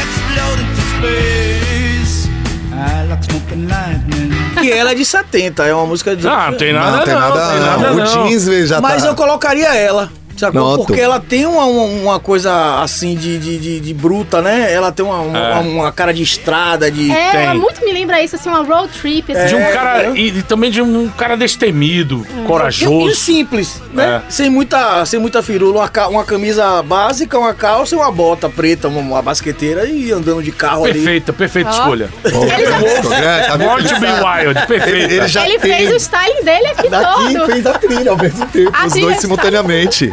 explode 0.00 0.58
into 0.64 0.82
space. 0.96 2.28
I 2.72 3.06
like 3.08 3.22
smoking 3.24 3.68
lightning. 3.68 4.32
Que 4.60 4.72
ela 4.72 4.90
é 4.90 4.94
de 4.94 5.04
70, 5.04 5.64
é 5.64 5.72
uma 5.74 5.86
música 5.86 6.16
de. 6.16 6.26
Ah, 6.26 6.50
não 6.50 6.58
tem 6.58 6.72
nada 6.72 6.96
não, 6.96 7.04
tem 7.04 7.14
não, 7.14 7.20
nada, 7.20 7.48
tem 7.52 7.60
não. 7.60 7.66
nada 7.66 7.92
o 7.92 7.96
não. 7.96 8.28
jeans 8.28 8.68
já 8.68 8.80
Mas 8.80 9.02
tá. 9.02 9.08
eu 9.08 9.14
colocaria 9.14 9.72
ela. 9.76 10.10
Sacou? 10.38 10.60
Noto. 10.60 10.84
Porque 10.86 11.00
ela 11.00 11.18
tem 11.20 11.44
uma, 11.46 11.64
uma, 11.64 11.82
uma 11.84 12.20
coisa 12.20 12.80
assim 12.80 13.14
de, 13.16 13.38
de, 13.38 13.58
de, 13.58 13.80
de 13.80 13.94
bruta, 13.94 14.40
né? 14.40 14.72
Ela 14.72 14.92
tem 14.92 15.04
uma, 15.04 15.18
uma, 15.20 15.38
É. 15.38 15.54
uma 15.60 15.92
cara 15.92 16.12
de 16.14 16.22
estrada, 16.22 16.90
de. 16.90 17.10
É, 17.10 17.30
Tem. 17.32 17.40
ela 17.42 17.54
muito 17.54 17.84
me 17.84 17.92
lembra 17.92 18.22
isso, 18.22 18.36
assim, 18.36 18.48
uma 18.48 18.62
road 18.62 18.88
trip. 19.00 19.32
Assim. 19.32 19.46
De 19.46 19.54
um 19.56 19.60
É, 19.60 19.72
cara. 19.72 20.02
é. 20.06 20.12
E, 20.14 20.28
e 20.38 20.42
também 20.42 20.70
de 20.70 20.80
um 20.80 21.08
cara 21.08 21.36
destemido, 21.36 22.26
E, 22.36 22.40
e 22.40 22.44
corajoso. 22.44 23.16
simples, 23.16 23.82
né? 23.92 24.22
É. 24.26 24.30
Sem 24.30 24.48
muita, 24.50 25.04
sem 25.06 25.18
muita 25.18 25.42
firula, 25.42 25.90
uma, 25.92 26.08
uma 26.08 26.24
camisa 26.24 26.82
básica, 26.82 27.38
uma 27.38 27.52
calça 27.54 27.94
e 27.94 27.98
uma 27.98 28.10
bota 28.12 28.48
preta, 28.48 28.88
uma, 28.88 29.00
uma 29.00 29.22
basqueteira 29.22 29.86
e 29.86 30.12
andando 30.12 30.42
de 30.42 30.52
carro 30.52 30.84
ali. 30.84 30.94
Perfeita, 30.94 31.32
perfeita 31.32 31.70
Ó. 31.70 31.72
escolha. 31.72 32.08
É, 32.24 33.42
tá 33.48 33.58
to 33.58 34.00
be 34.00 34.06
Wild, 34.06 34.66
perfeita. 34.66 35.14
Ele 35.14 35.28
já 35.28 35.44
Ele 35.48 35.58
tem. 35.58 35.76
fez 35.76 35.90
o 35.92 35.96
styling 35.96 36.44
dele 36.44 36.66
aqui 36.68 36.88
Daqui 36.88 37.34
todo. 37.34 37.46
fez 37.46 37.66
a 37.66 37.72
trilha 37.78 38.10
ao 38.10 38.16
mesmo 38.16 38.46
tempo, 38.46 38.70
A 38.74 38.86
os 38.86 38.92
dois 38.92 39.06
está- 39.08 39.20
simultaneamente. 39.20 40.10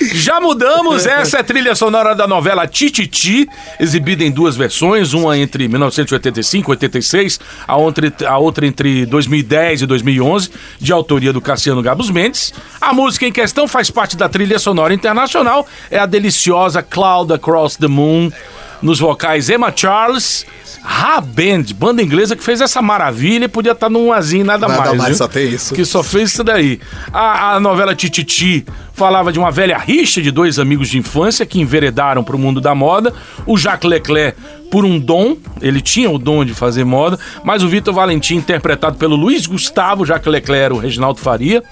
Já 0.00 0.40
mudamos, 0.40 1.04
essa 1.06 1.38
é 1.38 1.40
a 1.40 1.44
trilha 1.44 1.74
sonora 1.74 2.14
da 2.14 2.26
novela 2.26 2.66
Tititi, 2.66 3.48
exibida 3.78 4.24
em 4.24 4.30
duas 4.30 4.56
versões, 4.56 5.12
uma 5.12 5.36
entre 5.36 5.68
1985 5.68 6.70
e 6.70 6.72
86, 6.72 7.40
a 7.66 7.76
outra, 7.76 8.12
a 8.26 8.38
outra 8.38 8.66
entre 8.66 9.06
2010 9.06 9.82
e 9.82 9.86
2011, 9.86 10.50
de 10.78 10.92
autoria 10.92 11.32
do 11.32 11.40
Cassiano 11.40 11.82
Gabos 11.82 12.10
Mendes. 12.10 12.52
A 12.80 12.92
música 12.92 13.26
em 13.26 13.32
questão 13.32 13.66
faz 13.66 13.90
parte 13.90 14.16
da 14.16 14.28
trilha 14.28 14.58
sonora 14.58 14.94
internacional, 14.94 15.66
é 15.90 15.98
a 15.98 16.06
deliciosa 16.06 16.82
Cloud 16.82 17.32
Across 17.32 17.76
the 17.76 17.88
Moon, 17.88 18.30
nos 18.80 18.98
vocais 18.98 19.48
Emma 19.50 19.72
Charles, 19.74 20.46
Ha 20.84 21.20
Band, 21.20 21.64
banda 21.74 22.02
inglesa 22.02 22.36
que 22.36 22.42
fez 22.42 22.60
essa 22.60 22.80
maravilha 22.80 23.44
e 23.44 23.48
podia 23.48 23.72
estar 23.72 23.90
num 23.90 24.12
azinho 24.12 24.44
nada, 24.44 24.66
Nada 24.68 24.80
mais. 24.80 24.96
mais, 24.96 25.08
viu? 25.08 25.16
só 25.18 25.28
tem 25.28 25.48
isso. 25.48 25.74
Que 25.74 25.84
só 25.84 26.02
fez 26.02 26.30
isso 26.30 26.44
daí. 26.44 26.80
A, 27.12 27.54
a 27.54 27.60
novela 27.60 27.94
Tititi 27.94 28.64
falava 28.94 29.32
de 29.32 29.38
uma 29.38 29.50
velha 29.50 29.76
rixa 29.76 30.22
de 30.22 30.30
dois 30.30 30.58
amigos 30.58 30.88
de 30.88 30.98
infância 30.98 31.44
que 31.44 31.60
enveredaram 31.60 32.24
para 32.24 32.34
o 32.36 32.38
mundo 32.38 32.60
da 32.60 32.74
moda. 32.74 33.12
O 33.46 33.56
Jacques 33.56 33.88
Leclerc 33.88 34.36
por 34.70 34.84
um 34.84 34.98
dom, 34.98 35.36
ele 35.62 35.80
tinha 35.80 36.10
o 36.10 36.18
dom 36.18 36.44
de 36.44 36.52
fazer 36.52 36.84
moda, 36.84 37.18
mas 37.42 37.62
o 37.62 37.68
Vitor 37.68 37.94
Valentim, 37.94 38.36
interpretado 38.36 38.98
pelo 38.98 39.16
Luiz 39.16 39.46
Gustavo, 39.46 40.04
Jacques 40.04 40.30
Leclerc 40.30 40.64
era 40.64 40.74
o 40.74 40.78
Reginaldo 40.78 41.20
Faria, 41.20 41.62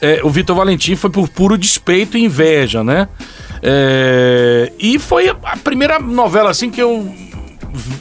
é, 0.00 0.20
o 0.22 0.28
Vitor 0.28 0.54
Valentim 0.54 0.94
foi 0.94 1.08
por 1.08 1.26
puro 1.28 1.56
despeito 1.56 2.18
e 2.18 2.24
inveja, 2.24 2.84
né? 2.84 3.08
É, 3.66 4.70
e 4.78 4.98
foi 4.98 5.30
a- 5.30 5.56
primeira 5.64 5.98
novela 5.98 6.50
assim 6.50 6.70
que 6.70 6.82
eu 6.82 7.10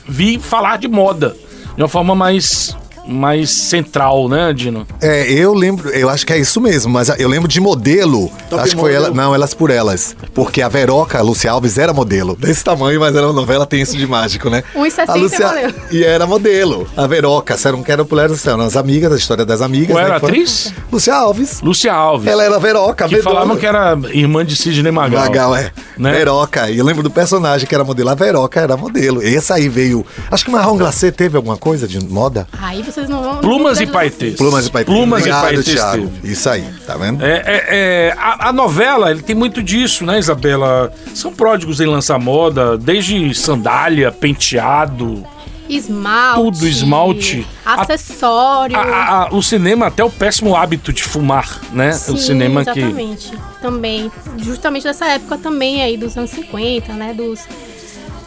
vi 0.06 0.38
falar 0.38 0.78
de 0.78 0.90
moda. 0.90 1.36
de 1.76 1.82
uma 1.82 1.88
forma 1.88 2.14
mais, 2.14 2.78
mais 3.06 3.50
central, 3.50 4.28
né, 4.30 4.54
Dino? 4.54 4.86
É, 5.02 5.32
eu 5.32 5.54
lembro, 5.54 5.90
eu 5.90 6.10
acho 6.10 6.26
que 6.26 6.34
é 6.34 6.38
isso 6.38 6.60
mesmo, 6.62 6.92
mas 6.92 7.10
eu 7.10 7.28
lembro 7.28 7.48
de 7.48 7.60
modelo. 7.60 8.32
Top 8.50 8.62
acho 8.62 8.76
que 8.76 8.82
foi 8.82 8.94
ela, 8.94 9.10
não, 9.12 9.34
elas 9.34 9.54
por 9.54 9.70
elas. 9.70 10.16
Porque 10.34 10.62
a 10.62 10.70
Veroca, 10.70 11.18
a 11.20 11.22
Lúcia 11.22 11.52
Alves, 11.52 11.78
era 11.78 11.94
modelo. 11.94 12.36
Desse 12.36 12.64
tamanho, 12.64 13.00
mas 13.00 13.16
era 13.16 13.28
uma 13.28 13.34
novela, 13.34 13.66
tem 13.66 13.82
isso 13.82 13.98
de 13.98 14.08
mágico, 14.08 14.50
né? 14.50 14.64
1,60 14.76 15.10
A 15.10 15.18
é 15.18 15.22
modelo. 15.22 15.74
E 15.92 16.04
era 16.04 16.26
modelo. 16.26 16.88
A 16.96 17.08
Veroca, 17.08 17.56
eram 17.66 17.84
que 17.84 17.92
eram 17.92 18.08
mulheres, 18.10 18.46
eram 18.46 18.62
as 18.62 18.76
amigas, 18.76 19.12
a 19.12 19.16
história 19.16 19.46
das 19.46 19.62
amigas. 19.62 19.96
Qual 19.96 20.04
né, 20.04 20.10
era 20.10 20.20
foram- 20.20 20.34
atriz? 20.34 20.74
Lúcia 20.92 21.16
Alves. 21.16 21.62
Lúcia 21.62 21.94
Alves. 21.94 22.28
Ela 22.28 22.44
era 22.44 22.56
a 22.56 22.60
Veroca, 22.60 23.08
que 23.08 23.22
falavam 23.22 23.58
que 23.58 23.66
era 23.66 23.98
irmã 24.12 24.46
de 24.46 24.56
Sidney 24.56 24.92
Magal. 24.92 25.22
Magal, 25.24 25.56
é. 25.56 25.72
Né? 25.98 26.12
Veroca. 26.12 26.70
E 26.70 26.78
eu 26.78 26.86
lembro 26.86 27.04
do 27.04 27.10
personagem 27.10 27.68
que 27.68 27.74
era 27.76 27.84
modelo. 27.84 28.10
A 28.10 28.16
Veroca 28.16 28.60
era 28.60 28.78
modelo. 28.78 29.22
Esse 29.22 29.52
aí 29.54 29.68
veio. 29.70 30.06
Acho 30.30 30.46
que 30.46 30.50
o 30.50 30.54
Marrom 30.54 30.78
Glacê 30.78 31.12
teve 31.12 31.38
alguma 31.38 31.58
coisa 31.58 31.88
de 31.88 32.04
moda? 32.04 32.48
Aí 32.62 32.82
vocês 32.94 33.10
não 33.10 33.22
vão. 33.24 33.38
Plumas 33.38 33.78
não 33.78 33.84
e 33.84 33.88
paetês. 33.88 34.36
Plumas 34.36 34.68
e 34.68 34.72
Paetê. 34.72 34.92
Plumas 34.92 35.20
e 35.20 35.30
Obrigado, 35.30 35.42
paetês 35.44 35.66
Thiago. 35.66 36.08
teve. 36.22 36.32
Isso 36.34 36.50
aí, 36.50 36.66
tá 36.86 36.96
vendo? 36.98 37.24
É, 37.24 37.44
é, 37.46 37.66
é, 37.70 38.16
a, 38.18 38.50
a 38.50 38.54
novela, 38.54 39.12
ele 39.12 39.22
tem 39.22 39.36
muito 39.36 39.62
disso, 39.64 40.06
né, 40.06 40.20
Isabela? 40.20 40.92
São 41.14 41.34
pródigos 41.34 41.80
em 41.82 41.86
lançar 41.86 42.20
moda, 42.20 42.78
desde 42.78 43.34
sandália, 43.34 44.12
penteado, 44.12 45.26
Esmalte. 45.70 46.42
Tudo, 46.60 46.68
esmalte. 46.68 47.48
Acessório. 47.66 48.76
a- 48.78 48.82
a- 48.82 49.24
a- 49.24 49.30
o 49.34 49.42
cinema 49.42 49.88
até 49.88 50.04
o 50.04 50.10
péssimo 50.10 50.56
hábito 50.56 50.92
de 50.92 51.02
fumar, 51.04 51.62
né? 51.72 51.90
o 51.92 51.94
Sim, 51.94 52.18
cinema 52.18 52.66
que... 52.66 52.80
exatamente. 52.82 53.32
Também, 53.62 54.12
justamente 54.40 54.84
dessa 54.84 55.06
época 55.06 55.38
também 55.38 55.82
aí 55.82 55.96
dos 55.96 56.18
anos 56.18 56.32
50, 56.32 56.92
né? 56.94 57.14
Dos, 57.14 57.40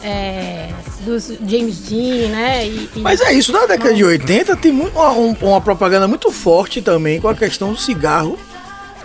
é, 0.07 0.69
dos 1.05 1.27
James 1.45 1.79
Dean, 1.79 2.29
né? 2.29 2.65
E, 2.67 2.89
e- 2.95 2.99
Mas 2.99 3.19
é 3.21 3.33
isso, 3.33 3.51
na 3.51 3.65
década 3.65 3.93
de 3.93 4.03
80 4.03 4.55
tem 4.55 4.71
muito, 4.71 4.97
uma, 4.97 5.11
um- 5.11 5.35
uma 5.41 5.61
propaganda 5.61 6.07
muito 6.07 6.31
forte 6.31 6.81
também 6.81 7.19
com 7.19 7.27
a 7.27 7.35
questão 7.35 7.71
do 7.73 7.79
cigarro. 7.79 8.37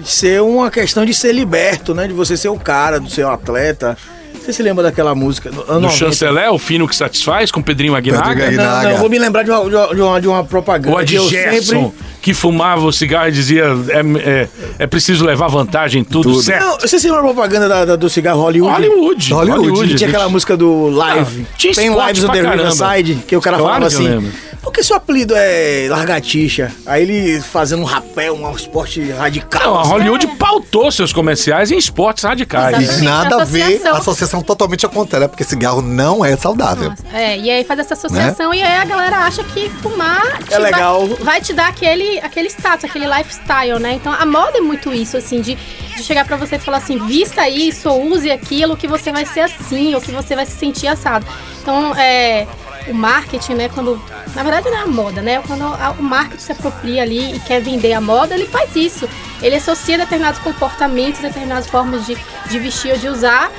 De 0.01 0.09
ser 0.11 0.41
uma 0.43 0.71
questão 0.71 1.05
de 1.05 1.13
ser 1.15 1.33
liberto, 1.33 1.95
né? 1.95 2.09
De 2.09 2.15
você 2.15 2.37
ser 2.37 2.49
o 2.49 2.59
cara, 2.59 2.99
de 2.99 3.13
ser 3.13 3.25
o 3.25 3.29
atleta. 3.31 3.97
Você 4.45 4.53
se 4.53 4.63
lembra 4.63 4.83
daquela 4.83 5.15
música? 5.15 5.51
No, 5.51 5.61
ano 5.63 5.67
Do 5.67 5.81
90? 5.83 5.97
chanceler, 5.97 6.53
o 6.53 6.59
fino 6.59 6.89
que 6.89 6.97
satisfaz, 6.97 7.51
com 7.53 7.63
Pedrinho 7.63 7.95
Aguinaga. 7.95 8.29
Pedrinho 8.29 8.57
Não, 8.57 8.65
Aguinaga. 8.65 8.83
não, 8.85 8.91
eu 8.91 8.99
vou 8.99 9.09
me 9.09 9.19
lembrar 9.19 9.43
de 9.45 9.51
uma, 9.51 9.69
de 9.71 9.75
uma- 9.77 9.95
de 9.95 10.01
uma, 10.01 10.21
de 10.21 10.29
uma 10.29 10.45
propaganda. 10.45 10.91
Ou 10.91 10.99
a 10.99 11.05
de 11.05 11.17
que 11.17 11.29
Gerson, 11.29 11.63
sempre- 11.85 11.93
que 12.21 12.35
fumava 12.35 12.85
o 12.85 12.93
cigarro 12.93 13.29
e 13.29 13.33
dizia 13.33 13.67
é, 13.91 14.01
é, 14.31 14.49
é 14.81 14.87
preciso 14.87 15.25
levar 15.25 15.47
vantagem 15.49 16.01
em 16.01 16.05
tudo, 16.05 16.31
Tudo. 16.31 16.43
certo? 16.43 16.65
Não, 16.65 16.79
você 16.81 16.99
se 16.99 17.07
lembra 17.07 17.23
da 17.23 17.29
propaganda 17.35 17.69
da- 17.69 17.85
da- 17.85 17.97
do 17.97 18.11
cigarro 18.11 18.41
Hollywood? 18.43 18.73
Hollywood. 18.89 19.33
Hollywood. 19.33 19.89
Que 19.91 19.95
tinha 19.95 20.09
aquela 20.09 20.29
música 20.29 20.57
do 20.57 20.89
Live. 20.89 21.47
Ah, 21.49 21.55
tinha 21.57 21.73
Tem 21.75 21.89
Lives 21.89 22.25
on 22.25 22.27
pra 22.27 22.35
the 22.37 22.43
caramba. 22.43 22.63
Riverside, 22.71 23.15
que 23.27 23.37
o 23.37 23.41
cara 23.41 23.59
Claro 23.59 23.73
falava 23.87 23.97
que 23.97 24.03
eu 24.03 24.19
assim. 24.19 24.33
Por 24.63 24.73
que 24.73 24.83
seu 24.83 24.97
apelido 24.97 25.35
é 25.37 25.89
Largatixa? 25.91 26.71
Aí 26.87 27.03
ele 27.03 27.41
fazendo 27.41 27.83
um 27.83 27.85
rapel, 27.85 28.37
um 28.37 28.51
esporte 28.55 29.11
radical. 29.11 29.75
Não, 29.75 29.81
a. 29.81 29.83
Hollywood 29.83 30.27
pautou 30.39 30.91
seus 30.93 31.13
comerciais 31.13 31.73
em 31.73 31.77
esportes 31.77 32.23
radicais. 32.23 32.79
Exatamente. 32.79 33.05
Nada 33.05 33.43
a 33.43 33.45
ver, 33.45 33.63
Associação. 33.63 33.95
a 33.95 33.99
associação 33.99 34.43
totalmente 34.43 34.87
ao 34.87 34.93
contrário, 34.93 35.29
porque 35.29 35.43
cigarro 35.43 35.83
não 35.83 36.25
é 36.25 36.37
saudável. 36.37 36.91
Nossa, 36.91 37.03
É, 37.13 37.37
e 37.37 37.51
aí 37.51 37.65
faz 37.65 37.81
essa 37.81 37.95
associação 37.95 38.55
e 38.55 38.63
aí 38.63 38.77
a 38.77 38.85
galera 38.85 39.19
acha 39.19 39.43
que 39.43 39.69
fumar 39.69 40.39
É 40.51 40.59
legal. 40.59 41.07
Vai, 41.09 41.17
vai 41.19 41.41
te 41.41 41.53
dar 41.53 41.69
aquele, 41.69 42.21
aquele 42.21 42.49
status, 42.49 42.85
aquele 42.85 43.07
lifestyle, 43.07 43.81
né? 43.81 43.95
Então 43.95 44.13
a 44.13 44.25
moda 44.25 44.59
é 44.59 44.61
muito 44.61 44.93
isso, 44.93 45.17
assim, 45.17 45.41
de, 45.41 45.57
de 45.97 46.03
chegar 46.05 46.25
pra 46.25 46.37
você 46.37 46.57
e 46.57 46.59
falar 46.61 46.79
assim, 46.79 46.99
vista 47.07 47.49
isso, 47.49 47.89
ou 47.89 48.13
use 48.13 48.31
aquilo, 48.31 48.77
que 48.77 48.87
você 48.87 49.11
vai 49.11 49.27
ser 49.27 49.41
assim, 49.41 49.95
ou 49.95 50.01
que 50.01 50.13
você 50.13 50.37
vai 50.37 50.47
se 50.47 50.53
sentir 50.53 50.87
assado. 50.87 51.27
Então, 51.61 51.95
é. 51.97 52.47
O 52.89 52.95
marketing, 52.95 53.55
né, 53.55 53.69
quando. 53.69 54.01
Na 54.35 54.43
verdade 54.43 54.69
não 54.71 54.79
é 54.79 54.83
a 54.83 54.87
moda, 54.87 55.23
né? 55.23 55.43
Quando 55.47 55.63
a- 55.65 55.95
o 55.99 56.03
marketing 56.03 56.43
se 56.43 56.53
apropria 56.53 57.03
ali 57.03 57.37
e 57.37 57.41
quer 57.41 57.61
vender 57.61 57.93
a 57.93 58.01
moda, 58.01 58.35
ele 58.35 58.47
faz 58.47 58.75
isso. 58.75 59.09
Ele 59.41 59.57
associa 59.57 59.97
determinados 59.99 60.41
comportamentos, 60.41 61.21
determinadas 61.21 61.67
formas 61.69 62.07
de, 62.07 62.17
de 62.49 62.59
vestir 62.59 62.93
ou 62.93 62.99
de 62.99 63.09
usar 63.09 63.51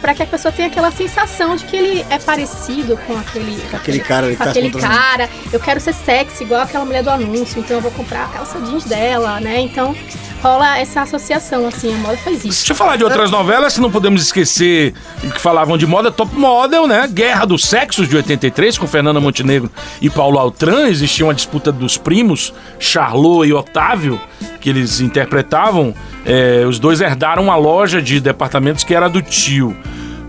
para 0.00 0.14
que 0.14 0.22
a 0.22 0.26
pessoa 0.26 0.50
tenha 0.50 0.68
aquela 0.68 0.90
sensação 0.90 1.56
de 1.56 1.64
que 1.64 1.76
ele 1.76 2.06
é 2.08 2.18
parecido 2.18 2.96
com 3.06 3.18
aquele, 3.18 3.60
com 3.70 3.76
Aquele 3.76 4.00
cara 4.00 4.30
com 4.30 4.36
tá 4.44 4.50
aquele 4.50 4.70
cara. 4.70 5.28
Eu 5.52 5.60
quero 5.60 5.78
ser 5.78 5.92
sexy 5.92 6.42
igual 6.44 6.62
aquela 6.62 6.86
mulher 6.86 7.02
do 7.02 7.10
anúncio, 7.10 7.60
então 7.60 7.76
eu 7.76 7.82
vou 7.82 7.90
comprar 7.90 8.24
a 8.24 8.28
calça 8.28 8.58
jeans 8.62 8.84
dela, 8.84 9.38
né? 9.40 9.60
Então 9.60 9.94
rola 10.42 10.78
essa 10.78 11.02
associação 11.02 11.66
assim, 11.66 11.94
a 11.94 11.96
moda 11.98 12.16
faz 12.18 12.38
isso. 12.38 12.48
Deixa 12.48 12.72
eu 12.72 12.76
falar 12.76 12.96
de 12.96 13.04
outras 13.04 13.30
novelas, 13.30 13.74
se 13.74 13.80
não 13.80 13.90
podemos 13.90 14.22
esquecer 14.22 14.94
que 15.20 15.40
falavam 15.40 15.76
de 15.76 15.86
moda, 15.86 16.10
Top 16.10 16.34
Model, 16.34 16.86
né? 16.86 17.08
Guerra 17.12 17.44
dos 17.44 17.64
Sexos 17.64 18.08
de 18.08 18.16
83, 18.16 18.78
com 18.78 18.86
Fernanda 18.86 19.20
Montenegro 19.20 19.70
e 20.00 20.08
Paulo 20.08 20.38
Altran. 20.38 20.88
Existia 20.88 21.24
uma 21.24 21.34
disputa 21.34 21.70
dos 21.70 21.96
primos, 21.96 22.52
Charlot 22.78 23.48
e 23.48 23.52
Otávio, 23.52 24.20
que 24.60 24.68
eles 24.68 25.00
interpretavam. 25.00 25.94
É, 26.24 26.64
os 26.66 26.78
dois 26.78 27.00
herdaram 27.00 27.42
uma 27.42 27.56
loja 27.56 28.00
de 28.00 28.20
departamentos 28.20 28.84
que 28.84 28.94
era 28.94 29.08
do 29.08 29.22
tio. 29.22 29.76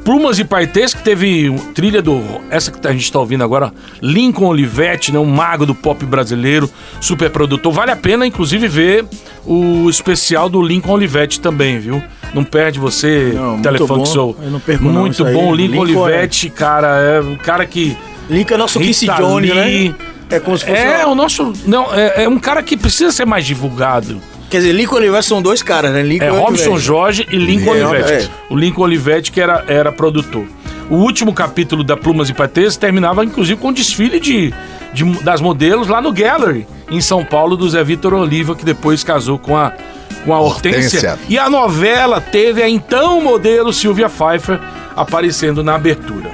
Plumas 0.04 0.40
e 0.40 0.44
Paetês, 0.44 0.94
que 0.96 1.04
teve 1.04 1.52
trilha 1.76 2.02
do. 2.02 2.22
Essa 2.50 2.72
que 2.72 2.88
a 2.88 2.92
gente 2.92 3.12
tá 3.12 3.20
ouvindo 3.20 3.44
agora, 3.44 3.72
Lincoln 4.02 4.48
Olivetti, 4.48 5.12
né? 5.12 5.20
Um 5.20 5.26
mago 5.26 5.66
do 5.66 5.76
pop 5.76 6.04
brasileiro, 6.06 6.70
super 7.00 7.30
produtor. 7.30 7.72
Vale 7.72 7.92
a 7.92 7.96
pena, 7.96 8.26
inclusive, 8.26 8.68
ver 8.68 9.06
o 9.46 9.88
especial 9.90 10.50
do 10.50 10.62
Lincoln 10.62 10.94
Olivetti 10.94 11.40
também, 11.40 11.80
viu? 11.80 12.02
Não 12.34 12.44
perde 12.44 12.80
você, 12.80 13.32
Não, 13.36 13.62
Telefunk. 13.62 14.08
Soul. 14.08 14.36
Eu 14.42 14.50
não 14.52 14.60
perco 14.60 14.86
não, 14.86 15.02
Muito 15.02 15.24
aí. 15.26 15.34
bom. 15.34 15.54
Lincoln, 15.54 15.84
Lincoln 15.86 16.00
é- 16.10 16.14
Olivetti, 16.14 16.50
cara, 16.50 16.88
é 17.00 17.22
um 17.22 17.36
cara 17.36 17.66
que. 17.66 17.96
Link 18.30 18.50
é 18.52 18.56
o 18.56 18.58
nosso 18.58 18.80
Rita 18.80 19.14
Jones, 19.16 19.54
né? 19.54 19.94
É 20.30 20.40
como 20.40 20.58
se 20.58 20.66
fosse. 20.66 20.78
É, 20.78 21.06
uma- 21.06 21.12
o 21.12 21.16
nosso. 21.16 21.54
Não, 21.68 21.94
é, 21.94 22.24
é 22.24 22.30
um 22.30 22.40
cara 22.40 22.64
que 22.64 22.76
precisa 22.78 23.12
ser 23.12 23.26
mais 23.26 23.46
divulgado. 23.46 24.20
Quer 24.52 24.58
dizer, 24.58 24.74
Lincoln 24.74 24.98
e 24.98 25.00
Olivetti 25.00 25.26
são 25.26 25.42
dois 25.42 25.64
caras, 25.64 25.92
né? 25.94 26.04
Lincoln 26.04 26.26
É 26.26 26.28
e 26.28 26.32
Robson 26.38 26.64
Olivetti. 26.72 26.86
Jorge 26.86 27.28
e 27.32 27.38
Lincoln 27.38 27.74
É, 27.76 27.88
Olivetti. 27.88 28.26
é. 28.26 28.30
O 28.54 28.56
Lincoln 28.58 28.84
Olivetti 28.84 29.32
que 29.32 29.40
era, 29.42 29.64
era 29.68 29.92
produtor. 29.92 30.46
O 30.90 30.96
último 30.98 31.34
capítulo 31.34 31.84
da 31.86 31.96
Plumas 31.96 32.28
e 32.30 32.34
Patês 32.34 32.76
terminava, 32.76 33.24
inclusive, 33.24 33.58
com 33.60 33.70
um 33.70 33.74
desfile 33.74 34.20
de, 34.20 34.54
de- 34.94 35.24
das 35.24 35.40
modelos 35.40 35.88
lá 35.88 36.02
no 36.02 36.12
Gallery, 36.12 36.68
em 36.90 37.00
São 37.00 37.24
Paulo, 37.24 37.56
do 37.56 37.70
Zé 37.70 37.82
Vitor 37.82 38.14
Oliva, 38.14 38.54
que 38.56 38.66
depois 38.66 39.02
casou 39.02 39.40
com 39.40 39.56
a, 39.56 39.72
com 40.26 40.34
a 40.34 40.40
Hortência. 40.42 41.00
Hortência. 41.12 41.20
E 41.30 41.40
a 41.40 41.50
novela 41.50 42.20
teve 42.20 42.62
a 42.62 42.68
então 42.68 43.22
modelo 43.22 43.72
Silvia 43.72 44.10
Pfeiffer 44.10 44.60
aparecendo 44.98 45.64
na 45.64 45.76
abertura. 45.76 46.30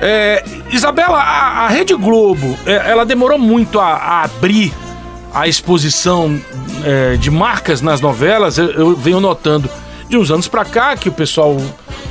É, 0.00 0.44
Isabela, 0.70 1.18
a, 1.18 1.64
a 1.64 1.68
Rede 1.68 1.94
Globo, 1.94 2.56
é, 2.66 2.90
ela 2.90 3.04
demorou 3.04 3.38
muito 3.38 3.80
a, 3.80 3.86
a 3.94 4.22
abrir 4.24 4.72
a 5.34 5.48
exposição 5.48 6.40
é, 6.84 7.16
de 7.16 7.30
marcas 7.30 7.80
nas 7.82 8.00
novelas. 8.00 8.56
Eu, 8.56 8.70
eu 8.70 8.96
venho 8.96 9.20
notando 9.20 9.68
de 10.08 10.16
uns 10.16 10.30
anos 10.30 10.46
pra 10.48 10.64
cá 10.64 10.96
que 10.96 11.08
o 11.08 11.12
pessoal 11.12 11.56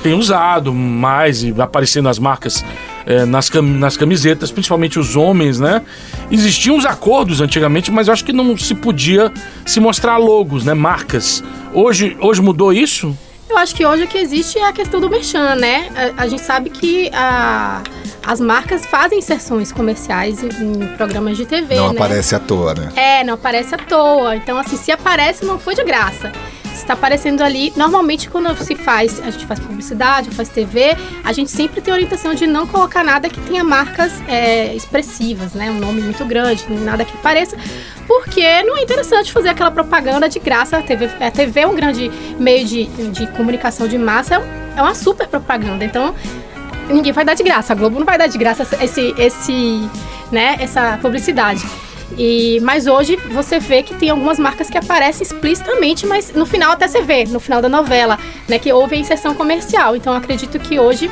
tem 0.01 0.13
usado 0.13 0.73
mais 0.73 1.43
e 1.43 1.53
aparecendo 1.61 2.09
as 2.09 2.19
marcas 2.19 2.63
é, 3.05 3.23
nas, 3.25 3.49
cam- 3.49 3.61
nas 3.61 3.95
camisetas, 3.95 4.51
principalmente 4.51 4.99
os 4.99 5.15
homens, 5.15 5.59
né? 5.59 5.81
Existiam 6.29 6.75
os 6.77 6.85
acordos 6.85 7.39
antigamente, 7.39 7.89
mas 7.91 8.07
eu 8.07 8.13
acho 8.13 8.25
que 8.25 8.33
não 8.33 8.57
se 8.57 8.75
podia 8.75 9.31
se 9.65 9.79
mostrar 9.79 10.17
logos, 10.17 10.65
né? 10.65 10.73
Marcas. 10.73 11.41
Hoje, 11.73 12.17
hoje 12.19 12.41
mudou 12.41 12.73
isso? 12.73 13.17
Eu 13.49 13.57
acho 13.57 13.75
que 13.75 13.85
hoje 13.85 14.03
o 14.03 14.07
que 14.07 14.17
existe 14.17 14.57
é 14.57 14.67
a 14.67 14.73
questão 14.73 14.99
do 14.99 15.09
merchan, 15.09 15.55
né? 15.55 15.87
A, 16.17 16.23
a 16.23 16.27
gente 16.27 16.41
sabe 16.41 16.69
que 16.69 17.09
a- 17.13 17.81
as 18.25 18.39
marcas 18.39 18.85
fazem 18.85 19.19
inserções 19.19 19.71
comerciais 19.71 20.43
em, 20.43 20.87
programas 20.97 21.37
de 21.37 21.45
TV, 21.45 21.75
Não 21.75 21.93
né? 21.93 21.99
aparece 21.99 22.35
à 22.35 22.39
toa, 22.39 22.73
né? 22.73 22.89
É, 22.95 23.23
não 23.23 23.33
aparece 23.33 23.75
à 23.75 23.77
toa. 23.77 24.35
Então, 24.35 24.57
assim, 24.57 24.77
se 24.77 24.91
aparece, 24.91 25.45
não 25.45 25.59
foi 25.59 25.75
de 25.75 25.83
graça. 25.83 26.31
Se 26.73 26.85
tá 26.85 26.93
aparecendo 26.93 27.41
ali, 27.43 27.71
normalmente 27.77 28.29
quando 28.29 28.55
se 28.63 28.75
faz, 28.75 29.21
a 29.21 29.29
gente 29.29 29.45
faz 29.45 29.59
publicidade, 29.59 30.31
faz 30.31 30.49
TV, 30.49 30.97
a 31.23 31.31
gente 31.31 31.51
sempre 31.51 31.79
tem 31.81 31.93
orientação 31.93 32.33
de 32.33 32.47
não 32.47 32.65
colocar 32.65 33.03
nada 33.03 33.29
que 33.29 33.39
tenha 33.41 33.63
marcas 33.63 34.11
é, 34.27 34.73
expressivas, 34.73 35.53
né? 35.53 35.69
Um 35.69 35.79
nome 35.79 36.01
muito 36.01 36.25
grande, 36.25 36.65
nada 36.69 37.05
que 37.05 37.15
pareça, 37.17 37.55
porque 38.07 38.63
não 38.63 38.75
é 38.75 38.81
interessante 38.81 39.31
fazer 39.31 39.49
aquela 39.49 39.69
propaganda 39.69 40.27
de 40.27 40.39
graça. 40.39 40.77
A 40.77 40.81
TV, 40.81 41.09
a 41.19 41.31
TV 41.31 41.59
é 41.61 41.67
um 41.67 41.75
grande 41.75 42.11
meio 42.39 42.65
de, 42.65 42.85
de 42.85 43.27
comunicação 43.27 43.87
de 43.87 43.97
massa, 43.97 44.35
é, 44.35 44.79
é 44.79 44.81
uma 44.81 44.95
super 44.95 45.27
propaganda. 45.27 45.85
Então, 45.85 46.15
ninguém 46.89 47.11
vai 47.11 47.25
dar 47.25 47.33
de 47.33 47.43
graça. 47.43 47.73
A 47.73 47.75
Globo 47.75 47.99
não 47.99 48.05
vai 48.05 48.17
dar 48.17 48.27
de 48.27 48.37
graça 48.37 48.67
esse, 48.83 49.13
esse, 49.17 49.89
né, 50.31 50.57
essa 50.59 50.97
publicidade. 51.01 51.63
E, 52.17 52.59
mas 52.61 52.85
hoje 52.85 53.15
você 53.31 53.59
vê 53.59 53.81
que 53.81 53.95
tem 53.95 54.09
algumas 54.09 54.37
marcas 54.37 54.69
que 54.69 54.77
aparecem 54.77 55.23
explicitamente, 55.23 56.05
mas 56.05 56.33
no 56.33 56.45
final 56.45 56.71
até 56.71 56.87
você 56.87 57.01
vê, 57.01 57.25
no 57.25 57.39
final 57.39 57.61
da 57.61 57.69
novela, 57.69 58.19
né, 58.47 58.59
que 58.59 58.71
houve 58.71 58.95
a 58.95 58.99
inserção 58.99 59.33
comercial. 59.33 59.95
Então 59.95 60.13
acredito 60.13 60.59
que 60.59 60.79
hoje, 60.79 61.09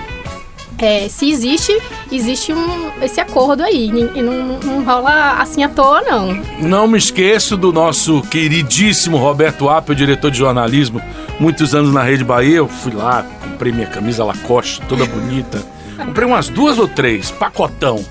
é, 0.82 1.08
se 1.08 1.30
existe, 1.30 1.78
existe 2.12 2.52
um, 2.52 2.92
esse 3.02 3.22
acordo 3.22 3.64
aí. 3.64 3.88
E 4.16 4.22
não, 4.22 4.60
não 4.60 4.84
rola 4.84 5.34
assim 5.40 5.64
à 5.64 5.70
toa, 5.70 6.02
não. 6.02 6.34
Não 6.60 6.88
me 6.88 6.98
esqueço 6.98 7.56
do 7.56 7.72
nosso 7.72 8.22
queridíssimo 8.24 9.18
Roberto 9.18 9.70
Appel, 9.70 9.96
diretor 9.96 10.32
de 10.32 10.40
jornalismo, 10.40 11.02
muitos 11.40 11.76
anos 11.76 11.94
na 11.94 12.02
Rede 12.02 12.24
Bahia. 12.24 12.58
Eu 12.58 12.68
fui 12.68 12.94
lá, 12.94 13.26
comprei 13.44 13.72
minha 13.72 13.88
camisa 13.88 14.24
Lacoste, 14.24 14.82
toda 14.90 15.06
bonita. 15.06 15.62
Comprei 15.98 16.28
umas 16.28 16.50
duas 16.50 16.80
ou 16.80 16.88
três, 16.88 17.30
pacotão, 17.30 18.04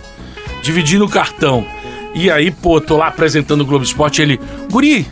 dividindo 0.62 1.04
o 1.04 1.08
cartão. 1.08 1.66
E 2.14 2.30
aí, 2.30 2.50
pô, 2.50 2.80
tô 2.80 2.96
lá 2.96 3.08
apresentando 3.08 3.62
o 3.62 3.64
Globo 3.64 3.84
Esporte 3.84 4.22
ele. 4.22 4.40
Guri, 4.70 5.06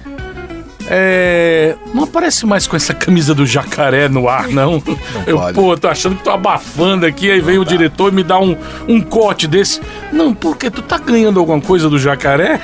é. 0.90 1.74
Não 1.94 2.04
aparece 2.04 2.44
mais 2.46 2.66
com 2.66 2.76
essa 2.76 2.92
camisa 2.94 3.34
do 3.34 3.46
jacaré 3.46 4.08
no 4.08 4.28
ar, 4.28 4.48
não. 4.48 4.82
eu, 5.26 5.38
pode. 5.38 5.54
pô, 5.54 5.76
tô 5.76 5.88
achando 5.88 6.16
que 6.16 6.22
tô 6.24 6.30
abafando 6.30 7.06
aqui. 7.06 7.30
Aí 7.30 7.40
vem 7.40 7.58
o 7.58 7.64
diretor 7.64 8.12
e 8.12 8.14
me 8.14 8.22
dá 8.22 8.38
um, 8.38 8.56
um 8.86 9.00
corte 9.00 9.46
desse. 9.46 9.80
Não, 10.12 10.34
porque 10.34 10.70
tu 10.70 10.82
tá 10.82 10.98
ganhando 10.98 11.38
alguma 11.40 11.60
coisa 11.60 11.88
do 11.88 11.98
jacaré? 11.98 12.60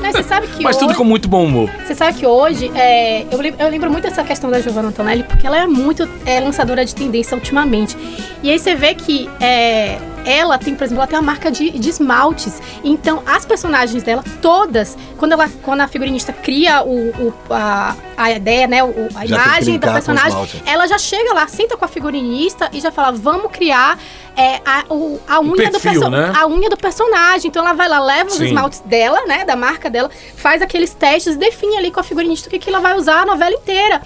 Mas 0.00 0.12
você 0.16 0.22
sabe 0.22 0.46
que 0.48 0.62
Mas 0.62 0.76
tudo 0.76 0.90
hoje, 0.90 0.98
com 0.98 1.04
muito 1.04 1.28
bom 1.28 1.44
humor. 1.44 1.70
Você 1.86 1.94
sabe 1.94 2.18
que 2.18 2.26
hoje, 2.26 2.70
é, 2.74 3.24
eu, 3.30 3.38
lem- 3.40 3.54
eu 3.58 3.68
lembro 3.68 3.90
muito 3.90 4.04
dessa 4.04 4.22
questão 4.24 4.50
da 4.50 4.60
Giovanna 4.60 4.88
Antonelli, 4.88 5.22
porque 5.24 5.46
ela 5.46 5.58
é 5.58 5.66
muito 5.66 6.08
é, 6.26 6.40
lançadora 6.40 6.84
de 6.84 6.94
tendência 6.94 7.34
ultimamente. 7.36 7.96
E 8.42 8.50
aí 8.50 8.58
você 8.58 8.74
vê 8.74 8.94
que 8.94 9.28
é, 9.40 9.98
ela 10.24 10.58
tem, 10.58 10.74
por 10.74 10.84
exemplo, 10.84 11.00
ela 11.02 11.06
tem 11.06 11.18
uma 11.18 11.24
marca 11.24 11.50
de, 11.50 11.70
de 11.70 11.88
esmaltes. 11.88 12.60
Então, 12.84 13.22
as 13.26 13.44
personagens 13.44 14.02
dela, 14.02 14.24
todas, 14.40 14.96
quando, 15.18 15.32
ela, 15.32 15.48
quando 15.62 15.80
a 15.80 15.88
figurinista 15.88 16.32
cria 16.32 16.82
o, 16.82 17.10
o- 17.10 17.34
a, 17.50 17.94
a 18.16 18.30
ideia, 18.32 18.66
né, 18.66 18.82
o- 18.84 19.08
a 19.14 19.26
Já 19.26 19.36
imagem 19.36 19.78
da 19.78 19.92
personagem, 19.92 20.38
ela 20.66 20.86
já 20.86 20.98
chega 20.98 21.32
lá, 21.34 21.46
senta 21.48 21.76
com 21.76 21.84
a 21.84 21.88
figurinista 21.88 22.70
e 22.72 22.80
já 22.80 22.90
fala, 22.92 23.12
vamos 23.12 23.50
criar 23.52 23.98
é, 24.36 24.60
a, 24.64 24.84
o- 24.88 25.20
a 25.28 25.40
unha 25.40 25.70
do 25.70 25.80
perfil, 25.80 25.92
perso- 26.00 26.10
né? 26.10 26.32
a 26.36 26.46
unha 26.46 26.70
do 26.70 26.76
personagem. 26.76 27.48
Então 27.48 27.62
ela 27.64 27.74
vai 27.74 27.88
lá, 27.88 27.98
leva 28.02 28.30
os 28.30 28.36
Sim. 28.36 28.46
esmaltes 28.46 28.80
dela, 28.80 29.26
né, 29.26 29.44
da 29.44 29.56
marca 29.56 29.90
dela, 29.90 30.10
faz 30.36 30.62
aqueles 30.62 30.94
testes, 30.94 31.36
define 31.36 31.76
ali 31.76 31.90
com 31.90 32.00
a 32.00 32.02
figurinista 32.02 32.48
o 32.48 32.50
que, 32.50 32.58
que 32.58 32.70
ela 32.70 32.80
vai 32.80 32.96
usar 32.96 33.22
a 33.22 33.26
novela 33.26 33.54
inteira. 33.54 34.00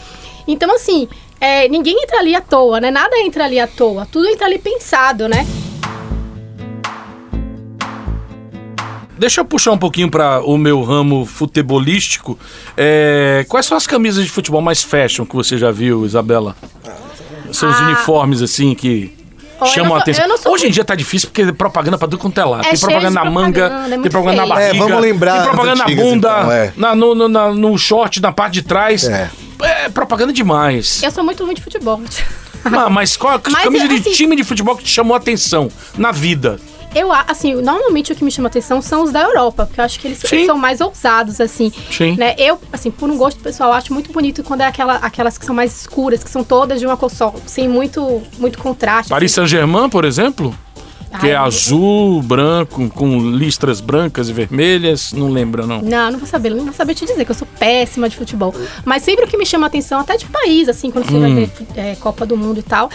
Então, 0.49 0.75
assim, 0.75 1.09
é, 1.41 1.69
ninguém 1.69 1.97
entra 2.03 2.19
ali 2.21 2.35
à 2.35 2.41
toa, 2.41 2.81
né? 2.81 2.91
Nada 2.91 3.19
entra 3.19 3.45
ali 3.45 3.59
à 3.61 3.67
toa. 3.67 4.07
Tudo 4.11 4.27
entra 4.29 4.47
ali 4.47 4.59
pensado, 4.59 5.29
né? 5.29 5.45
Deixa 9.19 9.41
eu 9.41 9.45
puxar 9.45 9.73
um 9.73 9.79
pouquinho 9.79 10.11
para 10.11 10.41
o 10.43 10.59
meu 10.59 10.83
ramo 10.83 11.25
futebolístico. 11.25 12.39
É, 12.77 13.45
quais 13.49 13.65
são 13.67 13.77
as 13.77 13.87
camisas 13.87 14.25
de 14.25 14.31
futebol 14.31 14.61
mais 14.61 14.83
fashion 14.83 15.25
que 15.25 15.35
você 15.35 15.57
já 15.57 15.71
viu, 15.71 16.05
Isabela? 16.05 16.55
São 17.53 17.71
os 17.71 17.77
Ah. 17.81 17.85
uniformes, 17.87 18.43
assim, 18.43 18.75
que 18.75 19.15
Olha, 19.59 19.71
chamam 19.73 19.95
a 19.97 20.01
atenção. 20.01 20.27
Hoje 20.47 20.67
em 20.67 20.71
dia 20.71 20.85
tá 20.85 20.95
difícil 20.95 21.29
porque 21.29 21.43
é 21.43 21.53
propaganda 21.53 21.97
pra 21.97 22.07
tudo 22.09 22.19
quanto 22.19 22.39
é 22.39 22.45
lado. 22.45 22.61
É 22.61 22.71
tem 22.71 22.77
cheio 22.77 22.81
propaganda 22.91 23.19
de 23.21 23.25
na 23.25 23.31
manga, 23.31 23.61
propaganda, 23.71 23.95
é 23.95 23.99
tem 24.03 24.11
propaganda 24.11 24.47
na 24.47 24.55
feio. 24.57 24.67
barriga. 24.69 24.85
É, 24.85 24.89
vamos 24.89 25.03
lembrar 25.03 25.33
Tem 25.35 25.43
propaganda 25.51 25.77
na 25.77 25.85
antigas, 25.85 26.05
bunda, 26.05 26.29
então, 26.39 26.53
é. 26.53 26.73
na, 26.77 26.95
no, 26.95 27.15
no, 27.15 27.29
na- 27.29 27.55
no 27.55 27.79
short, 27.79 28.21
na 28.21 28.33
parte 28.33 28.55
de 28.55 28.63
trás. 28.63 29.05
É. 29.09 29.31
É, 29.63 29.89
propaganda 29.89 30.33
demais. 30.33 31.03
Eu 31.03 31.11
sou 31.11 31.25
muito 31.25 31.43
ruim 31.45 31.55
de 31.55 31.63
futebol. 31.63 32.01
Ah, 32.69 32.91
mas 32.91 33.17
qual 33.17 33.35
a 33.37 33.41
Mas, 33.49 33.63
camisa 33.63 33.87
de 33.87 33.95
assim- 33.95 34.11
time 34.11 34.35
de 34.35 34.43
futebol 34.43 34.75
que 34.77 34.83
te 34.83 34.91
chamou 34.91 35.15
a 35.15 35.19
atenção 35.19 35.71
na 35.97 36.11
vida? 36.11 36.59
Eu, 36.97 37.13
a- 37.13 37.25
assim, 37.29 37.55
normalmente 37.55 38.11
o 38.13 38.17
que 38.17 38.25
me 38.25 38.31
chama 38.31 38.49
atenção 38.49 38.81
são 38.81 39.03
os 39.03 39.13
da 39.13 39.21
Europa, 39.23 39.67
porque 39.67 39.79
eu 39.81 39.85
acho 39.85 40.01
que 40.01 40.09
eles 40.09 40.19
Sim. 40.19 40.47
são 40.47 40.57
mais 40.57 40.81
ousados, 40.81 41.41
assim. 41.41 41.71
Sim. 41.91 42.17
Né? 42.17 42.35
Eu, 42.39 42.59
assim, 42.73 42.91
por 42.91 43.11
um 43.11 43.19
gosto 43.19 43.39
pessoal, 43.41 43.73
acho 43.73 43.93
muito 43.93 44.11
bonito 44.13 44.43
quando 44.43 44.63
é 44.63 44.67
aquela, 44.67 44.95
aquelas 44.97 45.37
que 45.37 45.45
são 45.45 45.55
mais 45.55 45.77
escuras, 45.79 46.25
que 46.25 46.31
são 46.31 46.43
todas 46.43 46.81
de 46.81 46.87
uma 46.87 46.97
cor 46.97 47.11
só, 47.11 47.35
sem 47.47 47.69
muito, 47.69 48.23
muito 48.39 48.59
contraste. 48.59 49.11
Paris 49.11 49.31
Saint-Germain, 49.33 49.91
por 49.91 50.05
exemplo? 50.07 50.55
Que 51.21 51.27
Ai, 51.29 51.33
é 51.33 51.37
azul, 51.37 52.21
branco, 52.21 52.91
com 52.91 53.19
listras 53.31 53.81
brancas 53.81 54.29
e 54.29 54.33
vermelhas. 54.35 55.13
Não 55.13 55.31
lembra, 55.31 55.65
não. 55.67 55.81
Não, 55.81 56.11
não 56.13 56.19
vou 56.19 56.27
saber, 56.29 56.51
não 56.51 56.65
vou 56.65 56.75
saber 56.75 56.95
te 56.95 57.07
dizer 57.07 57.25
que 57.25 57.31
eu 57.31 57.35
sou 57.35 57.49
péssima 57.59 58.07
de 58.09 58.17
futebol. 58.17 58.55
Mas 58.85 59.03
sempre 59.03 59.25
o 59.25 59.29
que 59.29 59.37
me 59.39 59.47
chama 59.47 59.67
atenção, 59.67 60.01
até 60.01 60.17
de 60.19 60.27
país, 60.27 60.69
assim, 60.69 60.91
quando 60.91 61.07
você 61.07 61.19
vai 61.19 61.31
Hum. 61.31 61.35
ver 61.35 61.51
é, 61.77 61.95
Copa 61.95 62.27
do 62.27 62.37
Mundo 62.37 62.59
e 62.61 62.63
tal, 62.63 62.91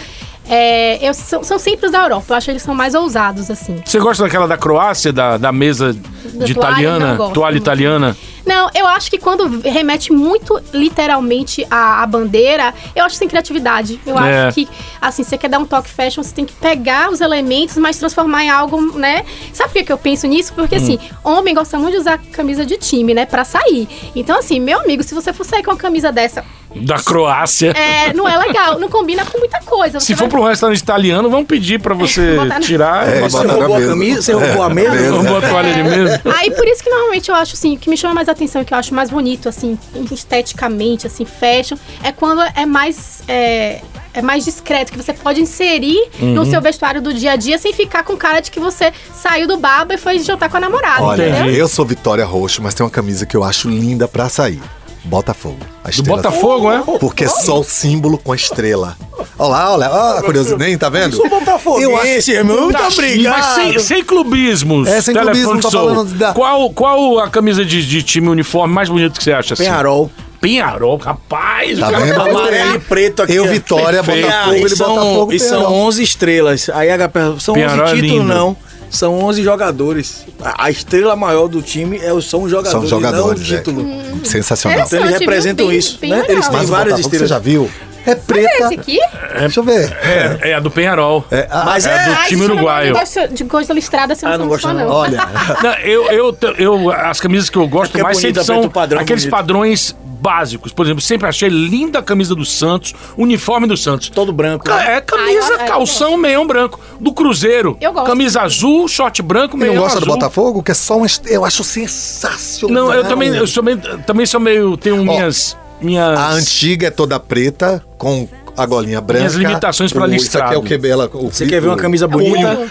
é, 0.54 0.98
eu, 1.08 1.14
são, 1.14 1.42
são 1.42 1.58
sempre 1.58 1.86
os 1.86 1.92
da 1.92 2.02
Europa. 2.02 2.26
Eu 2.28 2.36
acho 2.36 2.44
que 2.46 2.50
eles 2.52 2.62
são 2.62 2.74
mais 2.74 2.94
ousados, 2.94 3.50
assim. 3.50 3.80
Você 3.84 3.98
gosta 3.98 4.22
daquela 4.24 4.46
da 4.46 4.58
Croácia, 4.58 5.10
da, 5.12 5.38
da 5.38 5.50
mesa 5.50 5.94
de 5.94 6.54
toalha, 6.54 6.72
italiana? 6.72 7.14
gosto 7.14 7.32
toalha 7.34 7.52
muito. 7.54 7.62
italiana? 7.64 8.16
Não, 8.44 8.68
eu 8.74 8.88
acho 8.88 9.08
que 9.08 9.18
quando 9.18 9.60
remete 9.62 10.12
muito 10.12 10.60
literalmente 10.74 11.64
à, 11.70 12.02
à 12.02 12.06
bandeira, 12.06 12.74
eu 12.94 13.04
acho 13.04 13.14
sem 13.16 13.28
criatividade. 13.28 14.00
Eu 14.04 14.18
É. 14.18 14.48
acho 14.48 14.54
que, 14.56 14.68
assim, 15.00 15.22
você 15.22 15.38
quer 15.38 15.48
dar 15.48 15.58
um 15.60 15.64
toque 15.64 15.88
fashion, 15.88 16.22
você 16.24 16.34
tem 16.34 16.44
que 16.44 16.52
pegar 16.54 17.10
os 17.10 17.20
elementos, 17.20 17.76
mas 17.76 17.98
transformar 17.98 18.44
em 18.44 18.50
algo, 18.50 18.98
né? 18.98 19.24
Sabe 19.52 19.72
por 19.72 19.84
que 19.84 19.92
eu 19.92 19.98
penso 19.98 20.26
nisso? 20.26 20.52
Porque, 20.54 20.74
assim, 20.74 20.98
homem 21.22 21.54
gosta 21.54 21.78
muito 21.78 21.92
de 21.94 22.00
usar 22.00 22.18
camisa 22.32 22.66
de 22.66 22.76
time, 22.76 23.14
né? 23.14 23.24
Pra 23.26 23.44
sair. 23.44 23.88
Então, 24.14 24.38
assim, 24.38 24.58
meu 24.60 24.80
amigo, 24.80 25.04
se 25.04 25.14
você 25.14 25.32
for 25.32 25.44
sair 25.46 25.62
com 25.62 25.70
uma 25.70 25.76
camisa 25.76 26.10
dessa, 26.10 26.44
Da 26.74 26.96
Croácia. 26.98 27.70
é, 27.76 28.12
não 28.12 28.28
é 28.28 28.36
legal, 28.38 28.76
não 28.80 28.88
combina 28.88 29.24
com 29.24 29.38
muita 29.38 29.60
coisa. 29.60 30.00
Se 30.00 30.06
Você 30.06 30.16
for 30.16 30.22
vai- 30.22 30.30
para 30.42 30.46
um 30.46 30.50
restaurante 30.50 30.78
italiano, 30.78 31.30
vão 31.30 31.44
pedir 31.44 31.80
para 31.80 31.94
você 31.94 32.34
Botar 32.36 32.44
na- 32.46 32.60
tirar. 32.60 33.08
É, 33.08 33.20
botar- 33.20 33.28
Você 33.38 33.44
na 33.46 33.52
roubou 33.54 33.74
a 33.76 33.78
mesa. 33.78 33.90
camisa? 33.90 34.22
Você 34.22 34.32
roubou 34.32 34.62
a 34.62 34.68
mesa? 34.70 34.90
mesa. 34.90 35.10
Vamos 35.12 35.26
botar 35.30 35.46
a 35.46 35.50
toalha 35.50 35.72
de 35.74 35.82
mesa. 35.82 36.20
Aí 36.36 36.50
por 36.50 36.66
isso 36.66 36.82
que 36.82 36.90
normalmente 36.90 37.28
eu 37.30 37.34
acho 37.34 37.54
assim, 37.54 37.74
o 37.74 37.78
que 37.78 37.88
me 37.88 37.96
chama 37.96 38.14
mais 38.14 38.28
atenção, 38.28 38.64
que 38.64 38.74
eu 38.74 38.78
acho 38.78 38.94
mais 38.94 39.10
bonito, 39.10 39.48
assim, 39.48 39.78
esteticamente, 40.10 41.06
assim, 41.06 41.24
fashion, 41.24 41.76
é 42.02 42.12
quando 42.12 42.40
é 42.54 42.66
mais. 42.66 43.22
É, 43.28 43.80
é 44.14 44.20
mais 44.20 44.44
discreto, 44.44 44.92
que 44.92 44.98
você 44.98 45.14
pode 45.14 45.40
inserir 45.40 45.96
Uhum. 46.20 46.34
no 46.34 46.44
seu 46.44 46.60
vestuário 46.60 47.00
do 47.00 47.14
dia 47.14 47.32
a 47.32 47.36
dia 47.36 47.56
sem 47.56 47.72
ficar 47.72 48.02
com 48.04 48.14
cara 48.14 48.40
de 48.40 48.50
que 48.50 48.60
você 48.60 48.92
saiu 49.14 49.48
do 49.48 49.56
baba 49.56 49.94
e 49.94 49.96
foi 49.96 50.18
jantar 50.18 50.50
com 50.50 50.58
a 50.58 50.60
namorada, 50.60 51.02
Olha, 51.02 51.30
entendeu? 51.30 51.54
eu 51.54 51.66
sou 51.66 51.82
Vitória 51.86 52.22
Roxo, 52.22 52.60
mas 52.62 52.74
tem 52.74 52.84
uma 52.84 52.90
camisa 52.90 53.24
que 53.24 53.34
eu 53.34 53.42
acho 53.42 53.70
linda 53.70 54.06
pra 54.06 54.28
sair. 54.28 54.60
Botafogo. 55.04 55.58
A 55.84 55.90
Do 55.90 56.02
Botafogo, 56.04 56.70
é? 56.72 56.82
Porque 57.00 57.24
é 57.24 57.28
só 57.28 57.58
o 57.60 57.64
símbolo 57.64 58.16
com 58.18 58.32
a 58.32 58.36
estrela. 58.36 58.96
Olha 59.38 59.50
lá, 59.50 59.72
olha, 59.74 59.90
olha 59.90 60.20
a 60.20 60.22
curiosidade, 60.22 60.76
tá 60.76 60.88
vendo? 60.88 61.16
Eu 61.16 61.20
sou 61.20 61.28
botafoguense, 61.28 62.30
irmão. 62.30 62.62
Muito 62.62 62.82
obrigado. 62.82 63.36
Mas 63.36 63.46
sem, 63.54 63.78
sem 63.78 64.04
clubismos. 64.04 64.88
É, 64.88 65.00
sem 65.00 65.14
clubismo, 65.14 65.60
tô 65.60 65.70
falando 65.70 66.14
da- 66.14 66.32
Qual, 66.32 66.70
qual 66.70 67.18
a 67.18 67.28
camisa 67.28 67.64
de, 67.64 67.84
de 67.86 68.02
time 68.02 68.28
uniforme 68.28 68.72
mais 68.72 68.88
bonita 68.88 69.16
que 69.18 69.24
você 69.24 69.32
acha? 69.32 69.54
Assim? 69.54 69.64
Penharol. 69.64 70.10
Penharol, 70.40 70.96
rapaz. 70.96 71.78
Tá 71.78 71.88
o 71.88 71.90
cara 71.92 72.04
vendo? 72.04 72.14
tá 72.16 72.30
Amarelo 72.30 72.74
e 72.74 72.78
preto 72.80 73.22
aqui. 73.22 73.34
Eu. 73.34 73.46
Vitória, 73.46 74.02
Perfeito. 74.02 74.26
Botafogo, 74.26 74.54
E 74.56 74.60
ele 74.60 74.68
são, 74.76 74.88
Botafogo. 74.94 75.32
e 75.32 75.38
são 75.40 75.58
Penharol. 75.58 75.76
11 75.86 76.02
estrelas. 76.02 76.70
Aí 76.70 76.90
a 76.90 76.96
HP 76.98 77.18
são 77.40 77.54
Penharol 77.54 77.86
é 77.86 77.90
11 77.90 77.94
títulos, 78.02 78.22
lindo. 78.22 78.34
não. 78.34 78.56
São 78.92 79.18
11 79.18 79.42
jogadores. 79.42 80.24
A, 80.40 80.66
a 80.66 80.70
estrela 80.70 81.16
maior 81.16 81.48
do 81.48 81.62
time 81.62 81.96
é, 81.98 82.12
o- 82.12 82.20
são 82.22 82.42
os 82.42 82.50
jogadores, 82.50 82.88
São 82.88 83.00
jogadores, 83.00 83.40
não 83.40 83.48
o 83.48 83.54
é. 83.54 83.58
título. 83.58 83.86
Sensacional. 84.24 84.86
Então 84.86 84.98
eles 84.98 85.08
Interessante, 85.08 85.08
viu? 85.08 85.18
representam 85.18 85.66
Bem- 85.68 85.78
isso. 85.78 85.98
bem 85.98 86.10
né? 86.10 86.16
legal. 86.16 86.30
Eles 86.32 86.48
têm 86.48 86.56
Mas 86.58 86.68
várias 86.68 86.96
Botafogo, 87.00 87.02
você 87.16 87.24
estrelas. 87.24 87.28
já 87.30 87.38
viu? 87.38 87.70
É 88.06 88.10
Esse 88.12 88.20
preta. 88.22 88.66
aqui? 88.74 88.98
Deixa 89.38 89.60
eu 89.60 89.64
ver. 89.64 89.96
É, 90.02 90.50
é 90.50 90.54
a 90.54 90.60
do 90.60 90.70
Penharol. 90.70 91.24
É, 91.30 91.46
ah, 91.50 91.62
Mas 91.66 91.86
É 91.86 91.90
é, 91.94 92.04
do 92.06 92.10
Ai, 92.12 92.28
time 92.28 92.44
uruguaio. 92.44 92.92
Não 92.92 93.00
gosto 93.00 93.28
de 93.28 93.44
coisa 93.44 93.72
listrada, 93.72 94.14
você 94.14 94.26
Ah, 94.26 94.30
não, 94.30 94.38
não 94.38 94.48
gosta 94.48 94.68
gosto 94.72 94.78
não. 94.80 94.88
não. 94.88 94.94
Olha, 94.96 95.18
Não, 95.62 95.72
eu, 95.80 96.06
eu, 96.10 96.36
eu, 96.58 96.90
as 96.90 97.20
camisas 97.20 97.48
que 97.50 97.56
eu 97.58 97.66
gosto 97.68 97.92
É 97.92 97.94
que 97.94 98.00
é 98.00 98.02
mais 98.04 98.18
sempre 98.18 98.42
são 98.44 98.68
padrão 98.68 99.00
aqueles 99.00 99.22
bonito. 99.24 99.30
padrões 99.36 99.96
básicos. 100.04 100.72
Por 100.72 100.86
exemplo, 100.86 101.00
sempre 101.02 101.28
achei 101.28 101.48
linda 101.48 101.98
a 101.98 102.02
camisa 102.02 102.32
do 102.34 102.44
Santos, 102.44 102.94
uniforme 103.16 103.66
do 103.66 103.76
Santos. 103.76 104.08
todo 104.08 104.32
branco. 104.32 104.64
Ca- 104.64 104.82
É 104.84 105.00
camisa, 105.00 105.56
Ai, 105.58 105.64
eu- 105.64 105.72
calção, 105.72 106.16
meião 106.16 106.46
branco. 106.46 106.78
Do 107.00 107.12
Cruzeiro. 107.12 107.76
Eu 107.80 107.92
gosto. 107.92 108.06
Camisa 108.06 108.42
azul, 108.42 108.86
short 108.86 109.20
branco, 109.20 109.56
meião 109.56 109.74
não 109.74 109.82
gosta 109.82 109.98
azul. 109.98 110.06
do 110.08 110.14
Botafogo? 110.14 110.62
Que 110.62 110.70
é 110.70 110.74
só 110.74 110.96
um. 110.96 111.06
Eu 111.26 111.44
acho 111.44 111.64
sensacional. 111.64 112.74
Não, 112.86 112.92
eu 112.94 113.04
também, 113.04 113.34
eu 113.34 113.46
sou 113.48 113.62
meio- 113.64 113.78
também 114.06 114.24
sou 114.26 114.38
meio. 114.40 114.76
Tenho 114.76 115.04
minhas. 115.04 115.56
Minhas 115.82 116.18
A 116.18 116.30
antiga 116.30 116.86
é 116.88 116.90
toda 116.90 117.18
preta, 117.20 117.82
com 117.98 118.28
a 118.56 118.66
golinha 118.66 119.00
branca. 119.00 119.20
Minhas 119.20 119.34
limitações 119.34 119.92
pra 119.92 120.04
O- 120.06 120.14
Isso 120.14 120.38
aqui 120.38 120.54
é 120.54 120.58
o 120.58 120.62
que, 120.62 120.76
Bela? 120.76 121.10
O 121.14 121.30
Você 121.30 121.46
quer 121.46 121.60
ver 121.60 121.68
uma 121.68 121.76
camisa 121.76 122.06
bonita? 122.06 122.54
Punho, 122.56 122.70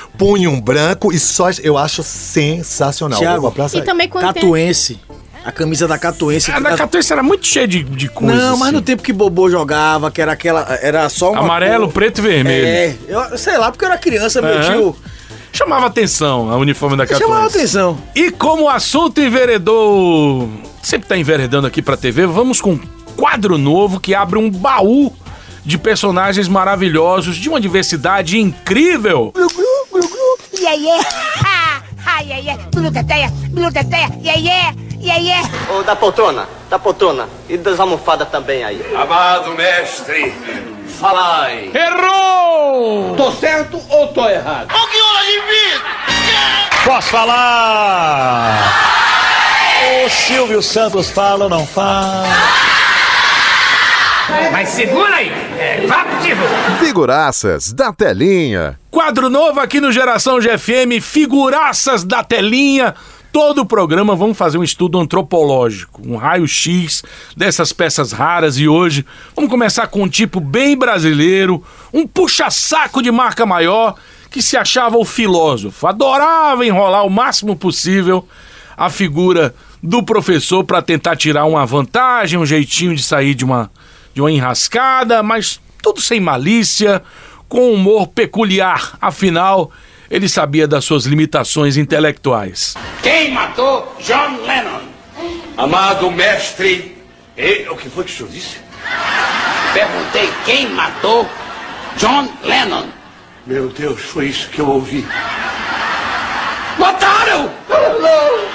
punho 0.49 0.61
branco 0.61 1.11
e 1.11 1.19
só. 1.19 1.49
Eu 1.63 1.77
acho 1.77 2.03
sensacional. 2.03 3.19
Sair. 3.67 3.81
E 3.81 3.83
também 3.83 4.07
quando 4.07 4.31
tem... 4.33 4.43
Catuense. 4.43 4.99
A 5.43 5.51
camisa 5.51 5.87
da 5.87 5.97
Catuense. 5.97 6.51
A 6.51 6.59
da 6.59 6.75
Catuense 6.77 7.11
era 7.11 7.23
muito 7.23 7.47
cheia 7.47 7.67
de, 7.67 7.81
de 7.83 8.07
coisas. 8.07 8.37
Não, 8.37 8.57
mas 8.57 8.67
assim. 8.67 8.75
no 8.75 8.81
tempo 8.81 9.01
que 9.01 9.11
Bobô 9.11 9.49
jogava, 9.49 10.11
que 10.11 10.21
era 10.21 10.31
aquela. 10.33 10.77
Era 10.81 11.09
só. 11.09 11.33
Amarelo, 11.33 11.85
cor. 11.85 11.93
preto 11.93 12.19
e 12.19 12.21
vermelho. 12.21 12.67
É, 12.67 12.95
eu, 13.07 13.37
sei 13.39 13.57
lá, 13.57 13.71
porque 13.71 13.83
eu 13.83 13.89
era 13.89 13.97
criança, 13.97 14.39
meu 14.39 14.53
Aham. 14.53 14.71
tio. 14.71 14.95
Chamava 15.51 15.87
atenção 15.87 16.49
a 16.51 16.57
uniforme 16.57 16.95
da 16.95 17.07
Catuense. 17.07 17.27
Chamava 17.27 17.47
atenção. 17.47 17.97
E 18.15 18.29
como 18.29 18.65
o 18.65 18.69
assunto 18.69 19.19
enveredou. 19.19 20.47
Sempre 20.83 21.07
tá 21.07 21.17
enveredando 21.17 21.65
aqui 21.67 21.81
pra 21.81 21.97
TV, 21.97 22.25
vamos 22.27 22.61
com 22.61 22.79
quadro 23.21 23.55
novo 23.55 23.99
que 23.99 24.15
abre 24.15 24.39
um 24.39 24.49
baú 24.49 25.13
de 25.63 25.77
personagens 25.77 26.47
maravilhosos, 26.47 27.37
de 27.37 27.49
uma 27.49 27.61
diversidade 27.61 28.39
incrível. 28.39 29.31
Yeah, 30.59 30.75
yeah. 30.75 31.03
Yeah, 32.23 32.39
yeah, 34.21 34.37
yeah, 34.37 34.73
yeah, 34.99 35.17
yeah. 35.17 35.49
Ô, 35.69 35.83
da 35.83 35.95
poltrona, 35.95 36.47
da 36.69 36.79
poltrona. 36.79 37.27
E 37.47 37.57
das 37.57 37.79
almofadas 37.79 38.27
também 38.29 38.63
aí. 38.63 38.81
Amado 38.95 39.51
mestre, 39.55 40.33
falai. 40.99 41.71
Errou! 41.73 43.15
Tô 43.15 43.31
certo 43.31 43.79
ou 43.89 44.07
tô 44.09 44.27
errado? 44.27 44.67
O 44.71 44.87
que 44.87 45.01
hora 45.01 45.25
de 45.25 45.39
vida? 45.41 46.81
Posso 46.85 47.09
falar? 47.09 48.73
O 50.05 50.09
Silvio 50.09 50.61
Santos 50.61 51.09
fala 51.09 51.45
ou 51.45 51.49
não 51.49 51.65
fala? 51.65 52.27
Mas 54.51 54.69
segura 54.69 55.15
aí. 55.15 55.29
É, 55.57 55.85
vá. 55.87 56.05
Figuraças 56.79 57.73
da 57.73 57.91
telinha. 57.91 58.79
Quadro 58.89 59.29
novo 59.29 59.59
aqui 59.59 59.79
no 59.79 59.91
Geração 59.91 60.39
GFM, 60.39 61.01
figuraças 61.01 62.03
da 62.03 62.23
telinha. 62.23 62.93
Todo 63.31 63.61
o 63.61 63.65
programa 63.65 64.15
vamos 64.15 64.37
fazer 64.37 64.57
um 64.57 64.63
estudo 64.63 64.99
antropológico, 64.99 66.01
um 66.05 66.17
raio-x 66.17 67.01
dessas 67.35 67.71
peças 67.71 68.11
raras 68.11 68.57
e 68.59 68.67
hoje 68.67 69.05
vamos 69.33 69.49
começar 69.49 69.87
com 69.87 70.03
um 70.03 70.09
tipo 70.09 70.41
bem 70.41 70.77
brasileiro, 70.77 71.63
um 71.93 72.05
puxa-saco 72.05 73.01
de 73.01 73.09
marca 73.09 73.45
maior 73.45 73.95
que 74.29 74.41
se 74.41 74.57
achava 74.57 74.97
o 74.97 75.05
filósofo, 75.05 75.87
adorava 75.87 76.65
enrolar 76.65 77.05
o 77.05 77.09
máximo 77.09 77.55
possível 77.55 78.27
a 78.75 78.89
figura 78.89 79.55
do 79.81 80.03
professor 80.03 80.63
para 80.63 80.81
tentar 80.81 81.15
tirar 81.15 81.45
uma 81.45 81.65
vantagem, 81.65 82.37
um 82.37 82.45
jeitinho 82.45 82.95
de 82.95 83.03
sair 83.03 83.33
de 83.33 83.45
uma, 83.45 83.71
de 84.13 84.21
uma 84.21 84.31
enrascada, 84.31 85.21
mas 85.23 85.59
tudo 85.81 86.01
sem 86.01 86.19
malícia, 86.19 87.01
com 87.47 87.73
humor 87.73 88.07
peculiar. 88.07 88.97
Afinal, 89.01 89.71
ele 90.09 90.27
sabia 90.29 90.67
das 90.67 90.85
suas 90.85 91.05
limitações 91.05 91.77
intelectuais. 91.77 92.75
Quem 93.01 93.31
matou 93.31 93.95
John 93.99 94.37
Lennon? 94.45 94.81
Amado 95.57 96.11
mestre. 96.11 96.97
E, 97.37 97.67
o 97.69 97.75
que 97.75 97.89
foi 97.89 98.03
que 98.03 98.11
o 98.11 98.15
senhor 98.15 98.29
disse? 98.29 98.57
Perguntei 99.73 100.29
quem 100.45 100.69
matou 100.69 101.27
John 101.97 102.29
Lennon. 102.43 102.87
Meu 103.45 103.69
Deus, 103.69 104.01
foi 104.01 104.27
isso 104.27 104.49
que 104.49 104.59
eu 104.59 104.67
ouvi. 104.67 105.05
Mataram! 106.77 107.49
Não! 107.69 108.51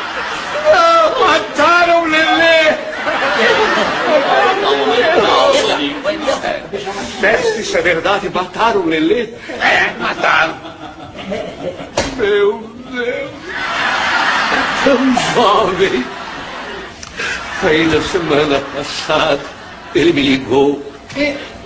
Não! 0.73 1.27
Mataram 1.27 2.03
o 2.03 2.07
Lelê! 2.07 2.96
Mestre, 7.21 7.61
isso 7.61 7.77
é 7.77 7.83
verdade? 7.83 8.31
Mataram 8.31 8.81
o 8.81 8.87
Lelê? 8.87 9.29
É, 9.61 9.93
mataram. 9.99 10.55
Meu 12.17 12.63
Deus! 12.91 13.31
Tão 14.85 15.35
jovem! 15.35 16.05
Aí 17.63 17.87
na 17.87 18.01
semana 18.03 18.61
passada, 18.75 19.41
ele 19.95 20.13
me 20.13 20.23
ligou, 20.23 20.83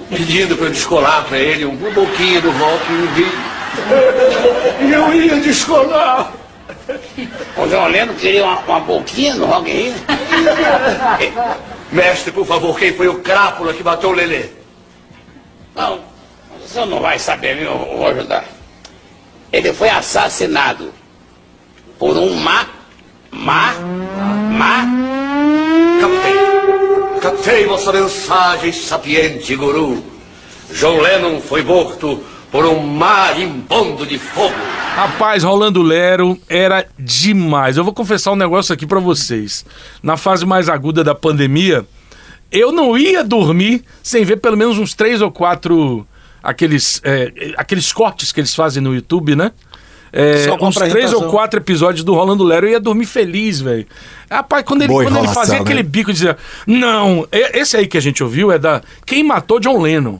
pedindo 0.09 0.57
para 0.57 0.67
eu 0.67 0.71
descolar 0.71 1.25
para 1.25 1.39
ele 1.39 1.65
uma 1.65 1.91
boquinha 1.91 2.41
do 2.41 2.51
Rock 2.53 2.93
in 2.93 3.07
Rio. 3.17 3.51
E 4.81 4.93
eu 4.93 5.15
ia 5.15 5.41
descolar. 5.41 6.33
O 7.61 7.67
John 7.67 7.89
Lennon 7.89 8.15
queria 8.15 8.43
uma, 8.43 8.59
uma 8.61 8.81
boquinha 8.81 9.35
no 9.35 9.45
Rock 9.45 9.71
in 9.71 9.75
Rio. 9.75 9.95
Mestre, 11.93 12.33
por 12.33 12.47
favor, 12.47 12.79
quem 12.79 12.95
foi 12.95 13.09
o 13.09 13.19
crápula 13.21 13.75
que 13.75 13.83
matou 13.83 14.13
o 14.13 14.15
Lelê? 14.15 14.47
Não, 15.75 16.01
o 16.65 16.67
senhor 16.67 16.87
não 16.87 17.01
vai 17.01 17.19
saber, 17.19 17.57
viu? 17.57 17.71
Eu 17.71 17.97
vou 17.99 18.07
ajudar. 18.07 18.45
Ele 19.53 19.73
foi 19.75 19.91
assassinado 19.91 20.93
por 21.99 22.17
um 22.17 22.35
má, 22.35 22.67
má, 23.31 23.75
má. 24.53 24.87
Captei. 26.01 27.21
Captei 27.21 27.67
vossa 27.67 27.93
mensagem 27.93 28.73
sapiente, 28.73 29.55
guru. 29.55 30.03
John 30.73 30.99
Lennon 30.99 31.41
foi 31.41 31.63
morto 31.63 32.25
por 32.51 32.65
um 32.65 32.81
marimbondo 32.81 34.05
de 34.05 34.19
fogo. 34.19 34.55
Rapaz, 34.95 35.45
Rolando 35.45 35.83
Lero 35.83 36.39
era 36.49 36.87
demais. 36.99 37.77
Eu 37.77 37.85
vou 37.85 37.95
confessar 37.95 38.33
um 38.33 38.37
negócio 38.37 38.75
aqui 38.75 38.87
pra 38.87 38.99
vocês. 38.99 39.65
Na 40.03 40.17
fase 40.17 40.45
mais 40.45 40.69
aguda 40.69 41.05
da 41.05 41.15
pandemia, 41.15 41.87
eu 42.51 42.73
não 42.73 42.99
ia 42.99 43.23
dormir 43.23 43.85
sem 44.03 44.25
ver 44.25 44.39
pelo 44.39 44.57
menos 44.57 44.79
uns 44.79 44.95
três 44.95 45.23
ou 45.23 45.31
quatro 45.31 46.07
aqueles, 46.43 47.01
é, 47.05 47.33
aqueles 47.57 47.93
cortes 47.93 48.33
que 48.33 48.41
eles 48.41 48.55
fazem 48.55 48.83
no 48.83 48.95
YouTube, 48.95 49.37
né? 49.37 49.53
É, 50.13 50.39
Só 50.39 50.59
com 50.59 50.67
uns 50.67 50.75
três 50.75 51.13
ou 51.13 51.31
quatro 51.31 51.61
episódios 51.61 52.03
do 52.03 52.13
Rolando 52.15 52.43
Lero, 52.43 52.67
eu 52.67 52.73
ia 52.73 52.81
dormir 52.81 53.07
feliz, 53.07 53.61
velho. 53.61 53.87
Rapaz, 54.29 54.65
quando 54.65 54.83
ele, 54.83 54.89
Boa 54.89 55.05
quando 55.05 55.19
ele 55.19 55.29
fazia 55.29 55.55
né? 55.55 55.61
aquele 55.61 55.85
bico, 55.85 56.13
dizia: 56.13 56.37
Não, 56.67 57.29
esse 57.31 57.77
aí 57.77 57.87
que 57.87 57.97
a 57.97 58.01
gente 58.01 58.23
ouviu 58.23 58.51
é 58.51 58.59
da 58.59 58.83
Quem 59.07 59.23
Matou 59.23 59.61
John 59.61 59.81
Lennon. 59.81 60.19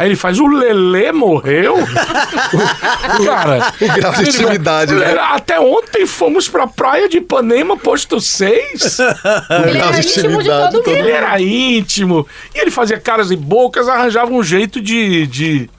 Aí 0.00 0.08
ele 0.08 0.16
faz, 0.16 0.40
o 0.40 0.46
Lelê 0.46 1.12
morreu? 1.12 1.76
Cara, 3.22 3.70
O 3.78 3.92
grau 3.92 4.12
de 4.14 4.30
intimidade, 4.30 4.94
né? 4.94 5.14
Até 5.20 5.60
ontem 5.60 6.06
fomos 6.06 6.48
pra 6.48 6.66
praia 6.66 7.06
de 7.06 7.18
Ipanema, 7.18 7.76
posto 7.76 8.18
6. 8.18 8.98
Ele 9.68 9.78
era 9.78 9.98
íntimo 9.98 10.42
de 10.42 10.48
todo 10.48 10.76
mundo. 10.76 10.88
Ele 10.88 11.10
era 11.10 11.38
íntimo. 11.38 12.26
E 12.54 12.60
ele 12.60 12.70
fazia 12.70 12.98
caras 12.98 13.30
e 13.30 13.36
bocas, 13.36 13.88
arranjava 13.88 14.32
um 14.32 14.42
jeito 14.42 14.80
de. 14.80 15.26
de 15.26 15.70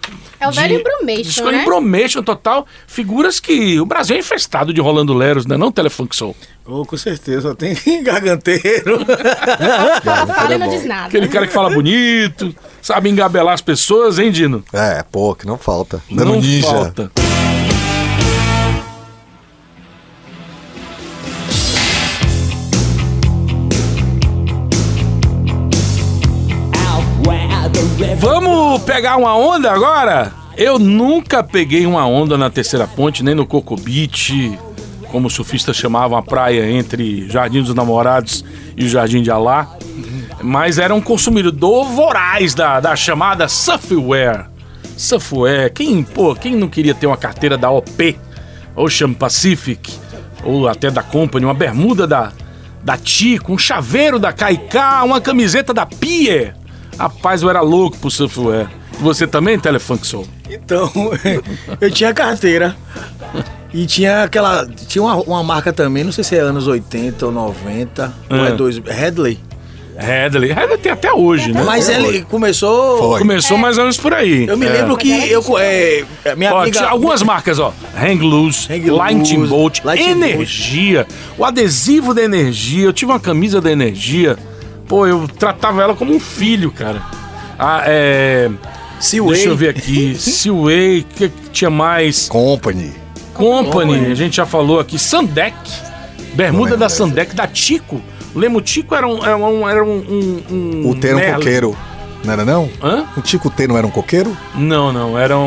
É 0.41 0.47
o 0.47 0.51
de- 0.51 0.59
velho 0.59 0.79
embromation, 0.79 1.45
de 1.45 1.51
né? 1.51 1.61
embromation 1.61 2.23
total. 2.23 2.65
Figuras 2.87 3.39
que. 3.39 3.79
O 3.79 3.85
Brasil 3.85 4.15
é 4.15 4.19
infestado 4.19 4.73
de 4.73 4.81
Rolando 4.81 5.13
Leros, 5.13 5.45
né? 5.45 5.55
Não 5.55 5.71
Telefunk 5.71 6.15
Soul. 6.15 6.35
Oh, 6.65 6.85
com 6.85 6.97
certeza, 6.97 7.53
tem 7.55 7.75
garganteiro. 8.03 8.99
Fala 10.35 10.55
e 10.55 10.57
não 10.57 10.67
diz 10.69 10.85
nada. 10.85 11.07
Aquele 11.07 11.27
cara 11.27 11.45
que 11.47 11.53
fala 11.53 11.69
bonito, 11.69 12.53
sabe 12.81 13.09
engabelar 13.09 13.53
as 13.53 13.61
pessoas, 13.61 14.19
hein, 14.19 14.31
Dino? 14.31 14.63
É, 14.73 15.03
pô, 15.11 15.35
que 15.35 15.45
não 15.45 15.57
falta. 15.57 16.01
Dando 16.09 16.33
não 16.33 16.41
ninja. 16.41 16.67
falta. 16.67 17.11
Vamos 28.19 28.83
pegar 28.83 29.17
uma 29.17 29.35
onda 29.35 29.71
agora? 29.71 30.31
Eu 30.55 30.77
nunca 30.77 31.43
peguei 31.43 31.85
uma 31.87 32.05
onda 32.05 32.37
na 32.37 32.49
Terceira 32.49 32.85
Ponte, 32.85 33.23
nem 33.23 33.33
no 33.33 33.45
Coco 33.45 33.75
Beach, 33.75 34.57
como 35.11 35.27
os 35.27 35.33
surfistas 35.33 35.75
chamavam 35.75 36.15
a 36.15 36.21
praia 36.21 36.69
entre 36.69 37.27
Jardim 37.27 37.63
dos 37.63 37.73
Namorados 37.73 38.45
e 38.77 38.85
o 38.85 38.89
Jardim 38.89 39.23
de 39.23 39.31
Alá. 39.31 39.75
Mas 40.43 40.77
era 40.77 40.93
um 40.93 41.01
consumidor 41.01 41.85
voraz 41.85 42.53
da, 42.53 42.79
da 42.79 42.95
chamada 42.95 43.47
surfwear. 43.47 44.51
Surfwear, 44.95 45.71
quem, 45.73 46.03
pô, 46.03 46.35
quem 46.35 46.55
não 46.55 46.67
queria 46.67 46.93
ter 46.93 47.07
uma 47.07 47.17
carteira 47.17 47.57
da 47.57 47.71
OP, 47.71 48.15
Ocean 48.75 49.13
Pacific, 49.13 49.91
ou 50.43 50.67
até 50.67 50.91
da 50.91 51.01
Company, 51.01 51.45
uma 51.45 51.53
bermuda 51.55 52.05
da, 52.05 52.31
da 52.83 52.95
Tico, 52.95 53.53
um 53.53 53.57
chaveiro 53.57 54.19
da 54.19 54.31
Kaiká, 54.31 55.03
uma 55.03 55.19
camiseta 55.19 55.73
da 55.73 55.85
Pier? 55.85 56.60
Rapaz, 56.97 57.41
eu 57.41 57.49
era 57.49 57.61
louco 57.61 57.97
pro 57.97 58.11
surfwear. 58.11 58.69
Você 58.99 59.25
também, 59.25 59.57
Telefunk 59.59 60.05
Soul? 60.05 60.27
Então, 60.49 60.91
eu 61.81 61.89
tinha 61.91 62.13
carteira. 62.13 62.75
E 63.73 63.85
tinha 63.85 64.23
aquela. 64.23 64.67
Tinha 64.87 65.01
uma, 65.03 65.15
uma 65.15 65.43
marca 65.43 65.71
também, 65.71 66.03
não 66.03 66.11
sei 66.11 66.23
se 66.23 66.35
é 66.35 66.39
anos 66.39 66.67
80 66.67 67.25
ou 67.25 67.31
90. 67.31 68.13
Ou 68.29 68.37
é 68.45 68.47
Ah. 68.49 68.51
dois. 68.51 68.77
Headley. 68.79 69.39
Headley. 69.97 70.51
Headley 70.51 70.77
tem 70.77 70.91
até 70.91 71.11
hoje, 71.13 71.51
né? 71.53 71.63
Mas 71.63 71.87
ele 71.87 72.21
começou. 72.23 73.17
Começou 73.17 73.57
mais 73.57 73.77
ou 73.77 73.83
menos 73.83 73.97
por 73.97 74.13
aí. 74.13 74.45
Eu 74.47 74.57
me 74.57 74.65
É. 74.65 74.69
lembro 74.69 74.97
que 74.97 75.09
eu. 75.29 75.43
É, 75.57 76.03
minha 76.35 76.53
Ó, 76.53 76.61
amiga. 76.61 76.77
tinha 76.77 76.89
algumas 76.89 77.21
marcas, 77.23 77.59
ó. 77.59 77.73
Hang 77.95 78.19
Loose, 78.21 78.71
Hang 78.71 78.89
Lightning 78.89 79.37
Loose, 79.37 79.49
Bolt, 79.49 79.79
Lightning 79.85 80.13
Bolt. 80.19 80.31
Energia, 80.33 81.07
o 81.37 81.45
adesivo 81.45 82.13
da 82.13 82.23
Energia. 82.23 82.85
Eu 82.85 82.93
tive 82.93 83.11
uma 83.11 83.19
camisa 83.19 83.61
da 83.61 83.71
Energia. 83.71 84.37
Pô, 84.87 85.07
eu 85.07 85.27
tratava 85.27 85.81
ela 85.81 85.95
como 85.95 86.13
um 86.13 86.19
filho, 86.19 86.71
cara. 86.71 87.01
Ah, 87.57 87.83
é... 87.85 88.49
Seaway. 88.99 89.35
Deixa 89.35 89.49
eu 89.49 89.55
ver 89.57 89.69
aqui. 89.69 90.15
Seaway, 90.19 91.05
que 91.15 91.29
que 91.29 91.49
tinha 91.51 91.69
mais? 91.69 92.27
Company. 92.27 92.91
Company, 93.33 93.71
Company. 93.71 94.11
a 94.11 94.15
gente 94.15 94.35
já 94.35 94.45
falou 94.45 94.79
aqui. 94.79 94.99
Sandec, 94.99 95.55
bermuda 96.33 96.75
da 96.77 96.89
Sandec, 96.89 97.33
da 97.35 97.47
Tico. 97.47 98.01
Lembra, 98.35 98.59
o 98.59 98.61
Tico 98.61 98.93
era 98.95 99.07
um... 99.07 99.23
Era 99.23 99.37
um, 99.37 99.69
era 99.69 99.83
um, 99.83 100.41
um- 100.51 100.89
O 100.89 100.95
T 100.95 101.07
era 101.07 101.17
um 101.17 101.33
coqueiro. 101.35 101.77
Não 102.23 102.33
era 102.33 102.45
não? 102.45 102.69
Hã? 102.83 103.05
O 103.17 103.21
Tico 103.21 103.49
T 103.49 103.67
não 103.67 103.77
era 103.77 103.87
um 103.87 103.89
coqueiro? 103.89 104.37
Não, 104.55 104.93
não, 104.93 105.17
era 105.17 105.37
um, 105.37 105.41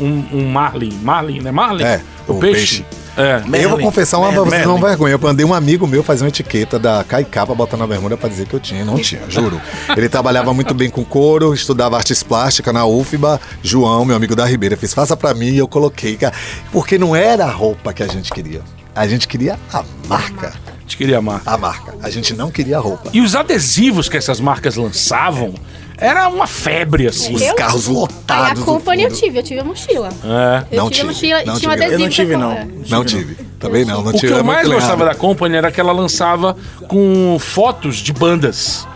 um, 0.00 0.04
um, 0.04 0.24
um 0.40 0.48
Marlin. 0.48 0.92
Marlin, 1.02 1.40
né? 1.40 1.52
Marlin? 1.52 1.84
É, 1.84 2.00
o, 2.26 2.32
o 2.34 2.38
peixe. 2.40 2.84
É. 3.16 3.42
eu 3.64 3.70
vou 3.70 3.78
confessar 3.78 4.18
uma 4.18 4.28
pra 4.30 4.40
vocês, 4.40 4.50
Merlin. 4.50 4.66
não 4.66 4.80
vergonha. 4.80 5.14
Eu 5.14 5.18
mandei 5.18 5.44
um 5.44 5.54
amigo 5.54 5.86
meu 5.86 6.02
fazer 6.02 6.24
uma 6.24 6.28
etiqueta 6.28 6.78
da 6.78 7.02
Kaiká 7.02 7.46
pra 7.46 7.54
botar 7.54 7.76
na 7.76 7.86
bermuda 7.86 8.16
pra 8.16 8.28
dizer 8.28 8.46
que 8.46 8.54
eu 8.54 8.60
tinha. 8.60 8.84
Não 8.84 8.98
tinha, 8.98 9.22
juro. 9.28 9.60
Ele 9.96 10.08
trabalhava 10.08 10.52
muito 10.52 10.74
bem 10.74 10.90
com 10.90 11.04
couro, 11.04 11.54
estudava 11.54 11.96
artes 11.96 12.22
plásticas 12.22 12.74
na 12.74 12.84
UFBA. 12.84 13.40
João, 13.62 14.04
meu 14.04 14.16
amigo 14.16 14.36
da 14.36 14.44
Ribeira, 14.44 14.76
fez 14.76 14.92
faça 14.92 15.16
pra 15.16 15.32
mim 15.34 15.48
e 15.48 15.58
eu 15.58 15.66
coloquei, 15.66 16.16
cara. 16.16 16.34
Porque 16.70 16.98
não 16.98 17.16
era 17.16 17.44
a 17.46 17.50
roupa 17.50 17.92
que 17.92 18.02
a 18.02 18.06
gente 18.06 18.30
queria. 18.30 18.60
A 18.94 19.06
gente 19.06 19.28
queria 19.28 19.58
a 19.72 19.84
marca. 20.08 20.54
A 20.66 20.80
gente 20.80 20.96
queria 20.96 21.18
a 21.18 21.22
marca. 21.22 21.50
A 21.50 21.58
marca. 21.58 21.94
A 22.02 22.10
gente 22.10 22.34
não 22.34 22.50
queria 22.50 22.78
a 22.78 22.80
roupa. 22.80 23.10
E 23.12 23.20
os 23.20 23.34
adesivos 23.34 24.08
que 24.08 24.16
essas 24.16 24.40
marcas 24.40 24.76
lançavam 24.76 25.54
era 25.98 26.28
uma 26.28 26.46
febre, 26.46 27.06
assim. 27.08 27.34
Os 27.34 27.52
carros 27.52 27.88
Aí 27.88 27.94
a 27.94 27.98
lotados. 27.98 28.58
do 28.60 28.64
Company 28.64 29.02
eu 29.04 29.10
tive, 29.12 29.38
eu 29.38 29.42
tive 29.42 29.60
a 29.60 29.64
mochila. 29.64 30.08
É. 30.24 30.64
Eu 30.76 30.82
Não 30.84 30.90
tive 30.90 31.10
a 31.10 31.12
tive, 31.12 31.32
mochila 31.32 31.44
não 31.44 31.56
e 31.56 31.58
tinha 31.60 31.70
um 31.70 31.74
tive. 31.74 31.84
adesivo. 31.84 31.92
Eu 31.94 31.98
não 31.98 32.08
tive, 32.10 32.36
não. 32.36 32.64
Não 32.98 33.04
tive. 33.04 33.34
Também 33.58 33.84
não, 33.84 34.02
não 34.02 34.10
O 34.10 34.14
tive. 34.14 34.26
que 34.28 34.32
eu 34.32 34.38
é 34.38 34.42
mais 34.42 34.68
gostava 34.68 35.04
da 35.04 35.14
Company 35.14 35.56
era 35.56 35.70
que 35.72 35.80
ela 35.80 35.92
lançava 35.92 36.56
com 36.88 37.38
fotos 37.38 37.96
de 37.96 38.12
bandas. 38.12 38.86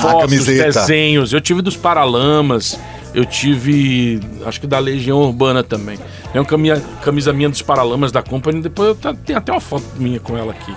fotos, 0.00 0.22
camiseta. 0.30 0.80
desenhos. 0.80 1.32
Eu 1.32 1.40
tive 1.40 1.62
dos 1.62 1.76
Paralamas, 1.76 2.78
eu 3.14 3.24
tive, 3.24 4.20
acho 4.46 4.60
que 4.60 4.66
da 4.66 4.78
Legião 4.78 5.18
Urbana 5.18 5.62
também. 5.62 5.98
Tem 6.32 6.40
uma 6.40 6.44
camisa, 6.46 6.82
camisa 7.02 7.32
minha 7.32 7.48
dos 7.48 7.62
Paralamas 7.62 8.10
da 8.12 8.22
Company, 8.22 8.60
depois 8.62 8.88
eu 9.04 9.14
tenho 9.14 9.38
até 9.38 9.52
uma 9.52 9.60
foto 9.60 9.84
minha 9.96 10.18
com 10.20 10.36
ela 10.38 10.52
aqui. 10.52 10.74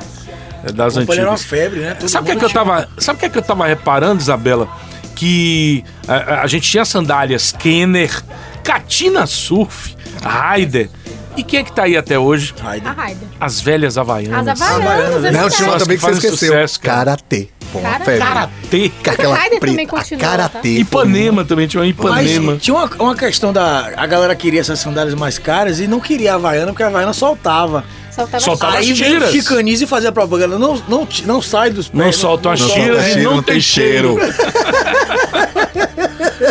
é, 0.64 0.72
Das 0.72 0.94
Company 0.96 1.20
era 1.20 1.30
uma 1.30 1.34
antigas. 1.34 1.50
febre, 1.50 1.80
né? 1.82 1.94
Todo 1.96 2.10
Sabe 2.10 2.24
o 2.24 2.26
que, 2.32 2.38
é 2.38 2.40
que 2.40 2.46
eu 2.46 2.50
tava, 2.50 2.88
sabe 2.98 3.18
o 3.18 3.20
que, 3.20 3.26
é 3.26 3.30
que 3.30 3.38
eu 3.38 3.42
tava 3.44 3.66
reparando, 3.68 4.22
Isabela? 4.22 4.68
Que 5.16 5.84
a, 6.08 6.42
a- 6.42 6.48
gente 6.48 6.70
tinha 6.70 6.84
sandálias 6.86 7.52
Kenner, 7.52 8.22
Katina 8.64 9.26
Surf, 9.26 9.96
Raider. 10.24 10.90
E 11.36 11.44
quem 11.44 11.62
é 11.62 11.64
que 11.64 11.72
tá 11.72 11.84
aí 11.84 11.98
até 11.98 12.18
hoje? 12.20 12.54
A 12.60 12.92
Raider. 12.92 13.28
As 13.40 13.60
velhas 13.60 13.98
Havaianas. 13.98 14.48
As 14.48 14.62
Havaianas, 14.62 15.34
Não, 15.34 15.50
tinha 15.50 15.68
uma 15.70 15.80
também 15.80 15.98
que 15.98 16.04
você 16.04 16.12
fazem 16.14 16.30
esqueceu. 16.30 16.38
sucesso, 16.50 16.80
cara. 16.80 16.98
Karatê. 17.06 17.50
Karatê. 17.82 18.18
Karatê. 18.20 18.92
Aquela 19.10 19.36
Raider 19.36 19.60
também 19.60 19.88
continua, 19.88 20.22
Karatê. 20.22 20.70
Ipanema 20.78 21.44
também, 21.44 21.68
tinha 21.68 21.82
uma 21.82 21.88
Ipanema. 21.88 22.52
Mas 22.54 22.62
tinha 22.62 22.76
uma, 22.76 22.86
uma 23.00 23.16
questão 23.16 23.52
da. 23.52 23.92
A 23.98 24.06
galera 24.06 24.36
queria 24.36 24.62
essas 24.62 24.78
sandálias 24.80 25.16
mais 25.16 25.40
caras 25.40 25.80
e 25.80 25.88
não 25.88 26.00
queria 26.00 26.34
a 26.34 26.36
Havaiana 26.36 26.68
porque 26.72 26.84
a 26.84 26.88
Havaiana 26.88 27.14
soltava. 27.14 27.84
Soltava 28.16 28.44
Soltava 28.44 28.78
as 28.80 28.86
tiras. 28.86 29.32
Chicanize 29.32 29.84
e 29.86 29.88
fazia 29.88 30.12
propaganda. 30.12 30.60
Não, 30.60 30.76
não, 30.88 31.08
não 31.26 31.42
sai 31.42 31.72
dos 31.72 31.88
pés. 31.88 32.00
Não 32.06 32.12
soltam 32.14 32.52
as 32.52 32.60
Não 32.62 32.70
tiras 32.70 33.04
solta 33.06 33.20
e 33.20 33.24
não 33.24 33.42
tem 33.42 33.60
cheiro. 33.60 34.18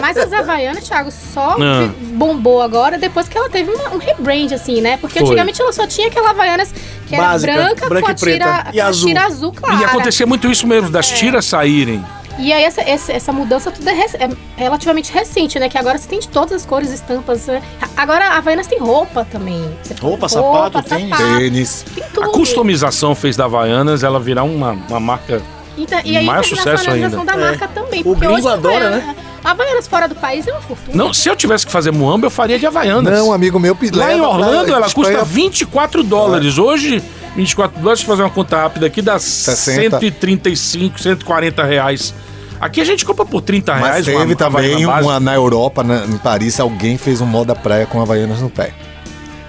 Mas 0.01 0.17
as 0.17 0.33
Havaianas, 0.33 0.85
Thiago, 0.89 1.11
só 1.11 1.57
Ah. 1.61 1.89
bombou 2.15 2.63
agora 2.63 2.99
depois 2.99 3.29
que 3.29 3.37
ela 3.37 3.49
teve 3.49 3.71
uma- 3.71 3.91
um 3.95 3.99
rebrand, 3.99 4.53
assim, 4.53 4.81
né? 4.81 4.97
Porque 4.97 5.19
Foi. 5.19 5.29
antigamente 5.29 5.61
ela 5.61 5.73
só 5.73 5.87
tinha 5.87 6.09
aquela 6.09 6.31
Havaianas 6.31 6.73
que 7.07 7.15
era 7.15 7.25
Básica, 7.25 7.53
branca, 7.53 7.89
branca 7.89 8.03
com 8.07 8.11
a 8.11 8.13
e 8.13 8.19
preta. 8.19 8.45
tira, 8.45 8.67
E 8.73 8.77
com 8.79 8.83
a 8.83 8.87
azul. 8.89 9.09
tira 9.09 9.25
azul 9.27 9.53
clara. 9.53 9.81
E 9.81 9.85
acontecia 9.85 10.27
muito 10.27 10.51
isso 10.51 10.67
mesmo, 10.67 10.91
das 10.91 11.09
tiras 11.11 11.45
saírem. 11.45 12.05
E 12.43 12.53
aí 12.53 12.65
essa, 12.65 12.81
essa, 12.83 13.13
essa 13.13 13.33
mudança 13.33 13.71
tudo 13.71 13.89
é, 13.89 13.93
rec- 13.93 14.15
é 14.21 14.29
relativamente 14.57 15.13
recente, 15.13 15.59
né? 15.59 15.69
Que 15.69 15.79
agora 15.79 15.97
você 15.97 16.09
tem 16.09 16.19
de 16.19 16.29
todas 16.29 16.53
as 16.53 16.67
cores, 16.67 16.91
estampas. 16.91 17.47
né? 17.47 17.63
Agora 17.97 18.27
a 18.31 18.37
Havaianas 18.39 18.67
tem 18.67 18.79
roupa 18.81 19.25
também. 19.31 19.63
Você 19.83 19.95
tem 19.95 20.03
Roupa, 20.03 20.29
sapato, 20.29 20.83
tênis. 20.83 21.17
Tênis. 21.17 21.85
Tem 21.95 22.05
A 22.23 22.29
customização 22.29 23.15
fez 23.15 23.37
da 23.37 23.45
Havaianas 23.45 24.03
ela 24.03 24.19
virar 24.19 24.43
uma, 24.43 24.73
uma 24.73 24.99
marca. 25.01 25.41
Então, 25.79 26.01
e 26.05 26.17
aí 26.17 26.27
mais 26.27 26.41
a 26.41 26.49
sucesso 26.49 26.91
ainda. 26.91 27.09
da 27.25 27.33
É. 27.33 27.37
marca 27.37 27.69
também. 27.69 28.01
O 28.01 28.05
porque 28.05 28.27
gringo 28.27 28.49
adora, 28.49 28.75
Havaiana- 28.89 28.97
né? 29.07 29.17
A 29.45 29.51
Havaianas 29.53 29.87
fora 29.89 30.07
do 30.09 30.15
país 30.15 30.47
é 30.47 30.53
uma 30.53 30.61
fortuna. 30.61 30.97
Não, 30.97 31.13
se 31.15 31.29
eu 31.29 31.35
tivesse 31.37 31.65
que 31.67 31.73
fazer 31.73 31.91
Muamba, 31.93 32.27
eu 32.27 32.31
faria 32.31 32.59
de 32.59 32.67
Havaianas. 32.67 33.13
Não, 33.19 33.33
amigo 33.33 33.59
meu, 33.59 33.77
Lá 33.93 34.13
em 34.15 34.19
pra 34.19 34.29
Orlando 34.29 34.73
ela 34.73 34.87
Espanha. 34.87 35.09
custa 35.19 35.25
24 35.25 36.03
dólares. 36.03 36.59
Hoje, 36.59 37.03
24 37.37 37.77
dólares, 37.81 38.01
deixa 38.01 38.03
eu 38.03 38.07
fazer 38.17 38.23
uma 38.23 38.31
conta 38.31 38.57
rápida 38.63 38.87
aqui, 38.87 39.01
dá 39.03 39.19
60. 39.19 39.99
135, 40.01 41.01
140 41.01 41.65
reais. 41.65 42.15
Aqui 42.63 42.81
a 42.81 42.85
gente 42.85 43.05
compra 43.05 43.25
por 43.25 43.43
30 43.43 43.73
Mas 43.75 43.83
reais. 43.83 44.05
teve 44.07 44.17
uma 44.19 44.37
também 44.37 44.87
básica. 44.87 45.03
uma 45.03 45.19
na 45.21 45.35
Europa, 45.35 45.83
na- 45.83 46.05
em 46.07 46.17
Paris, 46.17 46.61
alguém 46.61 46.97
fez 46.97 47.21
um 47.21 47.27
moda 47.27 47.57
praia 47.57 47.87
com 47.87 48.01
Havaianas 48.01 48.41
no 48.41 48.49
pé. 48.49 48.73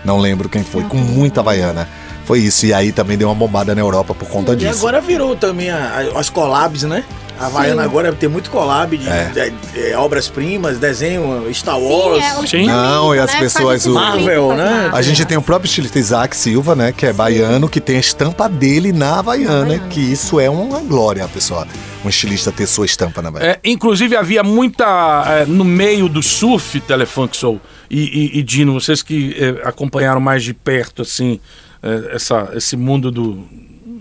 Não 0.03 0.17
lembro 0.17 0.49
quem 0.49 0.63
foi, 0.63 0.83
com 0.83 0.97
muita 0.97 1.41
Havaiana. 1.41 1.87
Foi 2.25 2.39
isso, 2.39 2.65
e 2.65 2.73
aí 2.73 2.91
também 2.91 3.15
deu 3.17 3.27
uma 3.27 3.35
bombada 3.35 3.75
na 3.75 3.81
Europa 3.81 4.15
por 4.15 4.27
conta 4.27 4.53
E 4.53 4.55
disso. 4.55 4.79
agora 4.79 4.99
virou 4.99 5.35
também 5.35 5.69
a- 5.69 6.09
a- 6.15 6.19
as 6.19 6.29
collabs, 6.29 6.83
né? 6.83 7.03
A 7.39 7.47
Havaiana 7.47 7.81
Sim. 7.81 7.87
agora 7.89 8.13
tem 8.13 8.29
muito 8.29 8.49
collab 8.49 8.95
de, 8.95 9.09
É. 9.09 9.25
de- 9.33 9.71
de 9.89 9.93
obras-primas, 9.95 10.77
desenho, 10.77 11.45
Star 11.53 11.75
Sim, 11.77 11.81
Wars. 11.87 12.23
é, 12.23 12.37
o 12.39 12.47
Sim. 12.47 12.65
Não, 12.67 13.13
e 13.15 13.19
as 13.19 13.33
né? 13.33 13.39
pessoas- 13.39 13.85
o- 13.85 13.93
Marvel, 13.93 14.55
né? 14.55 14.89
A 14.93 15.01
gente 15.01 15.25
tem 15.25 15.35
o 15.37 15.41
próprio 15.41 15.67
estilista 15.67 15.97
Isaac 15.99 16.35
Silva, 16.37 16.75
né? 16.75 16.91
Que 16.91 17.07
é 17.07 17.13
baiano, 17.13 17.67
que 17.67 17.81
tem 17.81 17.97
a 17.97 17.99
estampa 17.99 18.47
dele 18.47 18.93
na 18.93 19.19
Havaiana, 19.19 19.79
que 19.89 19.99
isso 19.99 20.39
é 20.39 20.49
uma 20.49 20.79
glória, 20.79 21.27
pessoal. 21.27 21.65
Um 22.05 22.09
estilista 22.09 22.51
ter 22.51 22.67
sua 22.67 22.85
estampa 22.85 23.21
na 23.21 23.29
Havaiana. 23.29 23.53
É, 23.53 23.59
inclusive 23.69 24.15
havia 24.15 24.43
muita. 24.43 24.83
é, 25.27 25.45
no 25.45 25.63
meio 25.65 26.07
do 26.07 26.21
surf, 26.21 26.79
Telefunk 26.81 27.35
Soul 27.35 27.59
e, 27.89 27.99
e- 28.35 28.39
e 28.39 28.43
Dino, 28.43 28.73
vocês 28.73 29.01
que 29.01 29.35
é, 29.39 29.67
acompanharam 29.67 30.21
mais 30.21 30.43
de 30.43 30.53
perto 30.53 31.01
assim, 31.01 31.39
é, 31.81 32.15
essa, 32.15 32.51
esse 32.55 32.77
mundo 32.77 33.09
do 33.11 33.43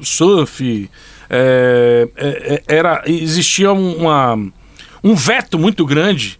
surf, 0.02 0.88
é, 1.32 2.08
é, 2.16 2.62
é, 2.68 2.76
era, 2.76 3.02
existia 3.06 3.72
um- 3.72 3.96
uma, 3.96 4.36
um 5.02 5.14
veto 5.14 5.58
muito 5.58 5.84
grande 5.86 6.38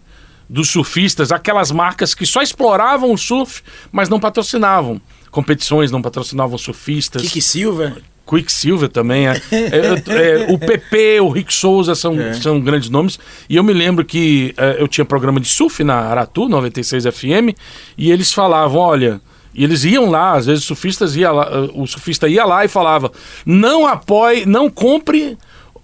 dos 0.49 0.69
surfistas, 0.69 1.31
aquelas 1.31 1.71
marcas 1.71 2.13
que 2.13 2.25
só 2.25 2.41
exploravam 2.41 3.11
o 3.11 3.17
surf, 3.17 3.63
mas 3.91 4.07
não 4.07 4.19
patrocinavam. 4.19 5.01
Competições 5.31 5.89
não 5.91 6.01
patrocinavam 6.01 6.57
surfistas. 6.59 7.23
Kiki 7.23 7.41
Silver. 7.41 7.95
Quicksilver 8.25 8.87
também. 8.87 9.27
É, 9.27 9.33
É, 9.51 10.47
é, 10.47 10.53
o 10.53 10.57
PP, 10.59 11.19
o 11.21 11.29
Rick 11.29 11.51
Souza 11.53 11.95
são, 11.95 12.15
são 12.35 12.61
grandes 12.61 12.89
nomes. 12.89 13.19
E 13.49 13.55
eu 13.55 13.63
me 13.63 13.73
lembro 13.73 14.05
que 14.05 14.53
é, 14.55 14.77
eu 14.79 14.87
tinha 14.87 15.03
programa 15.03 15.39
de 15.39 15.49
surf 15.49 15.83
na 15.83 15.95
Aratu, 15.95 16.47
96 16.47 17.05
FM, 17.05 17.55
e 17.97 18.11
eles 18.11 18.31
falavam: 18.31 18.79
olha. 18.79 19.19
E 19.53 19.63
eles 19.63 19.83
iam 19.83 20.09
lá, 20.09 20.33
às 20.33 20.45
vezes 20.45 20.63
surfistas 20.63 21.15
ia 21.15 21.31
lá, 21.31 21.45
eh, 21.45 21.69
o 21.73 21.85
surfista 21.85 22.27
ia 22.27 22.45
lá 22.45 22.65
e 22.65 22.67
falava: 22.67 23.11
não 23.45 23.85
apoie, 23.85 24.45
não 24.45 24.69
compre 24.69 25.37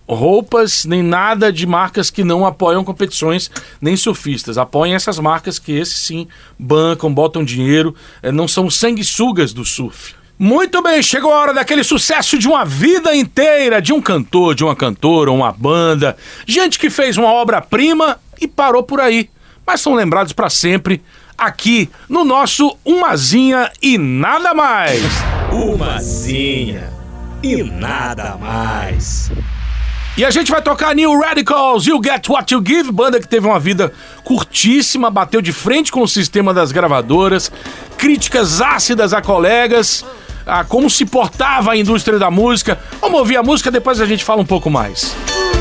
roupas 0.07 0.85
nem 0.85 1.03
nada 1.03 1.53
de 1.53 1.67
marcas 1.67 2.09
que 2.09 2.23
não 2.23 2.45
apoiam 2.45 2.83
competições 2.83 3.51
nem 3.79 3.95
surfistas. 3.95 4.57
Apoiem 4.57 4.95
essas 4.95 5.19
marcas 5.19 5.59
que 5.59 5.71
esses 5.71 6.01
sim 6.01 6.27
bancam, 6.57 7.13
botam 7.13 7.43
dinheiro, 7.43 7.95
eh, 8.23 8.31
não 8.31 8.47
são 8.47 8.69
sanguessugas 8.69 9.53
do 9.53 9.63
surf. 9.63 10.15
Muito 10.41 10.81
bem, 10.81 11.03
chegou 11.03 11.33
a 11.33 11.37
hora 11.37 11.53
daquele 11.53 11.83
sucesso 11.83 12.39
de 12.39 12.47
uma 12.47 12.63
vida 12.63 13.13
inteira, 13.13 13.81
de 13.81 13.91
um 13.91 14.01
cantor, 14.01 14.55
de 14.55 14.63
uma 14.63 14.73
cantora, 14.73 15.29
uma 15.31 15.51
banda, 15.51 16.15
gente 16.47 16.79
que 16.79 16.89
fez 16.89 17.17
uma 17.17 17.27
obra-prima 17.27 18.17
e 18.39 18.47
parou 18.47 18.81
por 18.81 19.01
aí, 19.01 19.29
mas 19.67 19.81
são 19.81 19.93
lembrados 19.93 20.31
para 20.31 20.49
sempre 20.49 21.01
aqui 21.39 21.89
no 22.07 22.23
nosso 22.25 22.77
Umazinha 22.85 23.71
e 23.81 23.97
nada 23.97 24.53
mais. 24.53 25.01
Umazinha 25.51 26.91
e 27.41 27.63
nada 27.63 28.35
mais. 28.37 29.31
E 30.17 30.25
a 30.25 30.31
gente 30.31 30.51
vai 30.51 30.61
tocar 30.61 30.93
New 30.93 31.17
Radicals, 31.17 31.85
You 31.87 32.01
Get 32.03 32.27
What 32.27 32.53
You 32.53 32.61
Give, 32.65 32.91
banda 32.91 33.21
que 33.21 33.27
teve 33.27 33.47
uma 33.47 33.59
vida 33.59 33.93
curtíssima, 34.25 35.09
bateu 35.09 35.41
de 35.41 35.53
frente 35.53 35.91
com 35.93 36.01
o 36.01 36.07
sistema 36.07 36.53
das 36.53 36.73
gravadoras, 36.73 37.49
críticas 37.97 38.61
ácidas 38.61 39.13
a 39.13 39.21
colegas, 39.21 40.03
a 40.45 40.65
como 40.65 40.89
se 40.89 41.05
portava 41.05 41.71
a 41.71 41.77
indústria 41.77 42.19
da 42.19 42.29
música. 42.29 42.77
Vamos 42.99 43.19
ouvir 43.19 43.37
a 43.37 43.43
música, 43.43 43.71
depois 43.71 44.01
a 44.01 44.05
gente 44.05 44.25
fala 44.25 44.41
um 44.41 44.45
pouco 44.45 44.69
mais. 44.69 45.15
Wake 45.35 45.58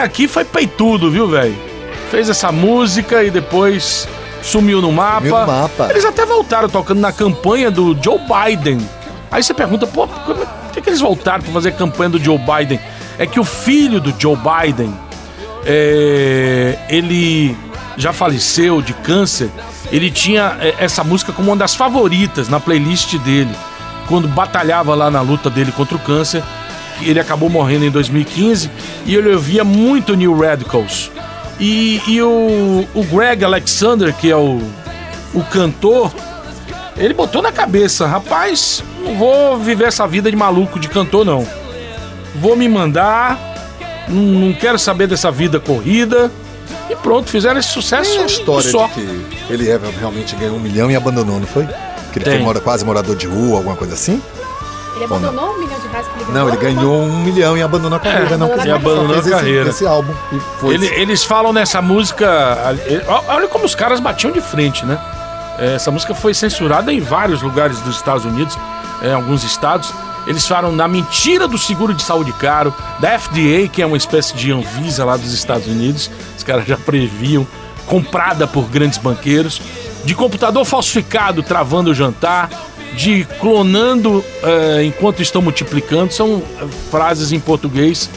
cara 0.00 0.06
aqui 0.06 0.26
foi 0.26 0.44
peitudo, 0.44 1.10
viu, 1.10 1.28
velho? 1.28 1.54
Fez 2.10 2.28
essa 2.28 2.50
música 2.50 3.22
e 3.22 3.30
depois 3.30 4.08
sumiu 4.42 4.80
no 4.80 4.90
mapa. 4.90 5.18
Sumiu 5.20 5.40
no 5.40 5.46
mapa. 5.46 5.88
Eles 5.90 6.04
até 6.04 6.24
voltaram 6.24 6.68
tocando 6.68 7.00
na 7.00 7.12
campanha 7.12 7.70
do 7.70 7.96
Joe 8.02 8.18
Biden. 8.18 8.78
Aí 9.30 9.42
você 9.42 9.52
pergunta, 9.54 9.86
pô, 9.86 10.06
como- 10.08 10.38
por 10.46 10.72
que, 10.72 10.80
que 10.80 10.88
eles 10.88 11.00
voltaram 11.00 11.42
pra 11.42 11.52
fazer 11.52 11.68
a 11.70 11.72
campanha 11.72 12.10
do 12.10 12.18
Joe 12.18 12.38
Biden? 12.38 12.80
É 13.18 13.26
que 13.26 13.38
o 13.38 13.44
filho 13.44 14.00
do 14.00 14.14
Joe 14.18 14.36
Biden, 14.36 14.92
é, 15.66 16.78
ele 16.88 17.56
já 17.96 18.12
faleceu 18.12 18.80
de 18.80 18.94
câncer. 18.94 19.50
Ele 19.92 20.10
tinha 20.10 20.56
é, 20.60 20.74
essa 20.78 21.04
música 21.04 21.32
como 21.32 21.50
uma 21.50 21.56
das 21.56 21.74
favoritas 21.74 22.48
na 22.48 22.58
playlist 22.58 23.16
dele, 23.18 23.54
quando 24.08 24.26
batalhava 24.28 24.94
lá 24.94 25.10
na 25.10 25.20
luta 25.20 25.50
dele 25.50 25.70
contra 25.72 25.96
o 25.96 26.00
câncer. 26.00 26.42
Ele 27.02 27.18
acabou 27.20 27.48
morrendo 27.48 27.84
em 27.84 27.90
2015 27.90 28.70
e 29.06 29.14
ele 29.14 29.32
ouvia 29.32 29.64
muito 29.64 30.14
New 30.14 30.38
Radicals. 30.38 31.10
E, 31.58 32.00
e 32.06 32.22
o, 32.22 32.86
o 32.94 33.02
Greg 33.04 33.44
Alexander, 33.44 34.14
que 34.14 34.30
é 34.30 34.36
o, 34.36 34.60
o 35.34 35.42
cantor, 35.44 36.10
ele 36.96 37.12
botou 37.14 37.42
na 37.42 37.52
cabeça: 37.52 38.06
rapaz, 38.06 38.82
não 39.04 39.14
vou 39.16 39.58
viver 39.58 39.88
essa 39.88 40.06
vida 40.06 40.30
de 40.30 40.36
maluco 40.36 40.78
de 40.78 40.88
cantor, 40.88 41.24
não. 41.24 41.46
Vou 42.36 42.56
me 42.56 42.68
mandar, 42.68 43.38
não, 44.08 44.52
quero 44.54 44.78
saber 44.78 45.06
dessa 45.06 45.30
vida 45.30 45.58
corrida. 45.60 46.30
E 46.88 46.96
pronto, 46.96 47.28
fizeram 47.30 47.58
esse 47.60 47.68
sucesso 47.68 48.10
Tem 48.14 48.22
a 48.22 48.26
história 48.26 48.70
só. 48.70 48.86
de 48.88 48.92
que 48.94 49.52
ele 49.52 49.66
realmente 49.98 50.34
ganhou 50.36 50.56
um 50.56 50.60
milhão 50.60 50.90
e 50.90 50.96
abandonou, 50.96 51.38
não 51.38 51.46
foi? 51.46 51.66
Que 52.12 52.18
ele 52.18 52.24
Tem. 52.24 52.34
foi 52.34 52.42
mora- 52.42 52.60
quase 52.60 52.84
morador 52.84 53.14
de 53.14 53.26
rua, 53.26 53.58
alguma 53.58 53.76
coisa 53.76 53.94
assim? 53.94 54.20
Ele 55.02 55.12
Ou 55.12 55.18
não? 55.20 55.28
abandonou 55.30 55.54
o 55.54 55.58
milhão 55.58 55.78
de 55.80 55.88
reais 55.88 56.06
que 56.06 56.12
ele 56.14 56.24
ganhou? 56.24 56.34
Não, 56.34 56.48
ele 56.48 56.56
ganhou 56.58 57.02
um 57.02 57.22
milhão 57.24 57.56
e 57.56 57.62
abandonou 57.62 57.96
a 57.96 58.00
carreira, 58.00 58.36
não. 58.36 58.46
É, 58.52 58.66
e 58.66 58.70
abandonou 58.70 59.04
a 59.06 59.08
Fez 59.14 59.26
esse- 59.26 59.30
carreira. 59.34 59.70
Esse, 59.70 59.86
álbum. 59.86 60.12
E 60.32 60.40
foi 60.60 60.74
Ele- 60.74 60.86
eles 60.86 61.24
falam 61.24 61.52
nessa 61.52 61.80
música. 61.82 62.58
ele- 62.86 63.02
Olha 63.28 63.48
como 63.48 63.64
os 63.64 63.74
caras 63.74 64.00
batiam 64.00 64.30
de 64.32 64.40
frente, 64.40 64.84
né? 64.84 64.98
É, 65.58 65.74
Essa 65.74 65.90
música 65.90 66.14
foi 66.14 66.32
censurada 66.34 66.92
em 66.92 67.00
vários 67.00 67.42
lugares 67.42 67.80
dos 67.80 67.96
Estados 67.96 68.24
Unidos, 68.24 68.56
em 69.02 69.12
alguns 69.12 69.44
estados. 69.44 69.92
Eles 70.26 70.46
falam 70.46 70.70
na 70.72 70.86
mentira 70.86 71.48
do 71.48 71.56
seguro 71.56 71.94
de 71.94 72.02
saúde 72.02 72.32
caro, 72.34 72.74
da 72.98 73.18
FDA, 73.18 73.68
que 73.68 73.80
é 73.82 73.86
uma 73.86 73.96
espécie 73.96 74.34
de 74.34 74.52
Anvisa 74.52 75.04
lá 75.04 75.16
dos 75.16 75.32
Estados 75.32 75.66
Unidos. 75.66 76.10
Os 76.36 76.44
caras 76.44 76.66
já 76.66 76.76
previam, 76.76 77.46
comprada 77.86 78.46
por 78.46 78.64
grandes 78.68 78.98
banqueiros, 78.98 79.60
de 80.04 80.14
computador 80.14 80.64
falsificado 80.64 81.42
travando 81.42 81.90
o 81.90 81.94
jantar, 81.94 82.48
de 82.94 83.24
clonando 83.40 84.24
eh, 84.42 84.84
enquanto 84.84 85.22
estão 85.22 85.40
multiplicando. 85.40 86.12
São 86.12 86.42
eh, 86.60 86.66
frases 86.90 87.32
em 87.32 87.40
português 87.40 88.10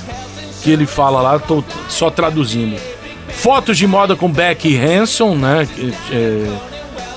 que 0.63 0.71
ele 0.71 0.85
fala 0.85 1.21
lá, 1.21 1.39
tô 1.39 1.63
só 1.89 2.09
traduzindo. 2.09 2.79
Fotos 3.27 3.77
de 3.77 3.85
moda 3.85 4.15
com 4.15 4.31
Becky 4.31 4.77
Hanson, 4.77 5.35
né? 5.35 5.67
é, 6.11 6.47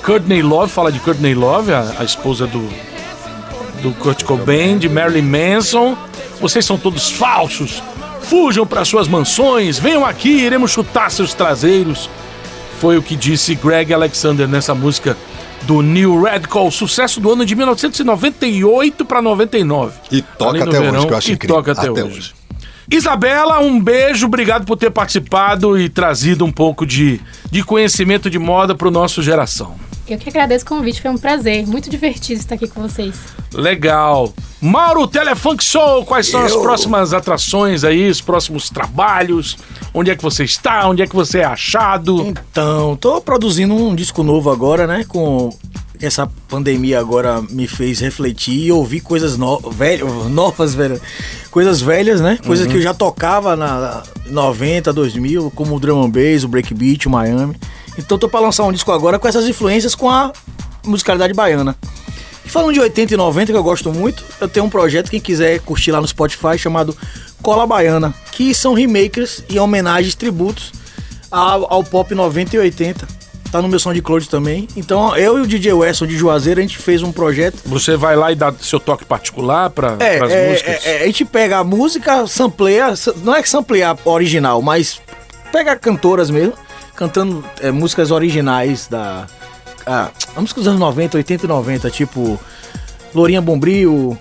Courtney 0.03 0.41
Love, 0.41 0.71
fala 0.71 0.91
de 0.91 0.99
Courtney 0.99 1.33
Love, 1.33 1.71
a, 1.71 1.95
a 1.99 2.03
esposa 2.03 2.45
do, 2.45 2.67
do 3.81 3.91
Kurt 3.93 4.23
Cobain, 4.23 4.77
de 4.77 4.89
Marilyn 4.89 5.21
Manson. 5.21 5.97
Vocês 6.41 6.65
são 6.65 6.77
todos 6.77 7.09
falsos. 7.11 7.81
Fujam 8.23 8.67
para 8.67 8.83
suas 8.83 9.07
mansões, 9.07 9.79
venham 9.79 10.05
aqui, 10.05 10.29
iremos 10.29 10.71
chutar 10.71 11.09
seus 11.09 11.33
traseiros. 11.33 12.09
Foi 12.81 12.97
o 12.97 13.01
que 13.01 13.15
disse 13.15 13.55
Greg 13.55 13.93
Alexander 13.93 14.47
nessa 14.47 14.75
música 14.75 15.15
do 15.63 15.81
New 15.81 16.23
Radical, 16.23 16.69
sucesso 16.71 17.19
do 17.19 17.31
ano 17.31 17.45
de 17.45 17.55
1998 17.55 19.05
para 19.05 19.21
99. 19.21 19.93
E 20.11 20.21
toca 20.21 20.63
até 20.63 20.69
hoje, 20.69 20.79
verão, 20.79 21.05
que 21.05 21.13
eu 21.13 21.17
acho 21.17 21.29
e 21.29 21.33
incrível. 21.33 21.55
toca 21.57 21.71
até, 21.71 21.89
Até 21.89 22.03
hoje. 22.03 22.33
Isabela, 22.89 23.59
um 23.59 23.81
beijo, 23.81 24.27
obrigado 24.27 24.65
por 24.65 24.77
ter 24.77 24.89
participado 24.89 25.77
e 25.77 25.89
trazido 25.89 26.45
um 26.45 26.51
pouco 26.51 26.85
de, 26.85 27.19
de 27.51 27.61
conhecimento 27.61 28.29
de 28.29 28.39
moda 28.39 28.73
para 28.73 28.87
o 28.87 28.91
nosso 28.91 29.21
geração. 29.21 29.75
Eu 30.07 30.17
que 30.17 30.29
agradeço 30.29 30.63
o 30.63 30.67
convite, 30.69 31.01
foi 31.01 31.11
um 31.11 31.17
prazer. 31.17 31.67
Muito 31.67 31.89
divertido 31.89 32.39
estar 32.39 32.55
aqui 32.55 32.67
com 32.67 32.81
vocês. 32.81 33.15
Legal. 33.53 34.33
Mauro, 34.61 35.05
Telefunk 35.05 35.63
Show, 35.63 36.05
quais 36.05 36.27
são 36.29 36.41
as 36.43 36.51
Eu- 36.53 36.61
próximas 36.61 37.13
atrações 37.13 37.83
aí, 37.83 38.09
os 38.09 38.21
próximos 38.21 38.69
trabalhos? 38.69 39.57
Onde 39.93 40.09
é 40.11 40.15
que 40.15 40.23
você 40.23 40.43
está? 40.45 40.87
Onde 40.87 41.01
é 41.03 41.07
que 41.07 41.15
você 41.15 41.39
é 41.39 41.43
achado? 41.43 42.21
Então, 42.27 42.95
tô 42.95 43.19
produzindo 43.19 43.73
um 43.75 43.93
disco 43.93 44.23
novo 44.23 44.49
agora, 44.49 44.87
né? 44.87 45.03
Com 45.07 45.49
essa 46.01 46.27
pandemia 46.47 46.99
agora 46.99 47.41
me 47.49 47.67
fez 47.67 47.99
refletir 47.99 48.67
e 48.67 48.71
ouvir 48.71 49.01
coisas 49.01 49.37
no... 49.37 49.59
velho, 49.71 50.07
novas, 50.29 50.73
velho. 50.73 51.01
Coisas 51.51 51.81
velhas, 51.81 52.21
né? 52.21 52.37
Coisas 52.45 52.65
Uhum. 52.65 52.71
que 52.71 52.77
eu 52.77 52.81
já 52.81 52.93
tocava 52.93 53.55
na 53.55 54.03
90, 54.29 54.93
2000, 54.93 55.51
como 55.53 55.75
o 55.75 55.79
drum 55.79 56.03
and 56.03 56.11
bass, 56.11 56.43
o 56.43 56.47
breakbeat, 56.47 57.07
o 57.07 57.11
Miami. 57.11 57.55
Então 57.97 58.17
tô 58.17 58.27
pra 58.29 58.39
lançar 58.39 58.63
um 58.63 58.71
disco 58.71 58.91
agora 58.91 59.17
com 59.19 59.27
essas 59.27 59.47
influências 59.47 59.95
com 59.95 60.09
a 60.09 60.31
musicalidade 60.85 61.33
baiana. 61.33 61.75
E 62.45 62.49
falando 62.49 62.73
de 62.73 62.79
80 62.79 63.13
e 63.13 63.17
90, 63.17 63.51
que 63.51 63.57
eu 63.57 63.63
gosto 63.63 63.91
muito, 63.91 64.23
eu 64.39 64.47
tenho 64.47 64.65
um 64.65 64.69
projeto, 64.69 65.09
quem 65.09 65.19
quiser 65.19 65.59
curtir 65.59 65.91
lá 65.91 65.99
no 65.99 66.07
Spotify, 66.07 66.57
chamado 66.57 66.95
Cola 67.41 67.67
Baiana, 67.67 68.13
que 68.31 68.53
são 68.55 68.73
remakers 68.73 69.43
e 69.49 69.59
homenagens, 69.59 70.15
tributos 70.15 70.71
ao, 71.29 71.71
ao 71.73 71.83
pop 71.83 72.13
90 72.15 72.55
e 72.55 72.59
80. 72.59 73.17
Tá 73.51 73.61
no 73.61 73.67
meu 73.69 73.79
som 73.79 73.93
de 73.93 74.01
Cloud 74.01 74.27
também. 74.29 74.67
Então 74.75 75.15
eu 75.15 75.37
e 75.37 75.41
o 75.41 75.47
DJ 75.47 75.71
Wesson 75.73 76.05
de 76.05 76.17
Juazeiro, 76.17 76.59
a 76.59 76.63
gente 76.63 76.77
fez 76.77 77.01
um 77.01 77.11
projeto. 77.13 77.57
Você 77.65 77.95
vai 77.95 78.15
lá 78.15 78.29
e 78.31 78.35
dá 78.35 78.53
seu 78.61 78.79
toque 78.79 79.05
particular 79.05 79.69
para 79.69 79.95
É, 79.99 80.21
as 80.23 80.31
é, 80.31 80.49
músicas? 80.49 80.85
é, 80.85 80.97
é, 80.97 81.03
a 81.03 81.05
gente 81.05 81.23
pega 81.25 81.57
a 81.59 81.63
música, 81.63 82.27
sampleia, 82.27 82.93
sa- 82.95 83.13
não 83.23 83.33
é 83.35 83.41
que 83.41 83.49
samplear 83.49 83.97
original, 84.05 84.61
mas 84.61 84.99
pega 85.51 85.75
cantoras 85.77 86.29
mesmo, 86.29 86.53
cantando 86.97 87.43
é, 87.61 87.71
músicas 87.71 88.11
originais 88.11 88.87
da. 88.87 89.25
Ah, 89.85 90.09
a 90.35 90.41
música 90.41 90.59
dos 90.59 90.67
anos 90.67 90.79
90, 90.81 91.15
80 91.15 91.45
e 91.45 91.47
90, 91.47 91.89
tipo 91.89 92.37
Lourinha 93.15 93.41
Bombril, 93.41 94.17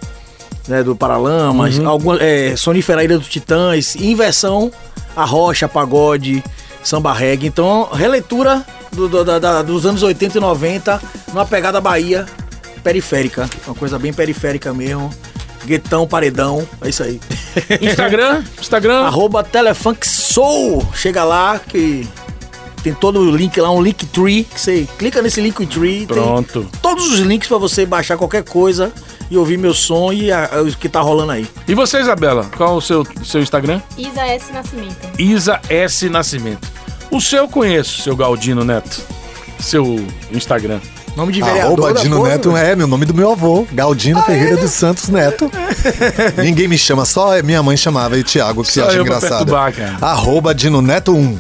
né, 0.69 0.83
do 0.85 0.95
Paralamas, 0.95 1.79
Uhum. 1.79 1.89
alguma, 1.89 2.23
é, 2.23 2.55
Sonífera 2.57 3.03
Ilha 3.03 3.19
dos 3.19 3.27
Titãs, 3.27 3.97
e 3.97 4.13
em 4.13 4.15
versão 4.15 4.71
a 5.17 5.25
rocha, 5.25 5.67
pagode, 5.69 6.45
samba 6.85 7.13
reggae. 7.13 7.49
Então, 7.49 7.89
releitura 7.93 8.65
do- 8.93 9.09
do- 9.09 9.25
da- 9.25 9.39
da- 9.41 9.63
dos 9.63 9.85
anos 9.87 10.03
80 10.05 10.39
e 10.39 10.41
90 10.41 11.01
numa 11.33 11.45
pegada 11.45 11.81
Bahia 11.81 12.27
periférica. 12.85 13.51
Uma 13.67 13.75
coisa 13.75 13.99
bem 13.99 14.13
periférica 14.13 14.73
mesmo. 14.73 15.11
Guetão, 15.65 16.07
paredão, 16.07 16.65
é 16.81 16.89
isso 16.91 17.03
aí. 17.03 17.21
Instagram? 17.83 18.45
Instagram? 18.61 19.01
Arroba 19.01 19.43
Telefunk 19.43 20.07
Soul. 20.07 20.87
Chega 20.95 21.25
lá 21.25 21.59
que 21.59 22.07
tem 22.87 22.95
todo 22.95 23.19
o 23.19 23.37
link 23.37 23.61
lá, 23.61 23.69
um 23.69 23.83
link 23.83 24.07
tree. 24.07 24.45
Que 24.45 24.61
você 24.61 24.89
clica 24.97 25.21
nesse 25.21 25.41
link 25.41 25.67
tree. 25.67 26.07
Pronto. 26.07 26.61
Tem 26.71 26.81
todos 26.81 27.11
os 27.11 27.19
links 27.19 27.49
pra 27.49 27.59
você 27.59 27.85
baixar 27.85 28.17
qualquer 28.17 28.45
coisa 28.45 28.93
e 29.29 29.37
ouvir 29.37 29.59
meu 29.59 29.75
som 29.75 30.13
e 30.13 30.31
a- 30.31 30.49
a- 30.53 30.63
o 30.63 30.67
que 30.67 30.89
tá 30.89 31.01
rolando 31.01 31.33
aí. 31.33 31.49
E 31.67 31.75
você, 31.75 31.99
Isabela? 31.99 32.49
Qual 32.57 32.77
o 32.77 32.81
seu, 32.81 33.05
seu 33.25 33.43
Instagram? 33.43 33.81
Isa 33.99 34.21
S. 34.25 34.53
Nascimento. 34.53 34.97
Isa 35.19 35.61
S. 35.69 36.09
Nascimento. 36.09 36.69
O 37.11 37.21
seu 37.21 37.41
eu 37.41 37.49
conheço, 37.49 38.03
seu 38.03 38.15
Galdino 38.15 38.65
Neto. 38.65 39.01
Seu 39.59 39.99
Instagram. 40.31 40.79
Nome 41.17 41.33
de 41.33 41.43
Arroba 41.43 41.93
Dino 41.95 42.23
Neto 42.23 42.55
é 42.57 42.77
meu 42.77 42.87
nome 42.87 43.05
do 43.07 43.15
meu 43.15 43.33
avô, 43.33 43.67
Galdino 43.73 44.23
Ferreira 44.23 44.59
dos 44.59 44.71
Santos 44.73 45.09
Neto. 45.09 45.51
Ninguém 46.37 46.69
me 46.69 46.77
chama, 46.79 47.05
só 47.07 47.35
é 47.35 47.43
minha 47.43 47.63
mãe 47.63 47.77
chamava 47.77 48.19
e 48.19 48.23
Thiago, 48.23 48.63
que 48.63 48.71
Só 48.73 48.87
acha 48.87 49.01
engraçado. 49.01 49.31
perturbar, 49.47 49.73
cara. 49.73 49.97
Arroba 50.01 50.55
Dino 50.55 50.83
Neto 50.83 51.13
1. 51.17 51.39